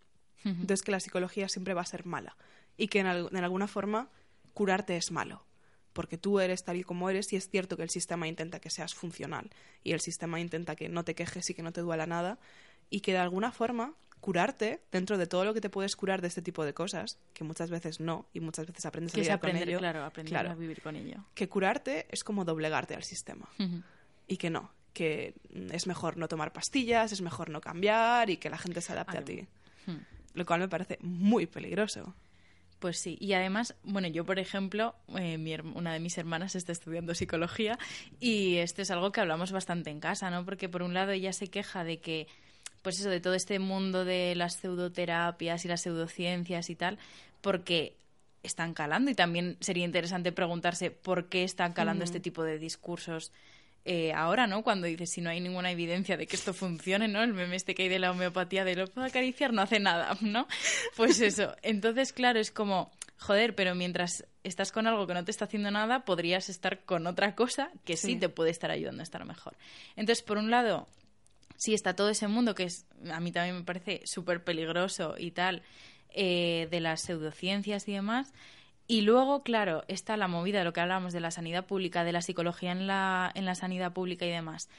Entonces 0.44 0.82
que 0.84 0.92
la 0.92 1.00
psicología 1.00 1.48
siempre 1.48 1.74
va 1.74 1.82
a 1.82 1.86
ser 1.86 2.06
mala 2.06 2.36
y 2.78 2.88
que 2.90 3.00
en, 3.00 3.06
al- 3.06 3.30
en 3.32 3.44
alguna 3.44 3.68
forma 3.68 4.10
curarte 4.54 4.98
es 4.98 5.12
malo. 5.12 5.46
Porque 5.94 6.18
tú 6.18 6.40
eres 6.40 6.64
tal 6.66 6.76
y 6.78 6.84
como 6.84 7.10
eres 7.10 7.32
y 7.32 7.36
es 7.38 7.50
cierto 7.50 7.78
que 7.78 7.84
el 7.84 7.90
sistema 7.90 8.28
intenta 8.28 8.60
que 8.60 8.70
seas 8.70 8.94
funcional 8.96 9.52
y 9.84 9.92
el 9.94 10.02
sistema 10.02 10.40
intenta 10.40 10.76
que 10.76 10.90
no 10.90 11.04
te 11.06 11.16
quejes 11.16 11.50
y 11.50 11.54
que 11.54 11.62
no 11.64 11.72
te 11.72 11.82
duela 11.82 12.08
nada 12.08 12.40
y 12.90 13.00
que 13.02 13.14
de 13.14 13.20
alguna 13.20 13.52
forma 13.52 13.94
curarte 14.24 14.80
dentro 14.90 15.18
de 15.18 15.28
todo 15.28 15.44
lo 15.44 15.54
que 15.54 15.60
te 15.60 15.70
puedes 15.70 15.98
curar 15.98 16.22
de 16.22 16.30
este 16.30 16.42
tipo 16.42 16.64
de 16.64 16.74
cosas, 16.74 17.20
que 17.34 17.44
muchas 17.44 17.70
veces 17.70 18.00
no 18.00 18.30
y 18.32 18.40
muchas 18.40 18.66
veces 18.66 18.86
aprendes 18.86 19.14
a 19.14 19.18
con 19.38 19.50
aprender, 19.50 19.68
ello. 19.68 19.80
claro, 19.80 20.06
aprender 20.06 20.32
Claro. 20.32 20.52
a 20.52 20.56
vivir 20.56 20.82
con 20.82 20.96
ello. 20.96 21.26
Que 21.36 21.50
curarte 21.50 22.08
es 22.10 22.24
como 22.24 22.46
doblegarte 22.46 22.96
al 22.96 23.04
sistema 23.04 23.50
y 24.26 24.38
que 24.38 24.50
no, 24.50 24.72
que 24.94 25.34
es 25.72 25.88
mejor 25.88 26.16
no 26.16 26.30
tomar 26.30 26.54
pastillas, 26.54 27.12
es 27.12 27.20
mejor 27.22 27.50
no 27.50 27.60
cambiar 27.60 28.30
y 28.30 28.38
que 28.38 28.50
la 28.50 28.58
gente 28.58 28.80
se 28.80 28.94
adapte 28.94 29.18
a 29.18 29.26
ti. 29.26 29.46
Hmm. 29.88 29.98
Lo 30.36 30.46
cual 30.46 30.62
me 30.62 30.70
parece 30.70 30.98
muy 31.02 31.46
peligroso. 31.46 32.16
Pues 32.80 33.00
sí, 33.00 33.18
y 33.20 33.34
además, 33.34 33.76
bueno, 33.84 34.08
yo 34.08 34.26
por 34.26 34.40
ejemplo, 34.40 34.96
eh, 35.18 35.38
mi 35.38 35.54
una 35.56 35.92
de 35.92 36.00
mis 36.00 36.18
hermanas 36.18 36.56
está 36.56 36.72
estudiando 36.72 37.14
psicología 37.14 37.78
y 38.22 38.56
esto 38.58 38.82
es 38.82 38.90
algo 38.90 39.12
que 39.12 39.20
hablamos 39.20 39.52
bastante 39.52 39.90
en 39.90 40.00
casa, 40.00 40.30
¿no? 40.30 40.46
Porque 40.46 40.70
por 40.70 40.82
un 40.82 40.94
lado 40.94 41.12
ella 41.12 41.34
se 41.34 41.48
queja 41.50 41.84
de 41.84 42.00
que, 42.00 42.28
pues 42.84 43.00
eso, 43.00 43.10
de 43.10 43.20
todo 43.20 43.34
este 43.34 43.58
mundo 43.58 44.06
de 44.06 44.36
las 44.36 44.58
pseudoterapias 44.58 45.66
y 45.66 45.68
las 45.68 45.82
pseudociencias 45.82 46.70
y 46.70 46.76
tal, 46.76 47.00
porque 47.42 47.96
están 48.44 48.74
calando 48.74 49.10
y 49.10 49.16
también 49.16 49.58
sería 49.62 49.86
interesante 49.86 50.32
preguntarse 50.32 50.92
por 50.92 51.30
qué 51.30 51.44
están 51.44 51.74
calando 51.74 52.04
este 52.04 52.20
tipo 52.20 52.44
de 52.44 52.60
discursos 52.60 53.32
eh, 53.86 54.14
ahora, 54.14 54.48
¿no? 54.48 54.64
Cuando 54.64 54.88
dices 54.88 55.12
si 55.12 55.20
no 55.22 55.30
hay 55.30 55.40
ninguna 55.42 55.72
evidencia 55.72 56.16
de 56.18 56.28
que 56.28 56.36
esto 56.38 56.54
funcione, 56.54 57.08
¿no? 57.08 57.22
El 57.24 57.34
meme 57.34 57.56
este 57.56 57.74
que 57.76 57.84
hay 57.84 57.90
de 57.90 58.00
la 58.00 58.12
homeopatía 58.12 58.64
de 58.64 58.76
lo 58.76 58.88
puedo 58.88 59.08
acariciar 59.08 59.52
no 59.54 59.62
hace 59.62 59.80
nada, 59.80 60.18
¿no? 60.22 60.48
Pues 60.96 61.20
eso. 61.22 61.56
Entonces, 61.64 62.14
claro, 62.14 62.40
es 62.40 62.52
como, 62.52 62.92
joder, 63.20 63.56
pero 63.56 63.76
mientras 63.76 64.26
estás 64.44 64.72
con 64.72 64.88
algo 64.88 65.06
que 65.08 65.14
no 65.14 65.24
te 65.26 65.32
está 65.32 65.46
haciendo 65.46 65.70
nada, 65.72 66.06
podrías 66.06 66.48
estar 66.50 66.80
con 66.84 67.08
otra 67.08 67.36
cosa 67.36 67.72
que 67.86 67.96
sí, 67.98 68.14
Sí. 68.14 68.16
te 68.18 68.30
puede 68.30 68.52
estar 68.52 68.72
ayudando 68.72 69.02
a 69.02 69.04
estar 69.04 69.24
mejor. 69.26 69.56
Entonces, 69.98 70.24
por 70.24 70.38
un 70.38 70.50
lado, 70.52 70.88
sí 71.58 71.74
está 71.74 71.96
todo 71.96 72.10
ese 72.10 72.28
mundo 72.28 72.56
que 72.56 72.64
es, 72.64 72.86
a 73.12 73.20
mí 73.20 73.32
también 73.32 73.58
me 73.58 73.64
parece 73.64 74.02
súper 74.06 74.44
peligroso 74.44 75.16
y 75.18 75.32
tal, 75.32 75.62
eh, 76.10 76.68
de 76.70 76.80
las 76.80 77.02
pseudociencias 77.02 77.88
y 77.88 77.94
demás. 77.94 78.34
Y 78.88 79.02
luego, 79.02 79.44
claro, 79.44 79.84
está 79.88 80.18
la 80.18 80.28
movida 80.28 80.60
de 80.60 80.66
lo 80.66 80.74
que 80.74 80.82
hablábamos 80.82 81.14
de 81.14 81.22
la 81.22 81.32
sanidad 81.32 81.66
pública, 81.66 82.04
de 82.04 82.12
la 82.12 82.22
psicología 82.22 82.72
en 82.72 82.86
la, 82.86 83.32
en 83.34 83.46
la 83.46 83.56
sanidad 83.56 83.94
pública 83.94 84.26
y 84.26 84.30
demás. 84.30 84.70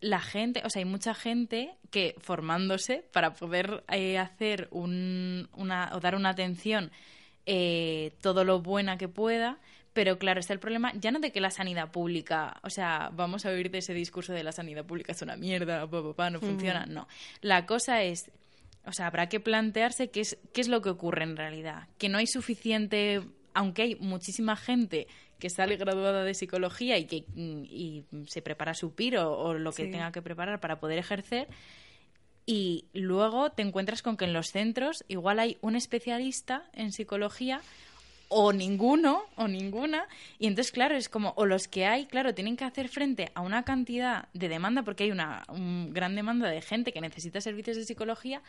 La 0.00 0.20
gente, 0.20 0.62
o 0.64 0.70
sea, 0.70 0.80
hay 0.80 0.86
mucha 0.86 1.14
gente 1.14 1.74
que 1.90 2.14
formándose 2.18 3.04
para 3.12 3.34
poder 3.34 3.84
eh, 3.90 4.18
hacer 4.18 4.68
un, 4.70 5.48
una, 5.56 5.90
o 5.94 6.00
dar 6.00 6.14
una 6.14 6.30
atención 6.30 6.90
eh, 7.46 8.12
todo 8.20 8.44
lo 8.44 8.60
buena 8.60 8.98
que 8.98 9.08
pueda, 9.08 9.58
pero 9.92 10.18
claro, 10.18 10.40
está 10.40 10.52
el 10.52 10.60
problema 10.60 10.92
ya 10.94 11.10
no 11.10 11.18
de 11.18 11.32
que 11.32 11.40
la 11.40 11.50
sanidad 11.50 11.90
pública, 11.90 12.58
o 12.62 12.70
sea, 12.70 13.10
vamos 13.12 13.44
a 13.44 13.50
oír 13.50 13.70
de 13.70 13.78
ese 13.78 13.92
discurso 13.94 14.32
de 14.32 14.44
la 14.44 14.52
sanidad 14.52 14.84
pública 14.84 15.12
es 15.12 15.22
una 15.22 15.36
mierda, 15.36 15.88
pa, 15.88 16.02
pa, 16.02 16.12
pa, 16.14 16.30
no 16.30 16.40
funciona, 16.40 16.86
no. 16.86 17.08
La 17.40 17.66
cosa 17.66 18.02
es, 18.02 18.30
o 18.86 18.92
sea, 18.92 19.06
habrá 19.08 19.28
que 19.28 19.40
plantearse 19.40 20.10
qué 20.10 20.20
es, 20.20 20.38
qué 20.52 20.60
es 20.60 20.68
lo 20.68 20.80
que 20.82 20.90
ocurre 20.90 21.24
en 21.24 21.36
realidad, 21.36 21.88
que 21.98 22.08
no 22.08 22.18
hay 22.18 22.26
suficiente, 22.26 23.20
aunque 23.52 23.82
hay 23.82 23.94
muchísima 23.96 24.54
gente 24.56 25.06
que 25.40 25.50
sale 25.50 25.76
graduada 25.76 26.22
de 26.22 26.34
psicología 26.34 26.98
y 26.98 27.06
que 27.06 27.24
mm, 27.34 27.64
y 27.64 28.04
se 28.28 28.42
prepara 28.42 28.74
su 28.74 28.94
piro 28.94 29.32
o 29.38 29.54
lo 29.54 29.72
que 29.72 29.86
Sí. 29.86 29.90
tenga 29.90 30.12
que 30.12 30.22
preparar 30.22 30.60
para 30.60 30.78
poder 30.80 30.98
ejercer, 30.98 31.48
y 32.46 32.86
luego 32.94 33.50
te 33.50 33.62
encuentras 33.62 34.02
con 34.02 34.16
que 34.16 34.24
en 34.24 34.32
los 34.32 34.48
centros 34.48 35.04
igual 35.08 35.38
hay 35.38 35.56
un 35.60 35.76
especialista 35.76 36.64
en 36.72 36.92
psicología 36.92 37.60
o 38.30 38.52
ninguno 38.52 39.24
o 39.36 39.48
ninguna. 39.48 40.08
Y 40.38 40.46
entonces 40.46 40.72
claro 40.72 40.96
es 40.96 41.08
como 41.08 41.34
o 41.36 41.44
los 41.44 41.68
que 41.68 41.84
hay 41.84 42.06
claro 42.06 42.32
tienen 42.32 42.56
que 42.56 42.64
hacer 42.64 42.88
frente 42.88 43.30
a 43.34 43.42
una 43.42 43.64
cantidad 43.64 44.28
de 44.32 44.48
demanda 44.48 44.82
porque 44.82 45.04
hay 45.04 45.10
una 45.10 45.44
un 45.48 45.92
gran 45.92 46.14
demanda 46.14 46.48
de 46.48 46.62
gente 46.62 46.92
que 46.92 47.00
necesita 47.00 47.40
servicios 47.40 47.76
de 47.76 47.84
psicología 47.84 48.40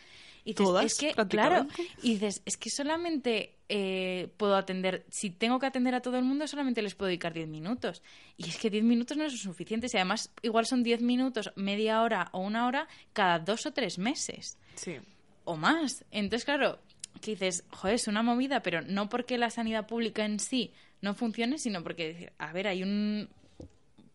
y 0.46 0.52
dices, 0.52 0.66
Todas, 0.66 0.86
es 0.86 0.98
que 0.98 1.14
claro 1.26 1.68
y 2.02 2.14
dices 2.14 2.42
es 2.46 2.58
que 2.58 2.70
solamente 2.70 3.56
eh, 3.70 4.30
puedo 4.38 4.56
atender 4.56 5.04
si 5.10 5.32
tengo 5.32 5.58
que 5.58 5.66
atender 5.66 5.96
a 5.96 6.02
todo 6.02 6.18
el 6.18 6.24
mundo 6.24 6.46
solamente 6.48 6.82
les 6.84 6.94
puedo 6.94 7.08
dedicar 7.08 7.34
10 7.34 7.48
minutos. 7.48 8.04
Y 8.38 8.50
es 8.50 8.58
que 8.58 8.70
10 8.70 8.84
minutos 8.84 9.18
no 9.18 9.28
son 9.30 9.40
suficientes 9.40 9.94
y 9.94 9.98
además 9.98 10.30
igual 10.42 10.66
son 10.68 10.84
10 10.84 11.02
minutos 11.02 11.52
media 11.56 12.02
hora 12.02 12.30
o 12.34 12.40
una 12.40 12.68
hora 12.68 12.88
cada 13.14 13.40
dos 13.40 13.66
o 13.66 13.72
tres 13.72 13.98
meses. 13.98 14.58
Sí. 14.76 14.98
o 15.44 15.58
más. 15.58 16.06
Entonces, 16.12 16.46
claro, 16.46 16.80
que 17.22 17.32
dices, 17.32 17.64
joder, 17.70 17.96
es 17.96 18.08
una 18.08 18.24
movida, 18.24 18.62
pero 18.62 18.82
no 18.82 19.10
porque 19.10 19.38
la 19.38 19.50
sanidad 19.50 19.88
pública 19.88 20.26
en 20.26 20.40
sí 20.40 20.74
no 21.02 21.14
funcione, 21.14 21.58
sino 21.58 21.84
porque, 21.84 22.34
a 22.38 22.52
ver, 22.52 22.68
hay 22.68 22.84
un... 22.84 23.30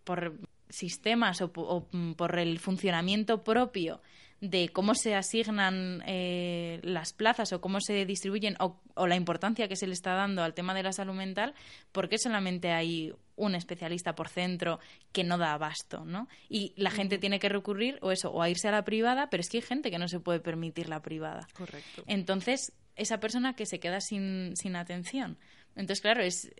Por 0.05 0.39
sistemas 0.69 1.41
o, 1.41 1.53
por 1.53 2.39
el 2.39 2.59
funcionamiento 2.59 3.43
propio 3.43 4.01
de 4.41 4.69
cómo 4.69 4.95
se 4.95 5.15
asignan 5.15 6.03
eh, 6.07 6.81
las 6.83 7.13
plazas 7.13 7.53
o 7.53 7.61
cómo 7.61 7.81
se 7.81 8.05
distribuyen 8.05 8.57
o, 8.61 8.79
la 9.07 9.17
importancia 9.17 9.69
que 9.69 9.77
se 9.77 9.87
le 9.87 9.95
está 9.95 10.15
dando 10.15 10.43
al 10.43 10.55
tema 10.55 10.75
de 10.75 10.83
la 10.83 10.93
salud 10.93 11.15
mental, 11.15 11.55
porque 11.93 12.19
solamente 12.19 12.73
hay 12.73 13.15
un 13.37 13.55
especialista 13.55 14.15
por 14.15 14.29
centro 14.29 14.79
que 15.13 15.25
no 15.25 15.39
da 15.39 15.53
abasto, 15.53 16.05
¿no? 16.05 16.29
Y 16.49 16.73
la 16.77 16.91
gente 16.91 17.19
tiene 17.19 17.39
que 17.39 17.49
recurrir 17.49 17.99
o 18.03 18.13
eso, 18.13 18.31
o 18.31 18.43
a 18.43 18.51
irse 18.51 18.69
a 18.69 18.73
la 18.73 18.85
privada, 18.85 19.29
pero 19.31 19.41
es 19.41 19.49
que 19.49 19.59
hay 19.59 19.63
gente 19.63 19.91
que 19.91 19.99
no 19.99 20.09
se 20.09 20.21
puede 20.21 20.41
permitir 20.41 20.89
la 20.89 21.01
privada. 21.01 21.47
Correcto. 21.55 22.05
Entonces, 22.07 22.73
esa 22.97 23.21
persona 23.21 23.55
que 23.55 23.67
se 23.67 23.79
queda 23.81 24.01
sin, 24.01 24.57
sin 24.57 24.77
atención. 24.77 25.39
Entonces, 25.77 26.01
claro, 26.01 26.23
es 26.23 26.51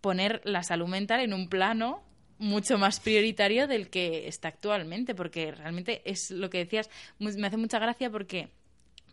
poner 0.00 0.40
la 0.44 0.62
salud 0.62 0.88
mental 0.88 1.20
en 1.20 1.32
un 1.32 1.48
plano 1.48 2.02
mucho 2.38 2.76
más 2.76 2.98
prioritario 2.98 3.68
del 3.68 3.88
que 3.88 4.26
está 4.26 4.48
actualmente, 4.48 5.14
porque 5.14 5.52
realmente 5.52 6.02
es 6.04 6.30
lo 6.30 6.50
que 6.50 6.58
decías, 6.58 6.90
me 7.18 7.46
hace 7.46 7.56
mucha 7.56 7.78
gracia 7.78 8.10
porque 8.10 8.50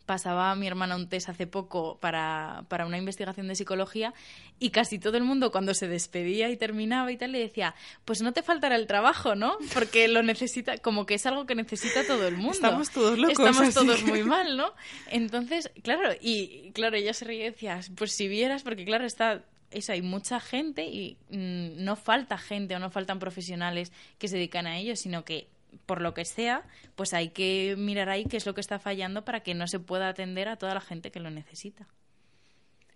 pasaba 0.09 0.49
a 0.49 0.55
mi 0.55 0.65
hermana 0.65 0.95
un 0.95 1.07
test 1.07 1.29
hace 1.29 1.45
poco 1.45 1.99
para, 1.99 2.65
para, 2.67 2.87
una 2.87 2.97
investigación 2.97 3.47
de 3.47 3.53
psicología 3.53 4.11
y 4.57 4.71
casi 4.71 4.97
todo 4.97 5.17
el 5.17 5.23
mundo 5.23 5.51
cuando 5.51 5.75
se 5.75 5.87
despedía 5.87 6.49
y 6.49 6.57
terminaba 6.57 7.11
y 7.11 7.17
tal 7.17 7.31
le 7.31 7.37
decía, 7.37 7.75
pues 8.05 8.23
no 8.23 8.33
te 8.33 8.41
faltará 8.41 8.75
el 8.75 8.87
trabajo, 8.87 9.35
¿no? 9.35 9.59
Porque 9.75 10.07
lo 10.07 10.23
necesita, 10.23 10.79
como 10.79 11.05
que 11.05 11.13
es 11.13 11.27
algo 11.27 11.45
que 11.45 11.53
necesita 11.53 12.07
todo 12.07 12.27
el 12.27 12.37
mundo. 12.37 12.53
Estamos 12.53 12.89
todos 12.89 13.19
locos. 13.19 13.37
Estamos 13.37 13.71
todos 13.71 14.01
muy 14.01 14.23
mal, 14.23 14.57
¿no? 14.57 14.73
Entonces, 15.11 15.69
claro, 15.83 16.09
y 16.19 16.71
claro, 16.71 16.97
ella 16.97 17.13
se 17.13 17.25
reía 17.25 17.45
y 17.45 17.51
decía, 17.51 17.79
pues 17.95 18.11
si 18.13 18.27
vieras, 18.27 18.63
porque 18.63 18.85
claro, 18.85 19.05
está 19.05 19.43
eso, 19.69 19.91
hay 19.91 20.01
mucha 20.01 20.39
gente 20.39 20.85
y 20.85 21.17
mm, 21.29 21.83
no 21.83 21.95
falta 21.95 22.39
gente 22.39 22.75
o 22.75 22.79
no 22.79 22.89
faltan 22.89 23.19
profesionales 23.19 23.91
que 24.17 24.27
se 24.27 24.37
dedican 24.37 24.65
a 24.65 24.79
ello, 24.79 24.95
sino 24.95 25.23
que 25.23 25.49
por 25.85 26.01
lo 26.01 26.13
que 26.13 26.25
sea, 26.25 26.67
pues 26.95 27.13
hay 27.13 27.29
que 27.29 27.75
mirar 27.77 28.09
ahí 28.09 28.25
qué 28.25 28.37
es 28.37 28.45
lo 28.45 28.53
que 28.53 28.61
está 28.61 28.79
fallando 28.79 29.25
para 29.25 29.41
que 29.41 29.53
no 29.53 29.67
se 29.67 29.79
pueda 29.79 30.09
atender 30.09 30.47
a 30.47 30.57
toda 30.57 30.73
la 30.73 30.81
gente 30.81 31.11
que 31.11 31.19
lo 31.19 31.29
necesita. 31.29 31.87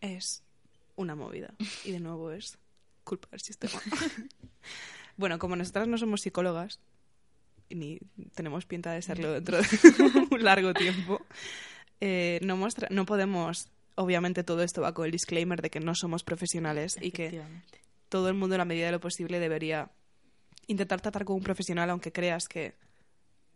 Es 0.02 0.44
una 0.96 1.16
movida. 1.16 1.54
Y 1.84 1.92
de 1.92 2.00
nuevo 2.00 2.32
es 2.32 2.58
culpa 3.04 3.28
del 3.32 3.42
sistema. 3.42 3.82
bueno, 5.18 5.40
como 5.40 5.56
nosotras 5.56 5.88
no 5.88 5.98
somos 5.98 6.22
psicólogas, 6.22 6.80
ni 7.70 8.00
tenemos 8.36 8.66
pinta 8.66 8.92
de 8.92 9.02
serlo 9.02 9.34
dentro 9.34 9.58
de 9.58 9.68
un 10.32 10.44
largo 10.44 10.74
tiempo, 10.74 11.26
eh, 12.02 12.40
no, 12.44 12.68
no 12.90 13.06
podemos 13.06 13.70
obviamente 13.96 14.44
todo 14.44 14.64
esto 14.64 14.82
va 14.82 14.94
con 14.94 15.06
el 15.06 15.12
disclaimer 15.12 15.62
de 15.62 15.70
que 15.70 15.80
no 15.80 15.96
somos 15.96 16.24
profesionales 16.24 16.98
y 17.02 17.12
que 17.12 17.42
todo 18.10 18.30
el 18.30 18.36
mundo 18.36 18.56
en 18.56 18.60
la 18.60 18.66
medida 18.66 18.88
de 18.88 18.92
lo 18.92 19.00
posible 19.00 19.40
debería 19.40 19.92
intentar 20.68 21.02
tratar 21.02 21.26
con 21.26 21.36
un 21.36 21.44
profesional 21.44 21.90
aunque 21.90 22.12
creas 22.12 22.48
que 22.48 22.76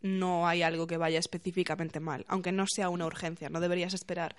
no 0.01 0.47
hay 0.47 0.62
algo 0.62 0.88
que 0.88 0.97
vaya 0.97 1.20
específicamente 1.20 1.99
mal, 1.99 2.26
aunque 2.28 2.51
no 2.51 2.66
sea 2.68 2.89
una 2.89 3.05
urgencia, 3.05 3.49
no 3.49 3.60
deberías 3.60 3.93
esperar 3.93 4.36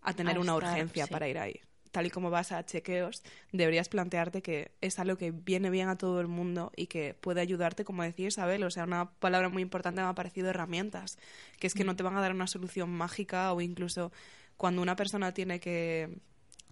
a 0.00 0.14
tener 0.14 0.38
una 0.38 0.54
urgencia 0.54 1.06
para 1.06 1.28
ir 1.28 1.38
ahí. 1.38 1.60
Tal 1.90 2.06
y 2.06 2.10
como 2.10 2.30
vas 2.30 2.52
a 2.52 2.64
chequeos, 2.64 3.22
deberías 3.52 3.90
plantearte 3.90 4.40
que 4.40 4.72
es 4.80 4.98
algo 4.98 5.16
que 5.16 5.30
viene 5.30 5.68
bien 5.68 5.90
a 5.90 5.98
todo 5.98 6.20
el 6.22 6.26
mundo 6.26 6.72
y 6.74 6.86
que 6.86 7.12
puede 7.12 7.42
ayudarte, 7.42 7.84
como 7.84 8.02
decía 8.02 8.28
Isabel, 8.28 8.64
o 8.64 8.70
sea, 8.70 8.84
una 8.84 9.10
palabra 9.10 9.50
muy 9.50 9.60
importante 9.60 10.00
me 10.00 10.06
ha 10.06 10.14
parecido 10.14 10.48
herramientas, 10.48 11.18
que 11.60 11.66
es 11.66 11.74
que 11.74 11.84
no 11.84 11.94
te 11.94 12.02
van 12.02 12.16
a 12.16 12.22
dar 12.22 12.32
una 12.32 12.46
solución 12.46 12.90
mágica 12.90 13.52
o 13.52 13.60
incluso 13.60 14.10
cuando 14.56 14.80
una 14.80 14.96
persona 14.96 15.32
tiene 15.34 15.60
que, 15.60 16.18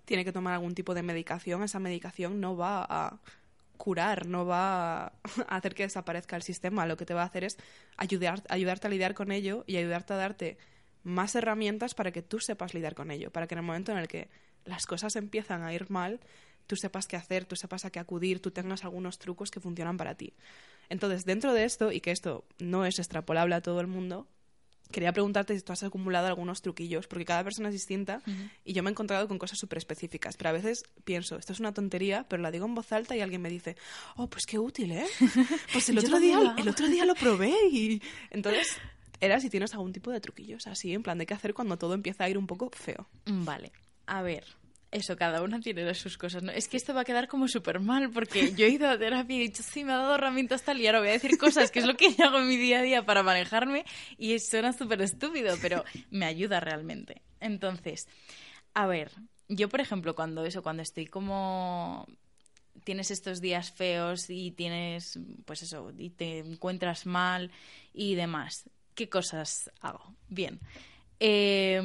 tiene 0.06 0.24
que 0.24 0.32
tomar 0.32 0.54
algún 0.54 0.74
tipo 0.74 0.94
de 0.94 1.02
medicación, 1.02 1.62
esa 1.62 1.80
medicación 1.80 2.40
no 2.40 2.56
va 2.56 2.86
a 2.88 3.20
curar, 3.80 4.26
no 4.26 4.44
va 4.44 5.06
a 5.06 5.12
hacer 5.48 5.74
que 5.74 5.84
desaparezca 5.84 6.36
el 6.36 6.42
sistema. 6.42 6.84
Lo 6.86 6.98
que 6.98 7.06
te 7.06 7.14
va 7.14 7.22
a 7.22 7.24
hacer 7.24 7.44
es 7.44 7.56
ayudar, 7.96 8.42
ayudarte 8.50 8.86
a 8.86 8.90
lidiar 8.90 9.14
con 9.14 9.32
ello 9.32 9.64
y 9.66 9.78
ayudarte 9.78 10.12
a 10.12 10.16
darte 10.16 10.58
más 11.02 11.34
herramientas 11.34 11.94
para 11.94 12.12
que 12.12 12.20
tú 12.20 12.40
sepas 12.40 12.74
lidiar 12.74 12.94
con 12.94 13.10
ello, 13.10 13.30
para 13.30 13.46
que 13.46 13.54
en 13.54 13.60
el 13.60 13.64
momento 13.64 13.90
en 13.90 13.98
el 13.98 14.06
que 14.06 14.28
las 14.66 14.84
cosas 14.84 15.16
empiezan 15.16 15.62
a 15.62 15.72
ir 15.72 15.90
mal, 15.90 16.20
tú 16.66 16.76
sepas 16.76 17.06
qué 17.06 17.16
hacer, 17.16 17.46
tú 17.46 17.56
sepas 17.56 17.86
a 17.86 17.90
qué 17.90 17.98
acudir, 17.98 18.42
tú 18.42 18.50
tengas 18.50 18.84
algunos 18.84 19.18
trucos 19.18 19.50
que 19.50 19.60
funcionan 19.60 19.96
para 19.96 20.14
ti. 20.14 20.34
Entonces, 20.90 21.24
dentro 21.24 21.54
de 21.54 21.64
esto, 21.64 21.90
y 21.90 22.00
que 22.00 22.10
esto 22.10 22.44
no 22.58 22.84
es 22.84 22.98
extrapolable 22.98 23.54
a 23.54 23.62
todo 23.62 23.80
el 23.80 23.86
mundo, 23.86 24.28
quería 24.90 25.12
preguntarte 25.12 25.56
si 25.56 25.62
tú 25.62 25.72
has 25.72 25.82
acumulado 25.82 26.26
algunos 26.26 26.62
truquillos, 26.62 27.06
porque 27.06 27.24
cada 27.24 27.44
persona 27.44 27.68
es 27.68 27.74
distinta 27.74 28.22
y 28.64 28.72
yo 28.72 28.82
me 28.82 28.90
he 28.90 28.92
encontrado 28.92 29.28
con 29.28 29.38
cosas 29.38 29.58
súper 29.58 29.78
específicas, 29.78 30.36
pero 30.36 30.50
a 30.50 30.52
veces 30.52 30.82
pienso, 31.04 31.36
esto 31.36 31.52
es 31.52 31.60
una 31.60 31.72
tontería, 31.72 32.26
pero 32.28 32.42
la 32.42 32.50
digo 32.50 32.66
en 32.66 32.74
voz 32.74 32.92
alta 32.92 33.16
y 33.16 33.20
alguien 33.20 33.42
me 33.42 33.50
dice, 33.50 33.76
oh, 34.16 34.28
pues 34.28 34.44
qué 34.46 34.58
útil, 34.58 34.92
¿eh? 34.92 35.06
Pues 35.72 35.88
el 35.88 35.98
otro, 35.98 36.18
día, 36.18 36.54
el 36.56 36.68
otro 36.68 36.88
día 36.88 37.04
lo 37.04 37.14
probé 37.14 37.54
y... 37.70 38.02
Entonces, 38.30 38.78
era 39.20 39.40
si 39.40 39.50
tienes 39.50 39.72
algún 39.74 39.92
tipo 39.92 40.10
de 40.10 40.20
truquillos 40.20 40.66
así, 40.66 40.92
en 40.92 41.02
plan 41.02 41.18
de 41.18 41.26
qué 41.26 41.34
hacer 41.34 41.54
cuando 41.54 41.76
todo 41.78 41.94
empieza 41.94 42.24
a 42.24 42.28
ir 42.28 42.38
un 42.38 42.46
poco 42.46 42.70
feo. 42.72 43.08
Vale, 43.26 43.72
a 44.06 44.22
ver, 44.22 44.44
eso, 44.92 45.16
cada 45.16 45.42
una 45.42 45.60
tiene 45.60 45.94
sus 45.94 46.18
cosas. 46.18 46.42
¿no? 46.42 46.52
Es 46.52 46.68
que 46.68 46.76
esto 46.76 46.94
va 46.94 47.02
a 47.02 47.04
quedar 47.04 47.28
como 47.28 47.48
súper 47.48 47.80
mal, 47.80 48.10
porque 48.10 48.52
yo 48.54 48.66
he 48.66 48.70
ido 48.70 48.88
a 48.88 48.98
terapia 48.98 49.36
y 49.36 49.40
he 49.40 49.42
dicho, 49.42 49.62
sí, 49.62 49.84
me 49.84 49.92
ha 49.92 49.96
dado 49.96 50.16
herramientas 50.16 50.62
tal, 50.62 50.80
y 50.80 50.86
ahora 50.86 51.00
voy 51.00 51.10
a 51.10 51.12
decir 51.12 51.38
cosas, 51.38 51.70
que 51.70 51.78
es 51.78 51.86
lo 51.86 51.96
que 51.96 52.14
hago 52.22 52.38
en 52.38 52.48
mi 52.48 52.56
día 52.56 52.80
a 52.80 52.82
día 52.82 53.04
para 53.04 53.22
manejarme, 53.22 53.84
y 54.18 54.38
suena 54.38 54.72
súper 54.72 55.02
estúpido, 55.02 55.56
pero 55.62 55.84
me 56.10 56.26
ayuda 56.26 56.60
realmente. 56.60 57.22
Entonces, 57.40 58.08
a 58.74 58.86
ver, 58.86 59.12
yo, 59.48 59.68
por 59.68 59.80
ejemplo, 59.80 60.14
cuando 60.14 60.44
eso, 60.44 60.62
cuando 60.62 60.82
estoy 60.82 61.06
como 61.06 62.06
tienes 62.84 63.10
estos 63.10 63.40
días 63.40 63.72
feos 63.72 64.30
y 64.30 64.52
tienes, 64.52 65.18
pues 65.44 65.62
eso, 65.62 65.92
y 65.98 66.10
te 66.10 66.38
encuentras 66.38 67.04
mal 67.04 67.50
y 67.92 68.14
demás, 68.14 68.70
¿qué 68.94 69.08
cosas 69.08 69.70
hago? 69.80 70.14
Bien. 70.28 70.60
Eh, 71.18 71.82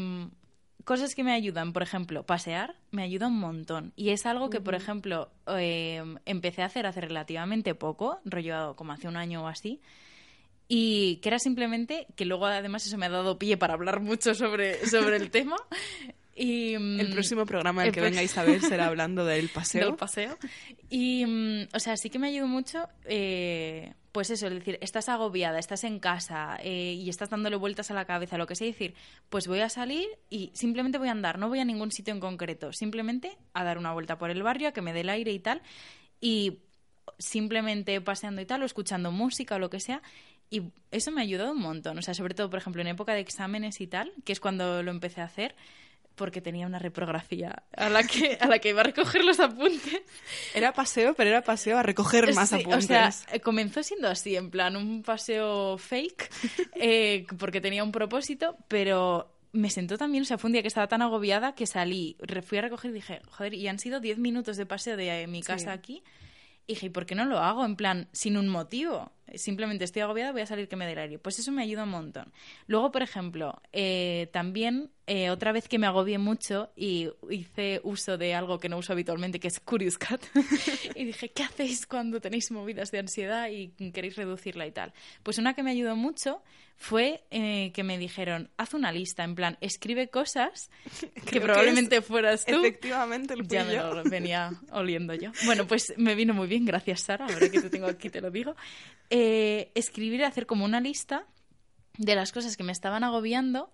cosas 0.85 1.15
que 1.15 1.23
me 1.23 1.33
ayudan, 1.33 1.73
por 1.73 1.83
ejemplo, 1.83 2.25
pasear 2.25 2.75
me 2.91 3.03
ayuda 3.03 3.27
un 3.27 3.39
montón. 3.39 3.91
Y 3.95 4.11
es 4.11 4.25
algo 4.25 4.49
que, 4.49 4.61
por 4.61 4.75
ejemplo, 4.75 5.29
em, 5.47 6.17
empecé 6.25 6.61
a 6.61 6.67
hacer 6.67 6.85
hace 6.85 7.01
relativamente 7.01 7.75
poco, 7.75 8.21
rollo 8.23 8.75
como 8.75 8.93
hace 8.93 9.07
un 9.07 9.17
año 9.17 9.43
o 9.43 9.47
así. 9.47 9.81
Y 10.67 11.17
que 11.17 11.29
era 11.29 11.39
simplemente 11.39 12.07
que 12.15 12.25
luego 12.25 12.45
además 12.45 12.85
eso 12.85 12.97
me 12.97 13.07
ha 13.07 13.09
dado 13.09 13.37
pie 13.37 13.57
para 13.57 13.73
hablar 13.73 13.99
mucho 13.99 14.33
sobre, 14.33 14.87
sobre 14.87 15.17
el 15.17 15.29
tema. 15.31 15.57
Y, 16.35 16.77
mm, 16.77 16.99
el 16.99 17.11
próximo 17.11 17.45
programa 17.45 17.81
en 17.81 17.87
el 17.87 17.93
que 17.93 18.01
venga 18.01 18.21
Isabel 18.21 18.61
será 18.61 18.87
hablando 18.87 19.25
del 19.25 19.49
paseo. 19.53 19.85
Del 19.85 19.95
paseo. 19.95 20.37
Y, 20.89 21.25
mm, 21.25 21.67
o 21.73 21.79
sea, 21.79 21.95
sí 21.97 22.09
que 22.09 22.19
me 22.19 22.27
ayudó 22.27 22.47
mucho 22.47 22.87
eh, 23.05 23.93
pues 24.15 24.29
eso, 24.29 24.47
es 24.47 24.53
decir, 24.53 24.77
estás 24.79 25.09
agobiada, 25.09 25.59
estás 25.59 25.83
en 25.83 25.99
casa 25.99 26.57
eh, 26.61 26.93
y 26.93 27.09
estás 27.09 27.29
dándole 27.29 27.57
vueltas 27.57 27.91
a 27.91 27.93
la 27.93 28.05
cabeza, 28.05 28.37
lo 28.37 28.47
que 28.47 28.55
sea, 28.55 28.65
decir, 28.65 28.95
pues 29.27 29.45
voy 29.45 29.59
a 29.59 29.67
salir 29.67 30.07
y 30.29 30.51
simplemente 30.53 30.97
voy 30.97 31.09
a 31.09 31.11
andar, 31.11 31.37
no 31.37 31.49
voy 31.49 31.59
a 31.59 31.65
ningún 31.65 31.91
sitio 31.91 32.13
en 32.13 32.21
concreto, 32.21 32.71
simplemente 32.71 33.37
a 33.51 33.65
dar 33.65 33.77
una 33.77 33.91
vuelta 33.91 34.17
por 34.17 34.29
el 34.29 34.41
barrio, 34.41 34.69
a 34.69 34.71
que 34.71 34.81
me 34.81 34.93
dé 34.93 35.01
el 35.01 35.09
aire 35.09 35.33
y 35.33 35.39
tal, 35.39 35.61
y 36.21 36.59
simplemente 37.19 37.99
paseando 37.99 38.41
y 38.41 38.45
tal, 38.45 38.63
o 38.63 38.65
escuchando 38.65 39.11
música 39.11 39.55
o 39.55 39.59
lo 39.59 39.69
que 39.69 39.81
sea, 39.81 40.01
y 40.49 40.61
eso 40.91 41.11
me 41.11 41.19
ha 41.19 41.23
ayudado 41.23 41.51
un 41.51 41.59
montón, 41.59 41.97
o 41.97 42.01
sea, 42.01 42.13
sobre 42.13 42.35
todo, 42.35 42.49
por 42.49 42.59
ejemplo, 42.59 42.81
en 42.81 42.87
época 42.87 43.13
de 43.13 43.19
exámenes 43.19 43.81
y 43.81 43.87
tal, 43.87 44.13
que 44.23 44.31
es 44.31 44.39
cuando 44.39 44.81
lo 44.81 44.91
empecé 44.91 45.19
a 45.19 45.25
hacer, 45.25 45.57
porque 46.15 46.41
tenía 46.41 46.65
una 46.65 46.79
reprografía 46.79 47.63
a 47.75 47.89
la 47.89 48.03
que, 48.03 48.37
a 48.39 48.47
la 48.47 48.59
que 48.59 48.69
iba 48.69 48.81
a 48.81 48.85
recoger 48.85 49.23
los 49.23 49.39
apuntes. 49.39 50.01
Era 50.53 50.73
paseo, 50.73 51.13
pero 51.13 51.29
era 51.29 51.41
paseo 51.41 51.77
a 51.77 51.83
recoger 51.83 52.33
más 52.33 52.53
apuntes. 52.53 52.85
O 52.85 52.87
sea, 52.87 53.11
eh, 53.31 53.39
comenzó 53.39 53.83
siendo 53.83 54.07
así, 54.07 54.35
en 54.35 54.49
plan 54.49 54.75
un 54.75 55.03
paseo 55.03 55.77
fake, 55.77 56.29
eh, 56.75 57.25
porque 57.37 57.61
tenía 57.61 57.83
un 57.83 57.91
propósito, 57.91 58.57
pero 58.67 59.35
me 59.51 59.69
sentó 59.69 59.97
también, 59.97 60.23
o 60.23 60.25
sea, 60.25 60.37
fue 60.37 60.49
un 60.49 60.53
día 60.53 60.61
que 60.61 60.67
estaba 60.67 60.87
tan 60.87 61.01
agobiada 61.01 61.55
que 61.55 61.65
salí, 61.65 62.17
fui 62.43 62.57
a 62.57 62.61
recoger 62.61 62.91
y 62.91 62.95
dije, 62.95 63.21
joder, 63.29 63.53
y 63.53 63.67
han 63.67 63.79
sido 63.79 63.99
10 63.99 64.17
minutos 64.17 64.57
de 64.57 64.65
paseo 64.65 64.97
de 64.97 65.23
eh, 65.23 65.27
mi 65.27 65.41
casa 65.41 65.71
aquí. 65.71 66.03
Y 66.67 66.73
dije, 66.73 66.87
¿y 66.87 66.89
por 66.89 67.05
qué 67.05 67.15
no 67.15 67.25
lo 67.25 67.39
hago? 67.39 67.65
En 67.65 67.75
plan, 67.75 68.07
sin 68.11 68.37
un 68.37 68.47
motivo 68.47 69.11
simplemente 69.33 69.83
estoy 69.83 70.01
agobiada, 70.01 70.31
voy 70.31 70.41
a 70.41 70.45
salir 70.45 70.67
que 70.67 70.75
me 70.75 70.85
dé 70.85 70.93
el 70.93 70.99
aire. 70.99 71.19
Pues 71.19 71.39
eso 71.39 71.51
me 71.51 71.63
ayuda 71.63 71.83
un 71.83 71.89
montón. 71.89 72.31
Luego, 72.67 72.91
por 72.91 73.01
ejemplo, 73.01 73.61
eh, 73.73 74.29
también 74.31 74.91
eh, 75.07 75.29
otra 75.29 75.51
vez 75.51 75.67
que 75.67 75.79
me 75.79 75.87
agobié 75.87 76.17
mucho 76.17 76.69
y 76.75 77.09
hice 77.29 77.81
uso 77.83 78.17
de 78.17 78.33
algo 78.33 78.59
que 78.59 78.69
no 78.69 78.77
uso 78.77 78.93
habitualmente, 78.93 79.39
que 79.39 79.47
es 79.47 79.59
Curious 79.59 79.97
Cat, 79.97 80.21
y 80.95 81.05
dije, 81.05 81.31
¿qué 81.31 81.43
hacéis 81.43 81.85
cuando 81.85 82.19
tenéis 82.21 82.51
movidas 82.51 82.91
de 82.91 82.99
ansiedad 82.99 83.49
y 83.49 83.69
queréis 83.91 84.15
reducirla 84.15 84.67
y 84.67 84.71
tal? 84.71 84.93
Pues 85.23 85.37
una 85.37 85.53
que 85.53 85.63
me 85.63 85.71
ayudó 85.71 85.95
mucho 85.95 86.41
fue 86.77 87.23
eh, 87.31 87.71
que 87.73 87.83
me 87.83 87.97
dijeron, 87.97 88.49
haz 88.57 88.73
una 88.73 88.91
lista, 88.91 89.23
en 89.23 89.35
plan, 89.35 89.57
escribe 89.61 90.09
cosas 90.09 90.69
que 91.31 91.41
probablemente 91.41 92.01
fueras 92.01 92.45
tú. 92.45 92.59
Efectivamente, 92.59 93.33
el 93.33 93.47
Ya 93.47 93.63
me 93.63 93.75
lo 93.75 94.03
venía 94.09 94.51
oliendo 94.71 95.13
yo. 95.13 95.31
Bueno, 95.45 95.67
pues 95.67 95.93
me 95.97 96.15
vino 96.15 96.33
muy 96.33 96.47
bien, 96.47 96.65
gracias 96.65 97.01
Sara, 97.01 97.25
ahora 97.25 97.49
que 97.49 97.61
te 97.61 97.69
tengo 97.69 97.87
aquí 97.87 98.09
te 98.09 98.21
lo 98.21 98.31
digo. 98.31 98.55
Eh, 99.09 99.71
escribir, 99.75 100.23
hacer 100.23 100.45
como 100.45 100.65
una 100.65 100.81
lista 100.81 101.25
de 101.97 102.15
las 102.15 102.31
cosas 102.31 102.57
que 102.57 102.63
me 102.63 102.71
estaban 102.71 103.03
agobiando 103.03 103.71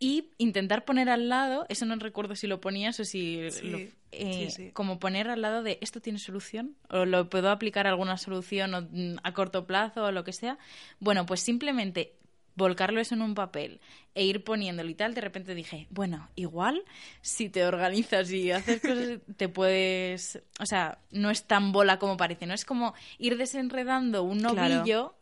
y 0.00 0.30
intentar 0.38 0.84
poner 0.84 1.08
al 1.10 1.28
lado, 1.28 1.66
eso 1.68 1.84
no 1.86 1.94
recuerdo 1.96 2.34
si 2.34 2.46
lo 2.48 2.60
ponías 2.60 2.98
o 2.98 3.04
si... 3.04 3.48
Sí, 3.50 3.68
lo- 3.68 3.78
sí, 3.78 3.94
eh, 4.12 4.50
sí. 4.50 4.70
Como 4.72 4.98
poner 4.98 5.28
al 5.28 5.42
lado 5.42 5.62
de 5.62 5.78
esto 5.82 6.00
tiene 6.00 6.18
solución 6.18 6.74
o 6.88 7.04
lo 7.04 7.28
puedo 7.30 7.50
aplicar 7.50 7.86
alguna 7.86 8.16
solución 8.16 8.74
o, 8.74 8.80
mm, 8.82 9.18
a 9.22 9.32
corto 9.34 9.66
plazo 9.66 10.04
o 10.04 10.10
lo 10.10 10.24
que 10.24 10.32
sea. 10.32 10.58
Bueno, 10.98 11.26
pues 11.26 11.40
simplemente 11.40 12.14
volcarlo 12.56 13.00
eso 13.00 13.14
en 13.14 13.22
un 13.22 13.34
papel 13.34 13.80
e 14.14 14.24
ir 14.24 14.42
poniéndolo 14.42 14.90
y 14.90 14.94
tal, 14.94 15.14
de 15.14 15.20
repente 15.20 15.54
dije, 15.54 15.86
bueno, 15.90 16.28
igual 16.34 16.82
si 17.22 17.48
te 17.48 17.64
organizas 17.64 18.30
y 18.32 18.50
haces 18.50 18.80
cosas, 18.82 19.20
te 19.36 19.48
puedes... 19.48 20.42
O 20.58 20.66
sea, 20.66 20.98
no 21.10 21.30
es 21.30 21.44
tan 21.44 21.72
bola 21.72 21.98
como 21.98 22.16
parece, 22.16 22.46
¿no? 22.46 22.54
Es 22.54 22.64
como 22.64 22.94
ir 23.18 23.36
desenredando 23.36 24.22
un 24.24 24.38
novillo 24.38 25.14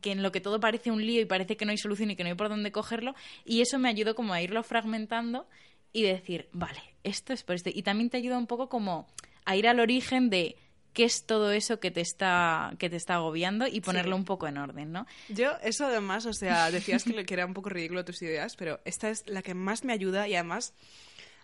que 0.00 0.12
en 0.12 0.22
lo 0.22 0.32
que 0.32 0.40
todo 0.40 0.60
parece 0.60 0.90
un 0.90 1.04
lío 1.04 1.20
y 1.20 1.26
parece 1.26 1.56
que 1.56 1.64
no 1.64 1.70
hay 1.70 1.78
solución 1.78 2.10
y 2.10 2.16
que 2.16 2.22
no 2.24 2.30
hay 2.30 2.36
por 2.36 2.48
dónde 2.48 2.72
cogerlo 2.72 3.14
y 3.44 3.60
eso 3.60 3.78
me 3.78 3.88
ayudó 3.88 4.14
como 4.14 4.32
a 4.32 4.42
irlo 4.42 4.62
fragmentando 4.62 5.46
y 5.92 6.02
decir, 6.02 6.48
vale, 6.52 6.80
esto 7.04 7.32
es 7.32 7.42
por 7.42 7.56
esto. 7.56 7.70
Y 7.72 7.82
también 7.82 8.10
te 8.10 8.16
ayuda 8.16 8.38
un 8.38 8.46
poco 8.46 8.68
como 8.68 9.08
a 9.44 9.56
ir 9.56 9.66
al 9.66 9.80
origen 9.80 10.30
de 10.30 10.56
qué 10.92 11.04
es 11.04 11.24
todo 11.24 11.52
eso 11.52 11.80
que 11.80 11.90
te 11.90 12.00
está, 12.00 12.74
que 12.78 12.90
te 12.90 12.96
está 12.96 13.14
agobiando 13.14 13.66
y 13.66 13.80
ponerlo 13.80 14.16
un 14.16 14.24
poco 14.24 14.48
en 14.48 14.58
orden, 14.58 14.92
¿no? 14.92 15.06
Yo, 15.28 15.52
eso 15.62 15.86
además, 15.86 16.26
o 16.26 16.32
sea, 16.32 16.70
decías 16.70 17.04
que, 17.04 17.24
que 17.24 17.34
era 17.34 17.46
un 17.46 17.54
poco 17.54 17.68
ridículo 17.68 18.04
tus 18.04 18.22
ideas, 18.22 18.56
pero 18.56 18.80
esta 18.84 19.10
es 19.10 19.24
la 19.26 19.42
que 19.42 19.54
más 19.54 19.84
me 19.84 19.92
ayuda 19.92 20.28
y 20.28 20.34
además, 20.34 20.74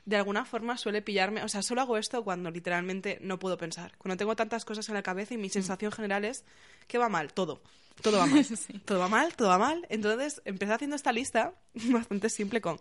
de 0.06 0.16
alguna 0.16 0.44
forma, 0.44 0.78
suele 0.78 1.02
pillarme. 1.02 1.42
O 1.42 1.48
sea, 1.48 1.62
solo 1.62 1.82
hago 1.82 1.98
esto 1.98 2.22
cuando 2.24 2.50
literalmente 2.50 3.18
no 3.20 3.38
puedo 3.38 3.58
pensar. 3.58 3.92
Cuando 3.98 4.16
tengo 4.16 4.36
tantas 4.36 4.64
cosas 4.64 4.88
en 4.88 4.94
la 4.94 5.02
cabeza 5.02 5.34
y 5.34 5.36
mi 5.36 5.50
sensación 5.50 5.90
general 5.90 6.24
es 6.24 6.44
que 6.86 6.96
va 6.96 7.08
mal, 7.08 7.34
todo. 7.34 7.60
Todo 8.00 8.18
va 8.18 8.26
mal. 8.26 8.46
Todo 8.84 8.98
va 9.00 9.08
mal, 9.08 9.34
todo 9.34 9.48
va 9.48 9.58
mal. 9.58 9.84
Entonces, 9.90 10.40
empecé 10.44 10.72
haciendo 10.72 10.94
esta 10.94 11.12
lista 11.12 11.54
bastante 11.74 12.30
simple 12.30 12.60
con 12.60 12.78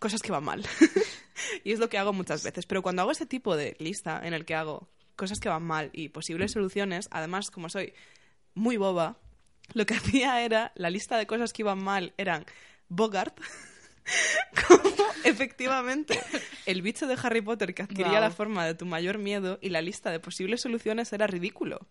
cosas 0.00 0.20
que 0.20 0.32
van 0.32 0.42
mal. 0.44 0.66
y 1.64 1.72
es 1.72 1.78
lo 1.78 1.88
que 1.88 1.96
hago 1.96 2.12
muchas 2.12 2.42
veces. 2.42 2.66
Pero 2.66 2.82
cuando 2.82 3.02
hago 3.02 3.12
ese 3.12 3.24
tipo 3.24 3.56
de 3.56 3.76
lista 3.78 4.20
en 4.24 4.34
el 4.34 4.44
que 4.44 4.56
hago 4.56 4.88
cosas 5.14 5.38
que 5.38 5.48
van 5.48 5.62
mal 5.62 5.90
y 5.92 6.08
posibles 6.08 6.52
soluciones, 6.52 7.08
además, 7.12 7.52
como 7.52 7.68
soy 7.68 7.94
muy 8.54 8.76
boba, 8.76 9.16
lo 9.74 9.86
que 9.86 9.94
hacía 9.94 10.42
era, 10.42 10.72
la 10.74 10.90
lista 10.90 11.16
de 11.18 11.28
cosas 11.28 11.52
que 11.52 11.62
iban 11.62 11.82
mal 11.82 12.14
eran 12.16 12.46
Bogart, 12.88 13.38
como 14.68 14.82
efectivamente 15.24 16.18
el 16.66 16.82
bicho 16.82 17.06
de 17.06 17.16
Harry 17.22 17.40
Potter 17.40 17.74
que 17.74 17.82
adquiría 17.82 18.20
la 18.20 18.30
forma 18.30 18.66
de 18.66 18.74
tu 18.74 18.86
mayor 18.86 19.18
miedo 19.18 19.58
y 19.60 19.68
la 19.70 19.80
lista 19.82 20.10
de 20.10 20.20
posibles 20.20 20.60
soluciones 20.60 21.12
era 21.12 21.26
ridículo. 21.26 21.86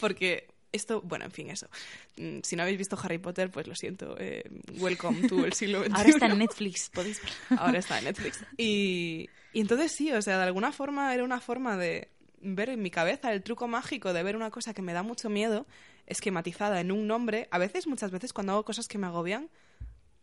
Porque 0.00 0.48
esto, 0.72 1.00
bueno, 1.02 1.24
en 1.24 1.30
fin, 1.30 1.50
eso. 1.50 1.68
Mm, 2.16 2.40
Si 2.42 2.56
no 2.56 2.62
habéis 2.62 2.78
visto 2.78 2.98
Harry 3.02 3.18
Potter, 3.18 3.50
pues 3.50 3.66
lo 3.66 3.74
siento. 3.74 4.16
eh, 4.18 4.42
welcome 4.78 5.28
to 5.28 5.44
el 5.44 5.52
siglo 5.52 5.80
XXI. 5.84 5.92
Ahora 5.94 6.08
está 6.10 6.26
en 6.26 6.38
Netflix, 6.38 6.90
podéis 6.90 7.22
ver. 7.22 7.58
Ahora 7.58 7.78
está 7.78 7.98
en 7.98 8.04
Netflix. 8.04 8.44
Y, 8.56 9.28
y 9.52 9.60
entonces 9.60 9.92
sí, 9.92 10.10
o 10.12 10.20
sea, 10.22 10.38
de 10.38 10.44
alguna 10.44 10.72
forma 10.72 11.14
era 11.14 11.22
una 11.24 11.40
forma 11.40 11.76
de 11.76 12.08
ver 12.40 12.68
en 12.70 12.82
mi 12.82 12.90
cabeza 12.90 13.32
el 13.32 13.42
truco 13.42 13.68
mágico 13.68 14.12
de 14.12 14.22
ver 14.22 14.36
una 14.36 14.50
cosa 14.50 14.74
que 14.74 14.82
me 14.82 14.92
da 14.92 15.02
mucho 15.02 15.30
miedo 15.30 15.66
esquematizada 16.06 16.80
en 16.80 16.92
un 16.92 17.06
nombre. 17.06 17.48
A 17.50 17.58
veces, 17.58 17.86
muchas 17.86 18.10
veces, 18.10 18.32
cuando 18.32 18.52
hago 18.52 18.64
cosas 18.64 18.88
que 18.88 18.98
me 18.98 19.06
agobian, 19.06 19.48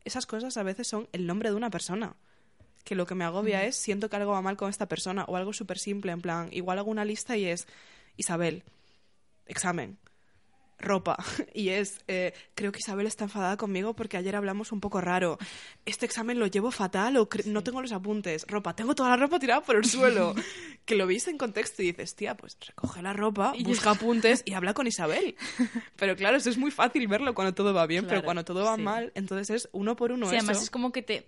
esas 0.05 0.25
cosas 0.25 0.57
a 0.57 0.63
veces 0.63 0.87
son 0.87 1.07
el 1.11 1.27
nombre 1.27 1.49
de 1.49 1.55
una 1.55 1.69
persona. 1.69 2.15
Que 2.83 2.95
lo 2.95 3.05
que 3.05 3.15
me 3.15 3.25
agobia 3.25 3.63
es 3.65 3.75
siento 3.75 4.09
que 4.09 4.15
algo 4.15 4.31
va 4.31 4.41
mal 4.41 4.57
con 4.57 4.69
esta 4.69 4.87
persona 4.87 5.25
o 5.25 5.37
algo 5.37 5.53
súper 5.53 5.77
simple, 5.77 6.11
en 6.11 6.21
plan, 6.21 6.49
igual 6.51 6.79
hago 6.79 6.89
una 6.89 7.05
lista 7.05 7.37
y 7.37 7.45
es 7.45 7.67
Isabel, 8.17 8.63
examen, 9.45 9.97
ropa. 10.81 11.17
Y 11.53 11.69
es, 11.69 11.99
eh, 12.07 12.33
creo 12.55 12.71
que 12.71 12.79
Isabel 12.79 13.07
está 13.07 13.25
enfadada 13.25 13.57
conmigo 13.57 13.93
porque 13.93 14.17
ayer 14.17 14.35
hablamos 14.35 14.71
un 14.71 14.79
poco 14.79 15.01
raro. 15.01 15.37
Este 15.85 16.05
examen 16.05 16.39
lo 16.39 16.47
llevo 16.47 16.71
fatal 16.71 17.17
o 17.17 17.27
no 17.45 17.63
tengo 17.63 17.81
los 17.81 17.91
apuntes. 17.91 18.45
Ropa, 18.47 18.75
tengo 18.75 18.95
toda 18.95 19.09
la 19.09 19.17
ropa 19.17 19.37
tirada 19.37 19.61
por 19.61 19.75
el 19.75 19.85
suelo. 19.85 20.33
que 20.85 20.95
lo 20.95 21.07
viste 21.07 21.29
en 21.29 21.37
contexto 21.37 21.83
y 21.83 21.87
dices, 21.87 22.15
tía, 22.15 22.35
pues 22.35 22.57
recoge 22.65 23.01
la 23.01 23.13
ropa, 23.13 23.53
Y 23.55 23.63
busca 23.63 23.91
apuntes 23.91 24.41
y 24.45 24.53
habla 24.55 24.73
con 24.73 24.87
Isabel. 24.87 25.35
Pero 25.95 26.15
claro, 26.15 26.37
eso 26.37 26.49
es 26.49 26.57
muy 26.57 26.71
fácil 26.71 27.07
verlo 27.07 27.33
cuando 27.33 27.53
todo 27.53 27.73
va 27.73 27.85
bien, 27.85 28.07
pero 28.07 28.23
cuando 28.23 28.43
todo 28.43 28.63
va 28.63 28.75
sí. 28.75 28.81
mal, 28.81 29.11
entonces 29.15 29.49
es 29.49 29.69
uno 29.71 29.95
por 29.95 30.11
uno 30.11 30.29
sí, 30.29 30.35
además 30.35 30.61
es 30.61 30.69
como 30.69 30.91
que 30.91 31.01
te 31.01 31.27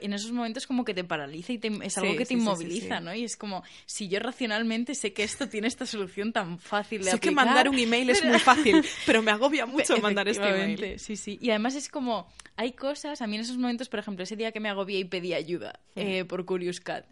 en 0.00 0.12
esos 0.12 0.32
momentos 0.32 0.66
como 0.66 0.84
que 0.84 0.94
te 0.94 1.04
paraliza 1.04 1.52
y 1.52 1.58
te- 1.58 1.72
es 1.82 1.98
algo 1.98 2.12
Sí, 2.12 2.18
que 2.18 2.24
te 2.24 2.28
sí, 2.28 2.34
inmoviliza, 2.34 2.98
sí. 2.98 3.04
¿no? 3.04 3.14
Y 3.14 3.24
es 3.24 3.36
como, 3.36 3.62
si 3.86 4.08
yo 4.08 4.18
racionalmente 4.20 4.94
sé 4.94 5.12
que 5.12 5.22
esto 5.24 5.48
tiene 5.48 5.66
esta 5.68 5.86
solución 5.86 6.32
tan 6.32 6.58
fácil 6.58 7.00
de 7.04 7.10
Sé 7.10 7.18
que 7.20 7.28
aplicar, 7.28 7.46
mandar 7.46 7.68
un 7.68 7.78
email 7.78 8.10
es 8.10 8.20
pero- 8.20 8.30
muy 8.30 8.40
fácil, 8.40 8.84
pero 9.06 9.22
me 9.22 9.30
agobia 9.30 9.66
mucho 9.66 9.96
mandar 9.98 10.28
este 10.28 10.48
email. 10.48 10.98
Sí, 10.98 11.16
sí. 11.16 11.38
Y 11.40 11.50
además 11.50 11.74
es 11.74 11.88
como, 11.88 12.28
hay 12.56 12.72
cosas, 12.72 13.20
a 13.22 13.26
mí 13.26 13.36
en 13.36 13.42
esos 13.42 13.56
momentos, 13.58 13.88
por 13.88 13.98
ejemplo, 14.00 14.22
ese 14.24 14.36
día 14.36 14.52
que 14.52 14.60
me 14.60 14.68
agobié 14.68 14.98
y 15.00 15.04
pedí 15.04 15.34
ayuda 15.34 15.80
eh, 15.96 16.24
por 16.24 16.44
Curious 16.44 16.80
Cat, 16.80 17.04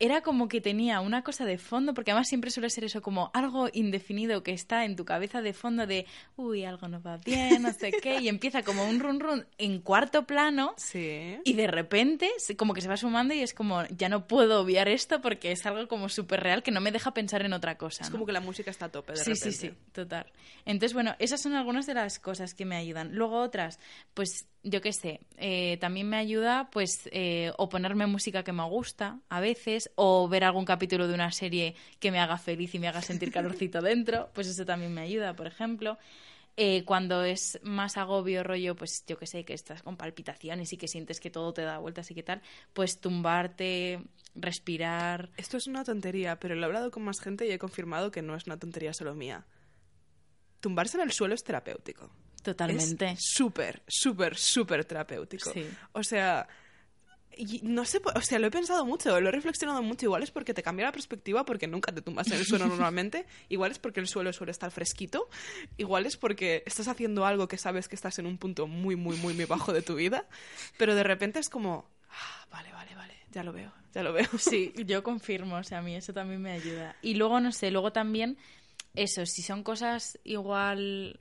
era 0.00 0.22
como 0.22 0.48
que 0.48 0.60
tenía 0.60 1.00
una 1.00 1.22
cosa 1.22 1.44
de 1.44 1.58
fondo, 1.58 1.94
porque 1.94 2.10
además 2.10 2.28
siempre 2.28 2.50
suele 2.50 2.68
ser 2.70 2.84
eso, 2.84 3.00
como 3.02 3.30
algo 3.32 3.68
indefinido 3.72 4.42
que 4.42 4.52
está 4.52 4.84
en 4.84 4.96
tu 4.96 5.04
cabeza 5.04 5.40
de 5.40 5.52
fondo 5.52 5.86
de, 5.86 6.06
uy, 6.36 6.64
algo 6.64 6.88
no 6.88 7.00
va 7.00 7.16
bien, 7.18 7.62
no 7.62 7.72
sé 7.72 7.92
qué, 7.92 8.20
y 8.20 8.28
empieza 8.28 8.62
como 8.62 8.84
un 8.88 8.98
run 9.00 9.20
run 9.20 9.46
en 9.58 9.80
cuarto 9.80 10.26
plano. 10.26 10.74
Sí. 10.76 11.36
Y 11.44 11.52
de 11.54 11.66
repente, 11.66 12.28
como 12.56 12.74
que 12.74 12.80
se 12.80 12.88
va 12.88 12.96
sumando 12.96 13.34
y 13.34 13.40
es 13.40 13.54
como, 13.54 13.84
ya 13.96 14.08
no 14.08 14.26
puedo 14.26 14.60
obviar 14.60 14.88
esto 14.88 15.20
porque 15.20 15.52
es 15.52 15.64
algo 15.66 15.86
como 15.88 16.08
súper 16.08 16.40
real 16.42 16.62
que 16.62 16.70
no 16.70 16.80
me 16.80 16.90
deja 16.92 17.14
pensar 17.14 17.42
en 17.44 17.52
otra 17.52 17.76
cosa. 17.78 18.02
Es 18.02 18.10
¿no? 18.10 18.14
como 18.14 18.26
que 18.26 18.32
la 18.32 18.40
música 18.40 18.70
está 18.70 18.86
a 18.86 18.90
tope 18.92 19.12
de 19.12 19.18
Sí, 19.18 19.30
repente. 19.34 19.52
sí, 19.52 19.68
sí, 19.68 19.74
total. 19.92 20.26
Entonces, 20.64 20.92
bueno, 20.94 21.14
esas 21.18 21.40
son 21.40 21.54
algunas 21.54 21.86
de 21.86 21.94
las 21.94 22.18
cosas 22.18 22.54
que 22.54 22.64
me 22.64 22.76
ayudan. 22.76 23.14
Luego 23.14 23.40
otras, 23.40 23.78
pues 24.12 24.46
yo 24.66 24.80
qué 24.80 24.92
sé, 24.94 25.20
eh, 25.36 25.76
también 25.78 26.08
me 26.08 26.16
ayuda 26.16 26.70
pues 26.72 27.08
eh, 27.12 27.52
o 27.58 27.68
ponerme 27.68 28.06
música 28.06 28.42
que 28.44 28.52
me 28.52 28.64
gusta 28.64 29.20
a 29.28 29.40
veces, 29.40 29.83
o 29.94 30.28
ver 30.28 30.44
algún 30.44 30.64
capítulo 30.64 31.08
de 31.08 31.14
una 31.14 31.32
serie 31.32 31.74
que 32.00 32.10
me 32.10 32.20
haga 32.20 32.38
feliz 32.38 32.74
y 32.74 32.78
me 32.78 32.88
haga 32.88 33.02
sentir 33.02 33.32
calorcito 33.32 33.80
dentro, 33.82 34.30
pues 34.34 34.46
eso 34.46 34.64
también 34.64 34.92
me 34.92 35.02
ayuda, 35.02 35.34
por 35.34 35.46
ejemplo. 35.46 35.98
Eh, 36.56 36.84
cuando 36.84 37.24
es 37.24 37.58
más 37.62 37.96
agobio, 37.96 38.44
rollo, 38.44 38.76
pues 38.76 39.04
yo 39.08 39.18
que 39.18 39.26
sé, 39.26 39.44
que 39.44 39.54
estás 39.54 39.82
con 39.82 39.96
palpitaciones 39.96 40.72
y 40.72 40.76
que 40.76 40.86
sientes 40.86 41.18
que 41.18 41.28
todo 41.28 41.52
te 41.52 41.62
da 41.62 41.78
vueltas 41.78 42.08
y 42.12 42.14
qué 42.14 42.22
tal, 42.22 42.42
pues 42.72 43.00
tumbarte, 43.00 44.00
respirar. 44.36 45.30
Esto 45.36 45.56
es 45.56 45.66
una 45.66 45.82
tontería, 45.82 46.38
pero 46.38 46.54
lo 46.54 46.62
he 46.62 46.64
hablado 46.66 46.92
con 46.92 47.02
más 47.02 47.20
gente 47.20 47.46
y 47.46 47.50
he 47.50 47.58
confirmado 47.58 48.12
que 48.12 48.22
no 48.22 48.36
es 48.36 48.46
una 48.46 48.56
tontería 48.56 48.92
solo 48.92 49.14
mía. 49.14 49.44
Tumbarse 50.60 50.96
en 50.96 51.02
el 51.02 51.12
suelo 51.12 51.34
es 51.34 51.42
terapéutico. 51.42 52.10
Totalmente. 52.44 53.16
Súper, 53.18 53.82
súper, 53.88 54.36
súper 54.36 54.84
terapéutico. 54.84 55.50
Sí. 55.50 55.66
O 55.92 56.04
sea, 56.04 56.46
y 57.36 57.60
no 57.62 57.84
sé, 57.84 58.00
o 58.14 58.20
sea, 58.20 58.38
lo 58.38 58.46
he 58.46 58.50
pensado 58.50 58.84
mucho, 58.84 59.20
lo 59.20 59.28
he 59.28 59.32
reflexionado 59.32 59.82
mucho. 59.82 60.06
Igual 60.06 60.22
es 60.22 60.30
porque 60.30 60.54
te 60.54 60.62
cambia 60.62 60.86
la 60.86 60.92
perspectiva, 60.92 61.44
porque 61.44 61.66
nunca 61.66 61.92
te 61.92 62.02
tumbas 62.02 62.26
en 62.28 62.34
el 62.34 62.44
suelo 62.44 62.66
normalmente. 62.68 63.26
Igual 63.48 63.70
es 63.72 63.78
porque 63.78 64.00
el 64.00 64.06
suelo 64.08 64.32
suele 64.32 64.52
estar 64.52 64.70
fresquito. 64.70 65.28
Igual 65.76 66.06
es 66.06 66.16
porque 66.16 66.62
estás 66.66 66.88
haciendo 66.88 67.26
algo 67.26 67.48
que 67.48 67.58
sabes 67.58 67.88
que 67.88 67.96
estás 67.96 68.18
en 68.18 68.26
un 68.26 68.38
punto 68.38 68.66
muy, 68.66 68.96
muy, 68.96 69.16
muy, 69.16 69.34
muy 69.34 69.44
bajo 69.44 69.72
de 69.72 69.82
tu 69.82 69.94
vida. 69.94 70.26
Pero 70.78 70.94
de 70.94 71.02
repente 71.02 71.38
es 71.38 71.48
como, 71.48 71.88
ah, 72.10 72.46
vale, 72.50 72.72
vale, 72.72 72.94
vale, 72.94 73.14
ya 73.30 73.42
lo 73.42 73.52
veo, 73.52 73.72
ya 73.94 74.02
lo 74.02 74.12
veo. 74.12 74.26
Sí, 74.38 74.72
yo 74.86 75.02
confirmo, 75.02 75.56
o 75.56 75.64
sea, 75.64 75.78
a 75.78 75.82
mí 75.82 75.94
eso 75.96 76.12
también 76.12 76.40
me 76.42 76.52
ayuda. 76.52 76.96
Y 77.02 77.14
luego, 77.14 77.40
no 77.40 77.52
sé, 77.52 77.70
luego 77.70 77.92
también, 77.92 78.36
eso, 78.94 79.26
si 79.26 79.42
son 79.42 79.62
cosas 79.62 80.18
igual... 80.24 81.18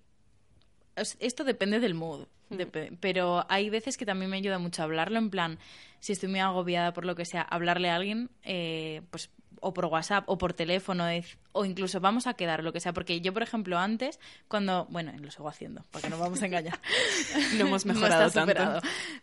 es- 0.96 1.18
Esto 1.20 1.44
depende 1.44 1.80
del 1.80 1.96
mood, 1.96 2.28
dep- 2.50 2.98
pero 3.00 3.46
hay 3.50 3.70
veces 3.70 3.98
que 3.98 4.06
también 4.06 4.30
me 4.32 4.38
ayuda 4.38 4.60
mucho 4.60 4.84
hablarlo, 4.84 5.18
en 5.20 5.30
plan, 5.30 5.60
si 6.00 6.14
estoy 6.14 6.30
muy 6.30 6.40
agobiada 6.40 6.94
por 6.94 7.06
lo 7.06 7.16
que 7.16 7.26
sea, 7.26 7.42
hablarle 7.42 7.90
a 7.90 7.96
alguien, 7.96 8.30
eh, 8.44 9.02
pues 9.12 9.30
o 9.66 9.74
por 9.74 9.86
WhatsApp 9.86 10.26
o 10.28 10.38
por 10.38 10.52
teléfono 10.52 11.06
o 11.54 11.64
incluso 11.64 12.02
vamos 12.02 12.28
a 12.28 12.34
quedar 12.34 12.66
lo 12.66 12.74
que 12.74 12.82
sea 12.82 12.92
porque 12.92 13.22
yo 13.22 13.32
por 13.32 13.44
ejemplo 13.44 13.78
antes 13.80 14.20
cuando 14.50 14.88
bueno 14.90 15.14
lo 15.20 15.32
sigo 15.32 15.48
haciendo 15.48 15.84
para 15.90 16.02
que 16.04 16.10
no 16.10 16.18
vamos 16.20 16.42
a 16.42 16.48
engañar 16.48 16.78
No 17.58 17.68
hemos 17.68 17.86
No 17.86 17.94
mejorado 17.94 18.26
está 18.28 18.42
tanto. 18.46 18.52
superado. 18.52 18.82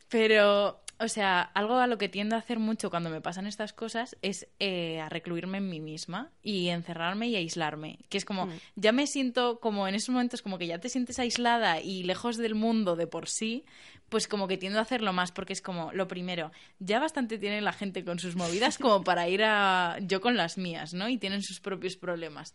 Pero, 0.09 0.81
o 1.01 1.09
sea, 1.09 1.41
algo 1.41 1.79
a 1.79 1.87
lo 1.87 1.97
que 1.97 2.11
tiendo 2.11 2.37
a 2.37 2.41
hacer 2.41 2.59
mucho 2.59 2.91
cuando 2.91 3.09
me 3.09 3.23
pasan 3.23 3.47
estas 3.47 3.73
cosas 3.73 4.19
es 4.21 4.49
eh, 4.59 5.01
a 5.01 5.09
recluirme 5.09 5.57
en 5.57 5.71
mí 5.71 5.81
misma 5.81 6.31
y 6.43 6.69
encerrarme 6.69 7.29
y 7.29 7.37
aislarme. 7.37 8.01
Que 8.11 8.19
es 8.19 8.27
como, 8.27 8.51
ya 8.77 8.93
me 8.93 9.07
siento 9.07 9.61
como 9.61 9.89
en 9.89 9.95
esos 9.95 10.11
momentos 10.11 10.43
como 10.43 10.59
que 10.59 10.67
ya 10.67 10.79
te 10.79 10.91
sientes 10.91 11.19
aislada 11.19 11.81
y 11.81 12.03
lejos 12.03 12.37
del 12.37 12.55
mundo 12.55 12.97
de 12.97 13.07
por 13.07 13.31
sí, 13.31 13.65
pues 14.11 14.29
como 14.29 14.47
que 14.47 14.59
tiendo 14.59 14.79
a 14.79 14.83
hacerlo 14.83 15.15
más 15.15 15.33
porque 15.33 15.55
es 15.55 15.63
como, 15.63 15.91
lo 15.93 16.07
primero, 16.07 16.53
ya 16.81 17.01
bastante 17.01 17.39
tiene 17.39 17.63
la 17.63 17.73
gente 17.73 18.05
con 18.05 18.19
sus 18.19 18.37
movidas 18.37 18.77
como 18.77 19.03
para 19.05 19.27
ir 19.27 19.43
a 19.43 19.97
yo 20.03 20.21
con 20.21 20.37
las 20.37 20.59
mías, 20.59 20.93
¿no? 20.93 21.09
Y 21.09 21.17
tienen 21.17 21.43
sus 21.43 21.61
propios 21.61 21.97
problemas. 21.97 22.55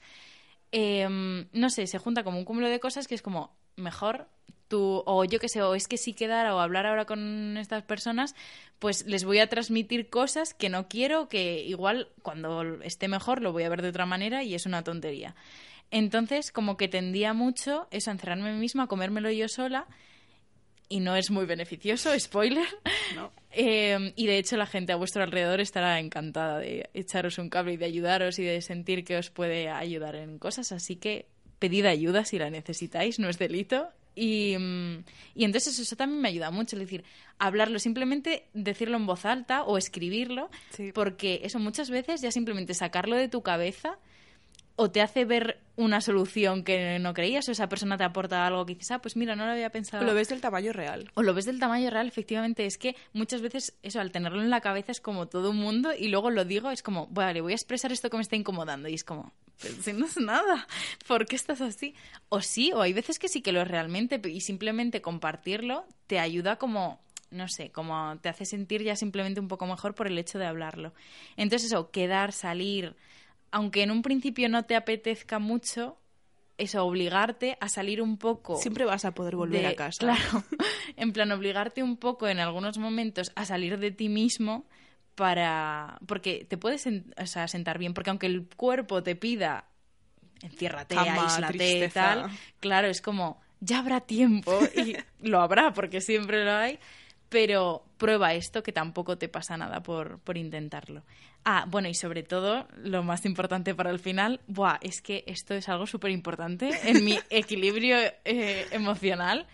Em, 0.72 1.48
no 1.52 1.72
sé, 1.72 1.88
se 1.88 1.98
junta 1.98 2.24
como 2.24 2.38
un 2.38 2.46
cúmulo 2.46 2.70
de 2.70 2.80
cosas 2.80 3.08
que 3.08 3.16
es 3.16 3.24
como, 3.24 3.58
mejor 3.76 4.30
tú, 4.68 5.04
o 5.06 5.26
yo 5.26 5.40
qué 5.40 5.50
sé, 5.50 5.62
o 5.62 5.76
es 5.76 5.88
que 5.88 5.98
si 5.98 6.14
quedar 6.14 6.46
o 6.52 6.60
hablar 6.60 6.86
ahora 6.86 7.06
con 7.06 7.58
estas 7.58 7.84
personas, 7.84 8.36
pues 8.80 9.06
les 9.06 9.24
voy 9.24 9.40
a 9.40 9.48
transmitir 9.48 10.10
cosas 10.10 10.54
que 10.54 10.70
no 10.70 10.88
quiero, 10.88 11.28
que 11.28 11.64
igual 11.64 12.10
cuando 12.22 12.64
esté 12.82 13.08
mejor 13.08 13.42
lo 13.42 13.52
voy 13.52 13.64
a 13.64 13.70
ver 13.70 13.82
de 13.82 13.90
otra 13.90 14.06
manera 14.06 14.44
y 14.44 14.56
es 14.56 14.66
una 14.66 14.84
tontería. 14.84 15.36
Entonces, 15.92 16.52
como 16.52 16.78
que 16.78 16.88
tendía 16.88 17.34
mucho 17.34 17.88
eso, 17.92 18.10
a 18.10 18.14
encerrarme 18.14 18.54
mí 18.54 18.60
misma, 18.60 18.84
a 18.84 18.88
comérmelo 18.88 19.30
yo 19.32 19.48
sola. 19.48 19.88
y 20.88 21.00
no 21.00 21.16
es 21.16 21.32
muy 21.32 21.46
beneficioso, 21.46 22.12
spoiler. 22.20 22.68
No. 23.16 23.32
Eh, 23.52 24.14
y 24.16 24.28
de 24.28 24.38
hecho 24.38 24.58
la 24.58 24.66
gente 24.66 24.92
a 24.92 24.98
vuestro 24.98 25.24
alrededor 25.24 25.62
estará 25.62 26.00
encantada 26.00 26.60
de 26.60 26.90
echaros 26.94 27.38
un 27.38 27.50
cable 27.50 27.74
y 27.74 27.78
de 27.78 27.86
ayudaros 27.86 28.38
y 28.38 28.44
de 28.44 28.62
sentir 28.62 29.04
que 29.04 29.18
os 29.18 29.30
puede 29.30 29.70
ayudar 29.70 30.16
en 30.16 30.38
cosas. 30.38 30.72
Así 30.72 30.98
que 30.98 31.28
pedid 31.60 31.86
ayuda 31.86 32.26
si 32.26 32.38
la 32.38 32.50
necesitáis, 32.50 33.18
no 33.18 33.30
es 33.30 33.40
delito. 33.40 33.88
Y, 34.16 34.56
mm, 34.58 35.04
y 35.36 35.44
entonces 35.44 35.78
eso 35.78 35.96
también 35.96 36.22
me 36.22 36.30
ayuda 36.30 36.50
mucho, 36.52 36.76
es 36.78 36.80
decir, 36.82 37.04
hablarlo, 37.38 37.80
simplemente 37.80 38.46
decirlo 38.54 38.96
en 38.98 39.06
voz 39.06 39.26
alta 39.26 39.64
o 39.64 39.78
escribirlo, 39.78 40.50
Sí. 40.70 40.92
porque 40.94 41.42
eso 41.44 41.60
muchas 41.60 41.90
veces 41.90 42.22
ya 42.22 42.32
simplemente 42.32 42.74
sacarlo 42.74 43.18
de 43.18 43.28
tu 43.28 43.42
cabeza 43.42 43.98
o 44.78 44.92
te 44.92 45.02
hace 45.02 45.24
ver 45.24 45.62
una 45.78 46.02
solución 46.02 46.64
que 46.66 47.00
no 47.00 47.14
creías 47.14 47.48
o 47.48 47.52
esa 47.54 47.70
persona 47.70 47.98
te 47.98 48.04
aporta 48.04 48.46
algo 48.46 48.66
que 48.66 48.74
dices, 48.74 48.92
ah, 48.92 49.00
pues 49.00 49.16
mira, 49.16 49.36
no 49.36 49.46
lo 49.46 49.52
había 49.54 49.70
pensado. 49.70 50.04
Lo 50.04 50.14
ves 50.14 50.28
del 50.28 50.42
tamaño 50.42 50.74
real. 50.74 51.10
O 51.14 51.24
lo 51.24 51.34
ves 51.34 51.46
del 51.46 51.60
tamaño 51.60 51.90
real, 51.90 52.08
efectivamente. 52.08 52.66
Es 52.66 52.78
que 52.78 52.94
muchas 53.14 53.42
veces 53.42 53.78
eso, 53.84 54.02
al 54.02 54.12
tenerlo 54.12 54.42
en 54.42 54.50
la 54.50 54.60
cabeza 54.60 54.92
es 54.92 55.00
como 55.00 55.28
todo 55.28 55.52
un 55.52 55.58
mundo 55.58 55.92
y 55.98 56.10
luego 56.10 56.30
lo 56.30 56.44
digo, 56.44 56.72
es 56.72 56.84
como, 56.84 57.08
vale, 57.08 57.40
voy 57.40 57.54
a 57.54 57.56
expresar 57.56 57.94
esto 57.94 58.10
que 58.10 58.18
me 58.18 58.24
está 58.24 58.36
incomodando. 58.36 58.90
Y 58.90 58.96
es 58.96 59.06
como, 59.06 59.32
si 59.58 59.94
no 59.94 60.06
es 60.06 60.18
nada, 60.18 60.68
¿por 61.08 61.26
qué 61.26 61.36
estás 61.36 61.62
así? 61.62 61.96
O 62.30 62.42
sí, 62.42 62.72
o 62.74 62.82
hay 62.82 62.94
veces 62.94 63.20
que 63.20 63.28
sí 63.30 63.42
que 63.42 63.52
lo 63.52 63.62
es 63.62 63.68
realmente 63.68 64.22
y 64.30 64.42
simplemente 64.42 65.02
compartirlo 65.02 65.86
te 66.08 66.20
ayuda 66.20 66.58
como 66.58 67.04
no 67.32 67.48
sé, 67.50 67.72
como 67.72 68.18
te 68.22 68.30
hace 68.30 68.46
sentir 68.46 68.82
ya 68.84 68.96
simplemente 68.96 69.40
un 69.42 69.48
poco 69.50 69.66
mejor 69.66 69.94
por 69.94 70.08
el 70.08 70.18
hecho 70.18 70.40
de 70.40 70.46
hablarlo. 70.46 70.94
Entonces 71.36 71.72
eso, 71.72 71.92
quedar, 71.92 72.32
salir, 72.32 72.96
aunque 73.52 73.82
en 73.84 73.92
un 73.92 74.04
principio 74.04 74.48
no 74.48 74.64
te 74.64 74.76
apetezca 74.76 75.38
mucho, 75.40 75.98
eso, 76.58 76.86
obligarte 76.86 77.58
a 77.60 77.68
salir 77.68 78.02
un 78.02 78.18
poco 78.18 78.56
Siempre 78.56 78.86
vas 78.86 79.04
a 79.04 79.14
poder 79.14 79.36
volver 79.36 79.64
de- 79.64 79.68
a 79.68 79.76
casa. 79.76 80.00
Claro, 80.06 80.44
en 80.96 81.12
plan 81.12 81.32
obligarte 81.34 81.84
un 81.84 81.98
poco 81.98 82.28
en 82.30 82.40
algunos 82.40 82.78
momentos 82.78 83.32
a 83.36 83.46
salir 83.46 83.80
de 83.80 83.92
ti 83.92 84.08
mismo 84.08 84.66
para 85.16 85.98
porque 86.06 86.46
te 86.48 86.58
puedes 86.58 86.86
o 86.86 87.26
sea, 87.26 87.48
sentar 87.48 87.80
bien, 87.80 87.94
porque 87.94 88.10
aunque 88.10 88.28
el 88.28 88.48
cuerpo 88.56 89.02
te 89.02 89.16
pida 89.16 89.66
enciérrate, 90.42 90.96
Cama, 90.96 91.14
aíslate, 91.14 91.58
tristeza. 91.58 91.94
tal, 91.94 92.40
claro, 92.60 92.88
es 92.88 93.02
como 93.02 93.42
ya 93.60 93.80
habrá 93.80 94.02
tiempo 94.02 94.60
y 94.76 94.96
lo 95.22 95.42
habrá 95.42 95.74
porque 95.74 96.02
siempre 96.02 96.44
lo 96.44 96.52
hay, 96.52 96.80
pero 97.30 97.86
prueba 97.98 98.34
esto 98.34 98.62
que 98.62 98.72
tampoco 98.72 99.18
te 99.18 99.28
pasa 99.30 99.58
nada 99.58 99.82
por, 99.82 100.20
por 100.20 100.38
intentarlo. 100.38 101.04
Ah, 101.44 101.66
bueno, 101.68 101.88
y 101.88 101.94
sobre 101.94 102.24
todo, 102.24 102.68
lo 102.76 103.04
más 103.04 103.26
importante 103.26 103.76
para 103.76 103.92
el 103.92 104.00
final, 104.00 104.42
buah, 104.48 104.80
es 104.82 105.02
que 105.02 105.24
esto 105.28 105.54
es 105.54 105.70
algo 105.70 105.86
súper 105.86 106.12
importante 106.12 106.72
en 106.90 107.06
mi 107.06 107.20
equilibrio 107.30 107.98
eh, 108.26 108.66
emocional. 108.72 109.48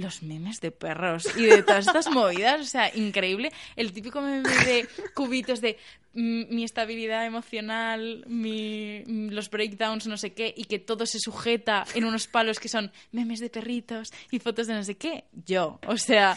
Los 0.00 0.22
memes 0.22 0.60
de 0.60 0.70
perros 0.70 1.26
y 1.36 1.44
de 1.46 1.62
todas 1.62 1.86
estas 1.86 2.08
movidas, 2.10 2.60
o 2.60 2.64
sea, 2.64 2.90
increíble. 2.96 3.52
El 3.76 3.92
típico 3.92 4.20
meme 4.20 4.48
de 4.64 4.88
cubitos 5.14 5.60
de 5.60 5.78
mm, 6.14 6.54
mi 6.54 6.64
estabilidad 6.64 7.26
emocional, 7.26 8.24
mi, 8.26 9.02
mm, 9.06 9.28
los 9.30 9.50
breakdowns, 9.50 10.06
no 10.06 10.16
sé 10.16 10.32
qué, 10.32 10.54
y 10.56 10.64
que 10.64 10.78
todo 10.78 11.06
se 11.06 11.18
sujeta 11.18 11.84
en 11.94 12.04
unos 12.04 12.26
palos 12.28 12.58
que 12.58 12.68
son 12.68 12.90
memes 13.12 13.40
de 13.40 13.50
perritos 13.50 14.10
y 14.30 14.38
fotos 14.38 14.66
de 14.66 14.74
no 14.74 14.84
sé 14.84 14.96
qué. 14.96 15.24
Yo, 15.46 15.78
o 15.86 15.96
sea, 15.96 16.36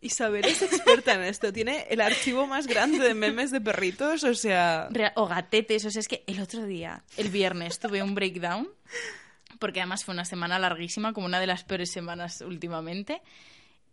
Isabel 0.00 0.44
es 0.44 0.60
experta 0.62 1.14
en 1.14 1.22
esto. 1.22 1.52
Tiene 1.52 1.86
el 1.90 2.00
archivo 2.00 2.46
más 2.46 2.66
grande 2.66 2.98
de 2.98 3.14
memes 3.14 3.50
de 3.50 3.60
perritos. 3.60 4.24
O 4.24 4.34
sea, 4.34 4.88
Real- 4.90 5.12
o 5.16 5.26
gatetes, 5.26 5.84
o 5.84 5.90
sea, 5.90 6.00
es 6.00 6.08
que 6.08 6.22
el 6.26 6.40
otro 6.40 6.64
día, 6.66 7.02
el 7.16 7.28
viernes, 7.30 7.78
tuve 7.78 8.02
un 8.02 8.14
breakdown, 8.14 8.68
porque 9.58 9.80
además 9.80 10.04
fue 10.04 10.14
una 10.14 10.24
semana 10.24 10.58
larguísima, 10.58 11.12
como 11.12 11.26
una 11.26 11.40
de 11.40 11.46
las 11.46 11.64
peores 11.64 11.90
semanas 11.90 12.40
últimamente. 12.40 13.22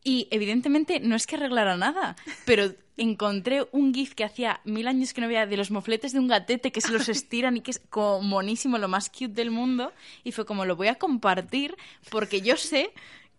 Y 0.04 0.28
evidentemente 0.32 1.00
no 1.00 1.16
es 1.16 1.26
que 1.26 1.38
arreglara 1.38 1.78
nada, 1.78 2.16
pero 2.46 2.74
encontré 2.98 3.66
un 3.72 3.94
GIF 3.94 4.14
que 4.16 4.26
hacía 4.26 4.60
mil 4.66 4.88
años 4.88 5.14
que 5.14 5.22
no 5.22 5.28
veía 5.28 5.46
de 5.46 5.58
los 5.58 5.72
mofletes 5.72 6.12
de 6.12 6.20
un 6.20 6.28
gatete 6.28 6.72
que 6.72 6.82
se 6.82 6.92
los 6.92 7.08
estiran 7.10 7.58
y 7.58 7.62
que 7.62 7.72
es 7.72 7.80
como 7.80 8.22
monísimo, 8.22 8.78
lo 8.78 8.88
más 8.88 9.10
cute 9.10 9.30
del 9.30 9.52
mundo. 9.52 9.94
Y 10.24 10.34
fue 10.34 10.46
como, 10.46 10.66
lo 10.66 10.76
voy 10.76 10.88
a 10.88 10.96
compartir 10.96 11.76
porque 12.10 12.42
yo 12.42 12.58
sé 12.58 12.92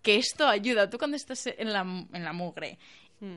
que 0.02 0.16
esto 0.16 0.46
ayuda. 0.46 0.88
Tú 0.88 0.98
cuando 0.98 1.16
estás 1.16 1.46
en 1.46 1.72
la, 1.72 1.80
en 1.80 2.24
la 2.24 2.32
mugre 2.32 2.78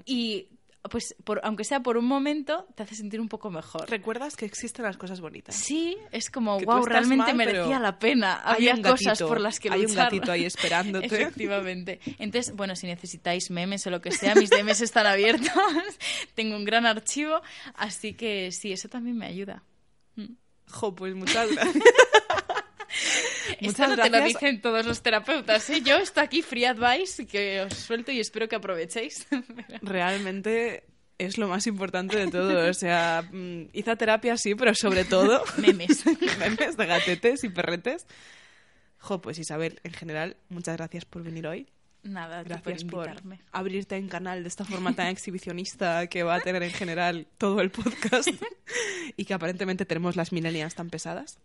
y 0.05 0.47
pues 0.89 1.15
por, 1.23 1.41
aunque 1.43 1.63
sea 1.63 1.81
por 1.81 1.97
un 1.97 2.05
momento, 2.05 2.67
te 2.75 2.83
hace 2.83 2.95
sentir 2.95 3.19
un 3.19 3.29
poco 3.29 3.49
mejor. 3.49 3.89
recuerdas 3.89 4.35
que 4.35 4.45
existen 4.45 4.85
las 4.85 4.97
cosas 4.97 5.21
bonitas. 5.21 5.55
Sí, 5.55 5.97
es 6.11 6.29
como, 6.29 6.57
Que 6.57 6.65
wow, 6.65 6.85
realmente 6.85 7.33
mal, 7.33 7.37
merecía 7.37 7.79
la 7.79 7.99
pena. 7.99 8.35
Había 8.35 8.81
cosas 8.81 9.21
por 9.21 9.39
las 9.39 9.59
que 9.59 9.69
hay 9.69 9.81
un 9.81 9.87
luchar. 9.87 10.05
gatito 10.05 10.31
ahí 10.31 10.45
esperándote. 10.45 11.05
Efectivamente. 11.07 11.99
Entonces, 12.19 12.55
bueno, 12.55 12.75
si 12.75 12.87
necesitáis 12.87 13.49
memes 13.51 13.85
o 13.87 13.89
lo 13.89 14.01
que 14.01 14.11
sea, 14.11 14.35
mis 14.35 14.49
DMs 14.49 14.81
están 14.81 15.05
abiertos. 15.05 15.51
Tengo 16.35 16.55
un 16.55 16.65
gran 16.65 16.85
archivo, 16.85 17.41
así 17.75 18.13
que 18.13 18.51
sí, 18.51 18.71
eso 18.71 18.87
también 18.89 19.17
me 19.17 19.25
ayuda. 19.25 19.63
Jo, 20.69 20.93
pues 20.93 21.15
muchas 21.15 21.49
gracias. 21.51 21.83
Esto 23.59 23.87
no 23.87 23.95
te 23.95 24.09
lo 24.09 24.17
gracias. 24.17 24.41
dicen 24.41 24.61
todos 24.61 24.85
los 24.85 25.01
terapeutas, 25.01 25.69
¿eh? 25.69 25.81
Yo 25.81 25.97
estoy 25.97 26.23
aquí 26.23 26.41
free 26.41 26.65
advice 26.65 27.25
que 27.25 27.61
os 27.61 27.73
suelto 27.73 28.11
y 28.11 28.19
espero 28.19 28.47
que 28.47 28.55
aprovechéis. 28.55 29.27
Realmente 29.81 30.83
es 31.17 31.37
lo 31.37 31.47
más 31.47 31.65
importante 31.67 32.17
de 32.17 32.27
todo. 32.29 32.69
O 32.69 32.73
sea, 32.73 33.23
mm, 33.31 33.69
hice 33.73 33.95
terapia 33.95 34.37
sí, 34.37 34.55
pero 34.55 34.73
sobre 34.75 35.03
todo 35.05 35.43
Memes. 35.57 36.05
memes 36.39 36.77
de 36.77 36.85
gatetes 36.85 37.43
y 37.43 37.49
perretes. 37.49 38.05
Jo, 38.99 39.21
pues 39.21 39.37
Isabel, 39.39 39.79
en 39.83 39.93
general, 39.93 40.37
muchas 40.49 40.77
gracias 40.77 41.05
por 41.05 41.23
venir 41.23 41.47
hoy. 41.47 41.67
Nada, 42.03 42.43
Gracias 42.43 42.83
por 42.83 42.91
por 42.91 43.07
invitarme. 43.07 43.41
abrirte 43.51 43.95
en 43.97 44.07
canal 44.07 44.41
de 44.43 44.47
esta 44.47 44.63
forma 44.63 44.93
tan 44.95 45.07
exhibicionista 45.07 46.07
que 46.07 46.23
va 46.23 46.35
a 46.35 46.39
tener 46.39 46.63
en 46.63 46.71
general 46.71 47.27
todo 47.37 47.59
el 47.59 47.69
podcast 47.69 48.29
y 49.17 49.25
que 49.25 49.33
aparentemente 49.33 49.85
tenemos 49.85 50.15
las 50.15 50.31
milenias 50.31 50.73
tan 50.75 50.89
pesadas. 50.89 51.39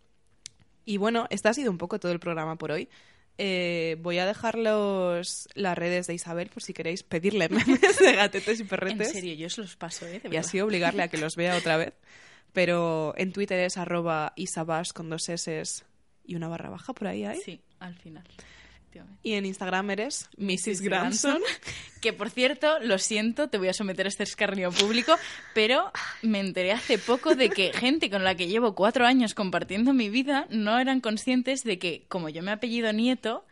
Y 0.85 0.97
bueno, 0.97 1.27
este 1.29 1.49
ha 1.49 1.53
sido 1.53 1.71
un 1.71 1.77
poco 1.77 1.99
todo 1.99 2.11
el 2.11 2.19
programa 2.19 2.57
por 2.57 2.71
hoy. 2.71 2.89
Eh, 3.37 3.97
voy 4.01 4.19
a 4.19 4.27
dejar 4.27 4.57
los, 4.57 5.49
las 5.55 5.75
redes 5.75 6.05
de 6.05 6.13
Isabel 6.13 6.49
por 6.49 6.61
si 6.61 6.73
queréis 6.73 7.01
pedirle 7.01 7.49
memes 7.49 7.99
de 7.99 8.13
gatetes 8.13 8.59
y 8.59 8.63
En 8.63 8.67
perretes 8.67 9.11
serio, 9.11 9.33
yo 9.33 9.47
os 9.47 9.57
los 9.57 9.75
paso, 9.75 10.05
¿eh? 10.05 10.19
De 10.19 10.29
y 10.29 10.37
así 10.37 10.59
obligarle 10.61 11.03
a 11.03 11.07
que 11.07 11.17
los 11.17 11.35
vea 11.35 11.57
otra 11.57 11.77
vez. 11.77 11.93
Pero 12.53 13.15
en 13.17 13.33
Twitter 13.33 13.59
es 13.59 13.77
arroba 13.77 14.33
isabas 14.35 14.93
con 14.93 15.09
dos 15.09 15.27
S 15.29 15.63
y 16.23 16.35
una 16.35 16.47
barra 16.47 16.69
baja 16.69 16.93
por 16.93 17.07
ahí 17.07 17.25
hay. 17.25 17.39
Sí, 17.41 17.61
al 17.79 17.95
final. 17.95 18.23
Efectivamente. 18.93 19.19
Y 19.23 19.33
en 19.33 19.45
Instagram 19.45 19.89
eres 19.91 20.29
Mrs. 20.37 20.81
Granson. 20.81 21.41
Que 22.03 22.11
por 22.11 22.29
cierto, 22.29 22.79
lo 22.81 22.97
siento, 22.97 23.47
te 23.47 23.57
voy 23.57 23.69
a 23.69 23.73
someter 23.73 24.07
a 24.07 24.09
este 24.09 24.23
escarnio 24.23 24.73
público, 24.73 25.15
pero 25.53 25.89
me 26.21 26.41
enteré 26.41 26.73
hace 26.73 26.97
poco 26.97 27.33
de 27.33 27.49
que 27.49 27.71
gente 27.71 28.09
con 28.09 28.25
la 28.25 28.35
que 28.35 28.49
llevo 28.49 28.75
cuatro 28.75 29.05
años 29.05 29.33
compartiendo 29.33 29.93
mi 29.93 30.09
vida 30.09 30.45
no 30.49 30.77
eran 30.77 30.99
conscientes 30.99 31.63
de 31.63 31.79
que, 31.79 32.03
como 32.09 32.27
yo 32.27 32.43
me 32.43 32.51
apellido 32.51 32.91
Nieto, 32.91 33.45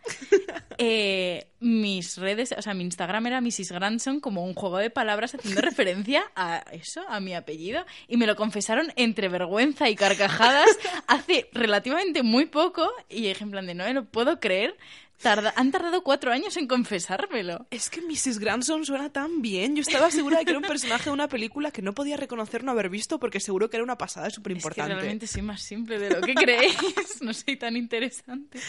eh, 0.77 1.47
mis 1.61 2.17
redes, 2.17 2.53
o 2.57 2.61
sea, 2.61 2.73
mi 2.73 2.83
Instagram 2.83 3.27
era 3.27 3.39
Mrs. 3.39 3.71
Granson 3.71 4.19
como 4.19 4.43
un 4.43 4.53
juego 4.53 4.79
de 4.79 4.89
palabras 4.89 5.33
haciendo 5.33 5.61
referencia 5.61 6.23
a 6.35 6.65
eso, 6.73 7.07
a 7.07 7.21
mi 7.21 7.33
apellido, 7.33 7.85
y 8.09 8.17
me 8.17 8.27
lo 8.27 8.35
confesaron 8.35 8.91
entre 8.97 9.29
vergüenza 9.29 9.89
y 9.89 9.95
carcajadas 9.95 10.67
hace 11.07 11.49
relativamente 11.53 12.21
muy 12.21 12.47
poco, 12.47 12.91
y 13.07 13.29
dije 13.29 13.45
en 13.45 13.51
plan 13.51 13.65
de 13.65 13.75
no 13.75 13.85
me 13.85 13.93
lo 13.93 14.03
puedo 14.03 14.41
creer. 14.41 14.75
Tarda- 15.21 15.53
han 15.55 15.71
tardado 15.71 16.03
cuatro 16.03 16.31
años 16.31 16.57
en 16.57 16.67
confesármelo. 16.67 17.67
Es 17.69 17.89
que 17.89 18.01
Mrs. 18.01 18.39
Granson 18.39 18.85
suena 18.85 19.11
tan 19.11 19.41
bien. 19.41 19.75
Yo 19.75 19.81
estaba 19.81 20.09
segura 20.11 20.39
de 20.39 20.45
que 20.45 20.51
era 20.51 20.59
un 20.59 20.65
personaje 20.65 21.05
de 21.05 21.11
una 21.11 21.27
película 21.27 21.71
que 21.71 21.81
no 21.81 21.93
podía 21.93 22.17
reconocer 22.17 22.63
no 22.63 22.71
haber 22.71 22.89
visto 22.89 23.19
porque 23.19 23.39
seguro 23.39 23.69
que 23.69 23.77
era 23.77 23.83
una 23.83 23.97
pasada 23.97 24.29
súper 24.29 24.53
Es 24.53 24.55
que 24.55 24.59
importante. 24.67 24.95
realmente 24.95 25.27
soy 25.27 25.41
más 25.43 25.61
simple 25.61 25.99
de 25.99 26.09
lo 26.09 26.21
que 26.21 26.33
creéis. 26.33 27.21
No 27.21 27.33
soy 27.33 27.55
tan 27.55 27.75
interesante. 27.77 28.59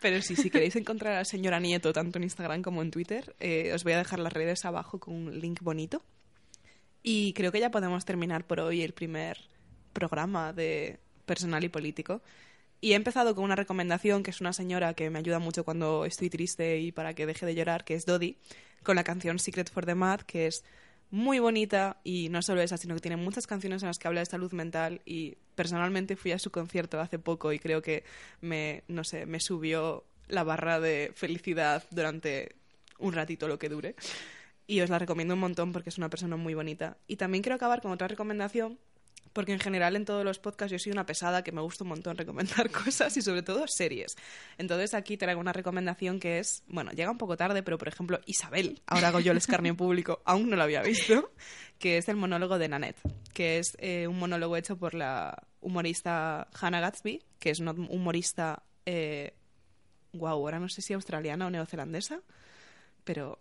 Pero 0.00 0.20
sí, 0.22 0.34
si 0.34 0.50
queréis 0.50 0.74
encontrar 0.76 1.14
a 1.14 1.18
la 1.18 1.24
señora 1.24 1.60
Nieto 1.60 1.92
tanto 1.92 2.18
en 2.18 2.24
Instagram 2.24 2.62
como 2.62 2.82
en 2.82 2.90
Twitter, 2.90 3.36
eh, 3.38 3.70
os 3.72 3.84
voy 3.84 3.92
a 3.92 3.98
dejar 3.98 4.18
las 4.18 4.32
redes 4.32 4.64
abajo 4.64 4.98
con 4.98 5.14
un 5.14 5.38
link 5.40 5.60
bonito. 5.62 6.02
Y 7.04 7.32
creo 7.34 7.52
que 7.52 7.60
ya 7.60 7.70
podemos 7.70 8.04
terminar 8.04 8.46
por 8.46 8.60
hoy 8.60 8.82
el 8.82 8.92
primer 8.92 9.38
programa 9.92 10.52
de 10.52 10.98
personal 11.26 11.62
y 11.64 11.68
político. 11.68 12.22
Y 12.82 12.94
he 12.94 12.96
empezado 12.96 13.36
con 13.36 13.44
una 13.44 13.54
recomendación 13.54 14.24
que 14.24 14.32
es 14.32 14.40
una 14.40 14.52
señora 14.52 14.92
que 14.94 15.08
me 15.08 15.20
ayuda 15.20 15.38
mucho 15.38 15.64
cuando 15.64 16.04
estoy 16.04 16.30
triste 16.30 16.80
y 16.80 16.90
para 16.90 17.14
que 17.14 17.26
deje 17.26 17.46
de 17.46 17.54
llorar, 17.54 17.84
que 17.84 17.94
es 17.94 18.06
Dodi, 18.06 18.36
con 18.82 18.96
la 18.96 19.04
canción 19.04 19.38
Secret 19.38 19.70
for 19.70 19.86
the 19.86 19.94
Mad, 19.94 20.22
que 20.22 20.48
es 20.48 20.64
muy 21.08 21.38
bonita 21.38 22.00
y 22.02 22.28
no 22.28 22.42
solo 22.42 22.60
esa, 22.60 22.76
sino 22.76 22.96
que 22.96 23.00
tiene 23.00 23.16
muchas 23.16 23.46
canciones 23.46 23.84
en 23.84 23.86
las 23.86 24.00
que 24.00 24.08
habla 24.08 24.18
de 24.18 24.26
salud 24.26 24.50
mental 24.50 25.00
y 25.04 25.36
personalmente 25.54 26.16
fui 26.16 26.32
a 26.32 26.40
su 26.40 26.50
concierto 26.50 27.00
hace 27.00 27.20
poco 27.20 27.52
y 27.52 27.60
creo 27.60 27.82
que 27.82 28.02
me, 28.40 28.82
no 28.88 29.04
sé, 29.04 29.26
me 29.26 29.38
subió 29.38 30.02
la 30.26 30.42
barra 30.42 30.80
de 30.80 31.12
felicidad 31.14 31.84
durante 31.92 32.56
un 32.98 33.12
ratito 33.12 33.46
lo 33.46 33.60
que 33.60 33.68
dure. 33.68 33.94
Y 34.66 34.80
os 34.80 34.90
la 34.90 34.98
recomiendo 34.98 35.34
un 35.34 35.40
montón 35.40 35.70
porque 35.70 35.90
es 35.90 35.98
una 35.98 36.10
persona 36.10 36.36
muy 36.36 36.54
bonita. 36.54 36.96
Y 37.06 37.14
también 37.14 37.42
quiero 37.42 37.54
acabar 37.54 37.80
con 37.80 37.92
otra 37.92 38.08
recomendación 38.08 38.76
porque 39.32 39.52
en 39.52 39.60
general 39.60 39.96
en 39.96 40.04
todos 40.04 40.24
los 40.24 40.38
podcasts 40.38 40.72
yo 40.72 40.78
soy 40.78 40.92
una 40.92 41.06
pesada 41.06 41.42
que 41.42 41.52
me 41.52 41.60
gusta 41.60 41.84
un 41.84 41.88
montón 41.88 42.16
recomendar 42.16 42.70
cosas 42.84 43.16
y 43.16 43.22
sobre 43.22 43.42
todo 43.42 43.64
series. 43.66 44.16
Entonces 44.58 44.94
aquí 44.94 45.16
traigo 45.16 45.40
una 45.40 45.52
recomendación 45.52 46.20
que 46.20 46.38
es, 46.38 46.62
bueno, 46.68 46.90
llega 46.92 47.10
un 47.10 47.18
poco 47.18 47.36
tarde, 47.36 47.62
pero 47.62 47.78
por 47.78 47.88
ejemplo 47.88 48.20
Isabel, 48.26 48.82
ahora 48.86 49.08
hago 49.08 49.20
yo 49.20 49.32
el 49.32 49.38
escarnio 49.38 49.76
público, 49.76 50.20
aún 50.24 50.50
no 50.50 50.56
lo 50.56 50.62
había 50.62 50.82
visto, 50.82 51.32
que 51.78 51.98
es 51.98 52.08
el 52.08 52.16
monólogo 52.16 52.58
de 52.58 52.68
Nanette, 52.68 53.00
que 53.32 53.58
es 53.58 53.76
eh, 53.78 54.06
un 54.06 54.18
monólogo 54.18 54.56
hecho 54.56 54.76
por 54.76 54.94
la 54.94 55.46
humorista 55.60 56.48
Hannah 56.60 56.80
Gatsby, 56.80 57.22
que 57.38 57.50
es 57.50 57.60
una 57.60 57.72
humorista, 57.72 58.62
eh, 58.84 59.34
wow, 60.12 60.30
ahora 60.30 60.58
no 60.58 60.68
sé 60.68 60.82
si 60.82 60.92
australiana 60.92 61.46
o 61.46 61.50
neozelandesa, 61.50 62.20
pero 63.04 63.38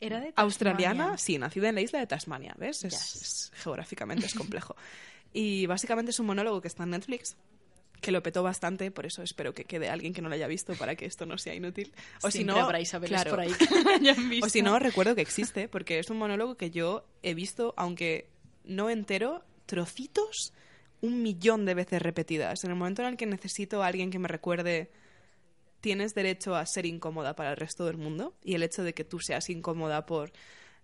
Era 0.00 0.20
de 0.20 0.32
australiana, 0.36 1.16
sí, 1.18 1.38
nacida 1.38 1.68
en 1.68 1.74
la 1.76 1.80
isla 1.80 1.98
de 1.98 2.06
Tasmania, 2.06 2.54
¿ves? 2.58 2.84
Es, 2.84 2.92
Yes. 2.94 3.22
es- 3.22 3.52
geográficamente 3.62 4.26
es 4.26 4.34
complejo. 4.34 4.76
y 5.32 5.66
básicamente 5.66 6.10
es 6.10 6.18
un 6.20 6.26
monólogo 6.26 6.60
que 6.60 6.68
está 6.68 6.82
en 6.84 6.90
Netflix, 6.90 7.36
que 8.00 8.10
lo 8.12 8.22
petó 8.22 8.42
bastante, 8.42 8.90
por 8.90 9.06
eso 9.06 9.22
espero 9.22 9.54
que 9.54 9.64
quede 9.64 9.88
alguien 9.88 10.12
que 10.12 10.20
no 10.20 10.28
lo 10.28 10.34
haya 10.34 10.46
visto 10.46 10.74
para 10.74 10.94
que 10.94 11.06
esto 11.06 11.24
no 11.24 11.38
sea 11.38 11.54
inútil. 11.54 11.92
O 12.22 12.30
si 12.30 12.38
Siempre 12.38 12.56
no, 12.56 12.60
habrá 12.64 12.78
claro. 12.82 13.30
por 13.30 13.40
ahí 13.40 13.52
que 13.58 13.64
lo 13.82 13.90
hayan 13.90 14.28
visto. 14.28 14.46
O 14.46 14.48
si 14.50 14.60
no, 14.62 14.78
recuerdo 14.78 15.14
que 15.14 15.22
existe, 15.22 15.68
porque 15.68 15.98
es 15.98 16.10
un 16.10 16.18
monólogo 16.18 16.56
que 16.56 16.70
yo 16.70 17.06
he 17.22 17.32
visto, 17.34 17.72
aunque 17.78 18.28
no 18.64 18.90
entero, 18.90 19.42
trocitos 19.66 20.52
un 21.00 21.22
millón 21.22 21.64
de 21.64 21.74
veces 21.74 22.02
repetidas. 22.02 22.64
En 22.64 22.70
el 22.70 22.76
momento 22.76 23.02
en 23.02 23.08
el 23.08 23.16
que 23.16 23.26
necesito 23.26 23.82
a 23.82 23.86
alguien 23.86 24.10
que 24.10 24.18
me 24.18 24.28
recuerde 24.28 24.90
tienes 25.84 26.14
derecho 26.14 26.56
a 26.56 26.64
ser 26.64 26.86
incómoda 26.86 27.36
para 27.36 27.50
el 27.50 27.58
resto 27.58 27.84
del 27.84 27.98
mundo 27.98 28.34
y 28.42 28.54
el 28.54 28.62
hecho 28.62 28.82
de 28.82 28.94
que 28.94 29.04
tú 29.04 29.20
seas 29.20 29.50
incómoda 29.50 30.06
por 30.06 30.32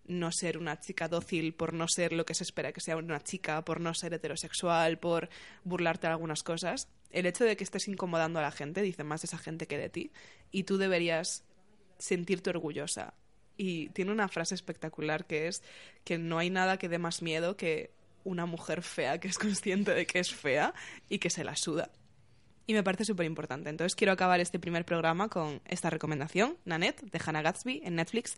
no 0.05 0.31
ser 0.31 0.59
una 0.59 0.79
chica 0.79 1.09
dócil, 1.09 1.55
por 1.55 1.73
no 1.73 1.89
ser 1.89 2.13
lo 2.13 2.27
que 2.27 2.35
se 2.35 2.45
espera 2.45 2.73
que 2.73 2.83
sea 2.83 2.99
una 2.99 3.19
chica, 3.19 3.65
por 3.65 3.81
no 3.81 3.95
ser 3.95 4.13
heterosexual, 4.13 4.99
por 4.99 5.31
burlarte 5.65 6.07
de 6.07 6.13
algunas 6.13 6.43
cosas, 6.43 6.87
el 7.09 7.25
hecho 7.25 7.45
de 7.45 7.57
que 7.57 7.65
estés 7.65 7.89
incomodando 7.89 8.41
a 8.41 8.43
la 8.43 8.51
gente 8.51 8.83
dice 8.83 9.03
más 9.03 9.23
de 9.23 9.27
esa 9.29 9.39
gente 9.39 9.67
que 9.67 9.79
de 9.79 9.89
ti 9.89 10.13
y 10.51 10.65
tú 10.65 10.77
deberías 10.77 11.45
sentirte 11.97 12.51
orgullosa. 12.51 13.15
Y 13.57 13.89
tiene 13.95 14.13
una 14.13 14.29
frase 14.29 14.55
espectacular 14.55 15.25
que 15.25 15.49
es 15.49 15.63
que 16.05 16.19
no 16.19 16.37
hay 16.37 16.51
nada 16.51 16.77
que 16.77 16.91
dé 16.91 16.99
más 16.99 17.23
miedo 17.23 17.57
que 17.57 17.91
una 18.25 18.45
mujer 18.45 18.83
fea 18.83 19.19
que 19.19 19.29
es 19.29 19.39
consciente 19.39 19.95
de 19.95 20.07
que 20.07 20.19
es 20.19 20.31
fea 20.35 20.75
y 21.09 21.21
que 21.21 21.31
se 21.31 21.43
la 21.43 21.57
suda. 21.57 21.91
Y 22.67 22.75
me 22.75 22.83
parece 22.83 23.05
súper 23.05 23.27
importante. 23.27 23.71
Entonces 23.71 23.97
quiero 23.97 24.13
acabar 24.13 24.41
este 24.41 24.59
primer 24.59 24.85
programa 24.85 25.29
con 25.29 25.61
esta 25.67 25.91
recomendación, 25.91 26.57
Nanette, 26.65 27.03
de 27.03 27.21
Hannah 27.25 27.43
Gatsby, 27.43 27.83
en 27.85 27.97
Netflix. 27.97 28.37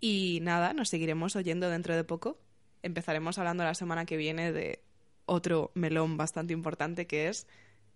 Y 0.00 0.40
nada, 0.42 0.72
nos 0.72 0.88
seguiremos 0.88 1.36
oyendo 1.36 1.68
dentro 1.68 1.94
de 1.94 2.04
poco. 2.04 2.38
Empezaremos 2.82 3.38
hablando 3.38 3.62
la 3.64 3.74
semana 3.74 4.06
que 4.06 4.16
viene 4.16 4.52
de 4.52 4.82
otro 5.26 5.70
melón 5.74 6.16
bastante 6.16 6.52
importante 6.52 7.06
que 7.06 7.28
es 7.28 7.46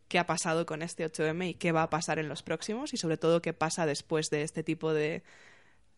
qué 0.08 0.18
ha 0.18 0.26
pasado 0.26 0.66
con 0.66 0.82
este 0.82 1.04
8M 1.04 1.50
y 1.50 1.54
qué 1.54 1.72
va 1.72 1.82
a 1.82 1.90
pasar 1.90 2.18
en 2.18 2.28
los 2.28 2.42
próximos 2.42 2.92
y 2.92 2.96
sobre 2.96 3.16
todo 3.16 3.42
qué 3.42 3.52
pasa 3.52 3.86
después 3.86 4.30
de 4.30 4.42
este 4.42 4.62
tipo 4.62 4.92
de 4.92 5.22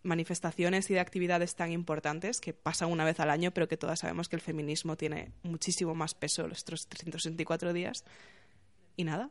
manifestaciones 0.03 0.89
y 0.91 0.95
de 0.95 1.01
actividades 1.01 1.57
tan 1.57 1.73
importantes 1.73 2.41
que 2.41 2.55
pasan 2.55 2.91
una 2.91 3.05
vez 3.05 3.21
al 3.21 3.31
año, 3.31 3.51
pero 3.51 3.69
que 3.69 3.77
todas 3.77 4.01
sabemos 4.01 4.29
que 4.29 4.37
el 4.37 4.43
feminismo 4.43 4.97
tiene 4.97 5.33
muchísimo 5.43 5.95
más 5.95 6.15
peso 6.15 6.47
los 6.47 6.63
otros 6.63 6.87
364 6.87 7.73
días. 7.73 8.05
Y 8.97 9.05
nada, 9.05 9.31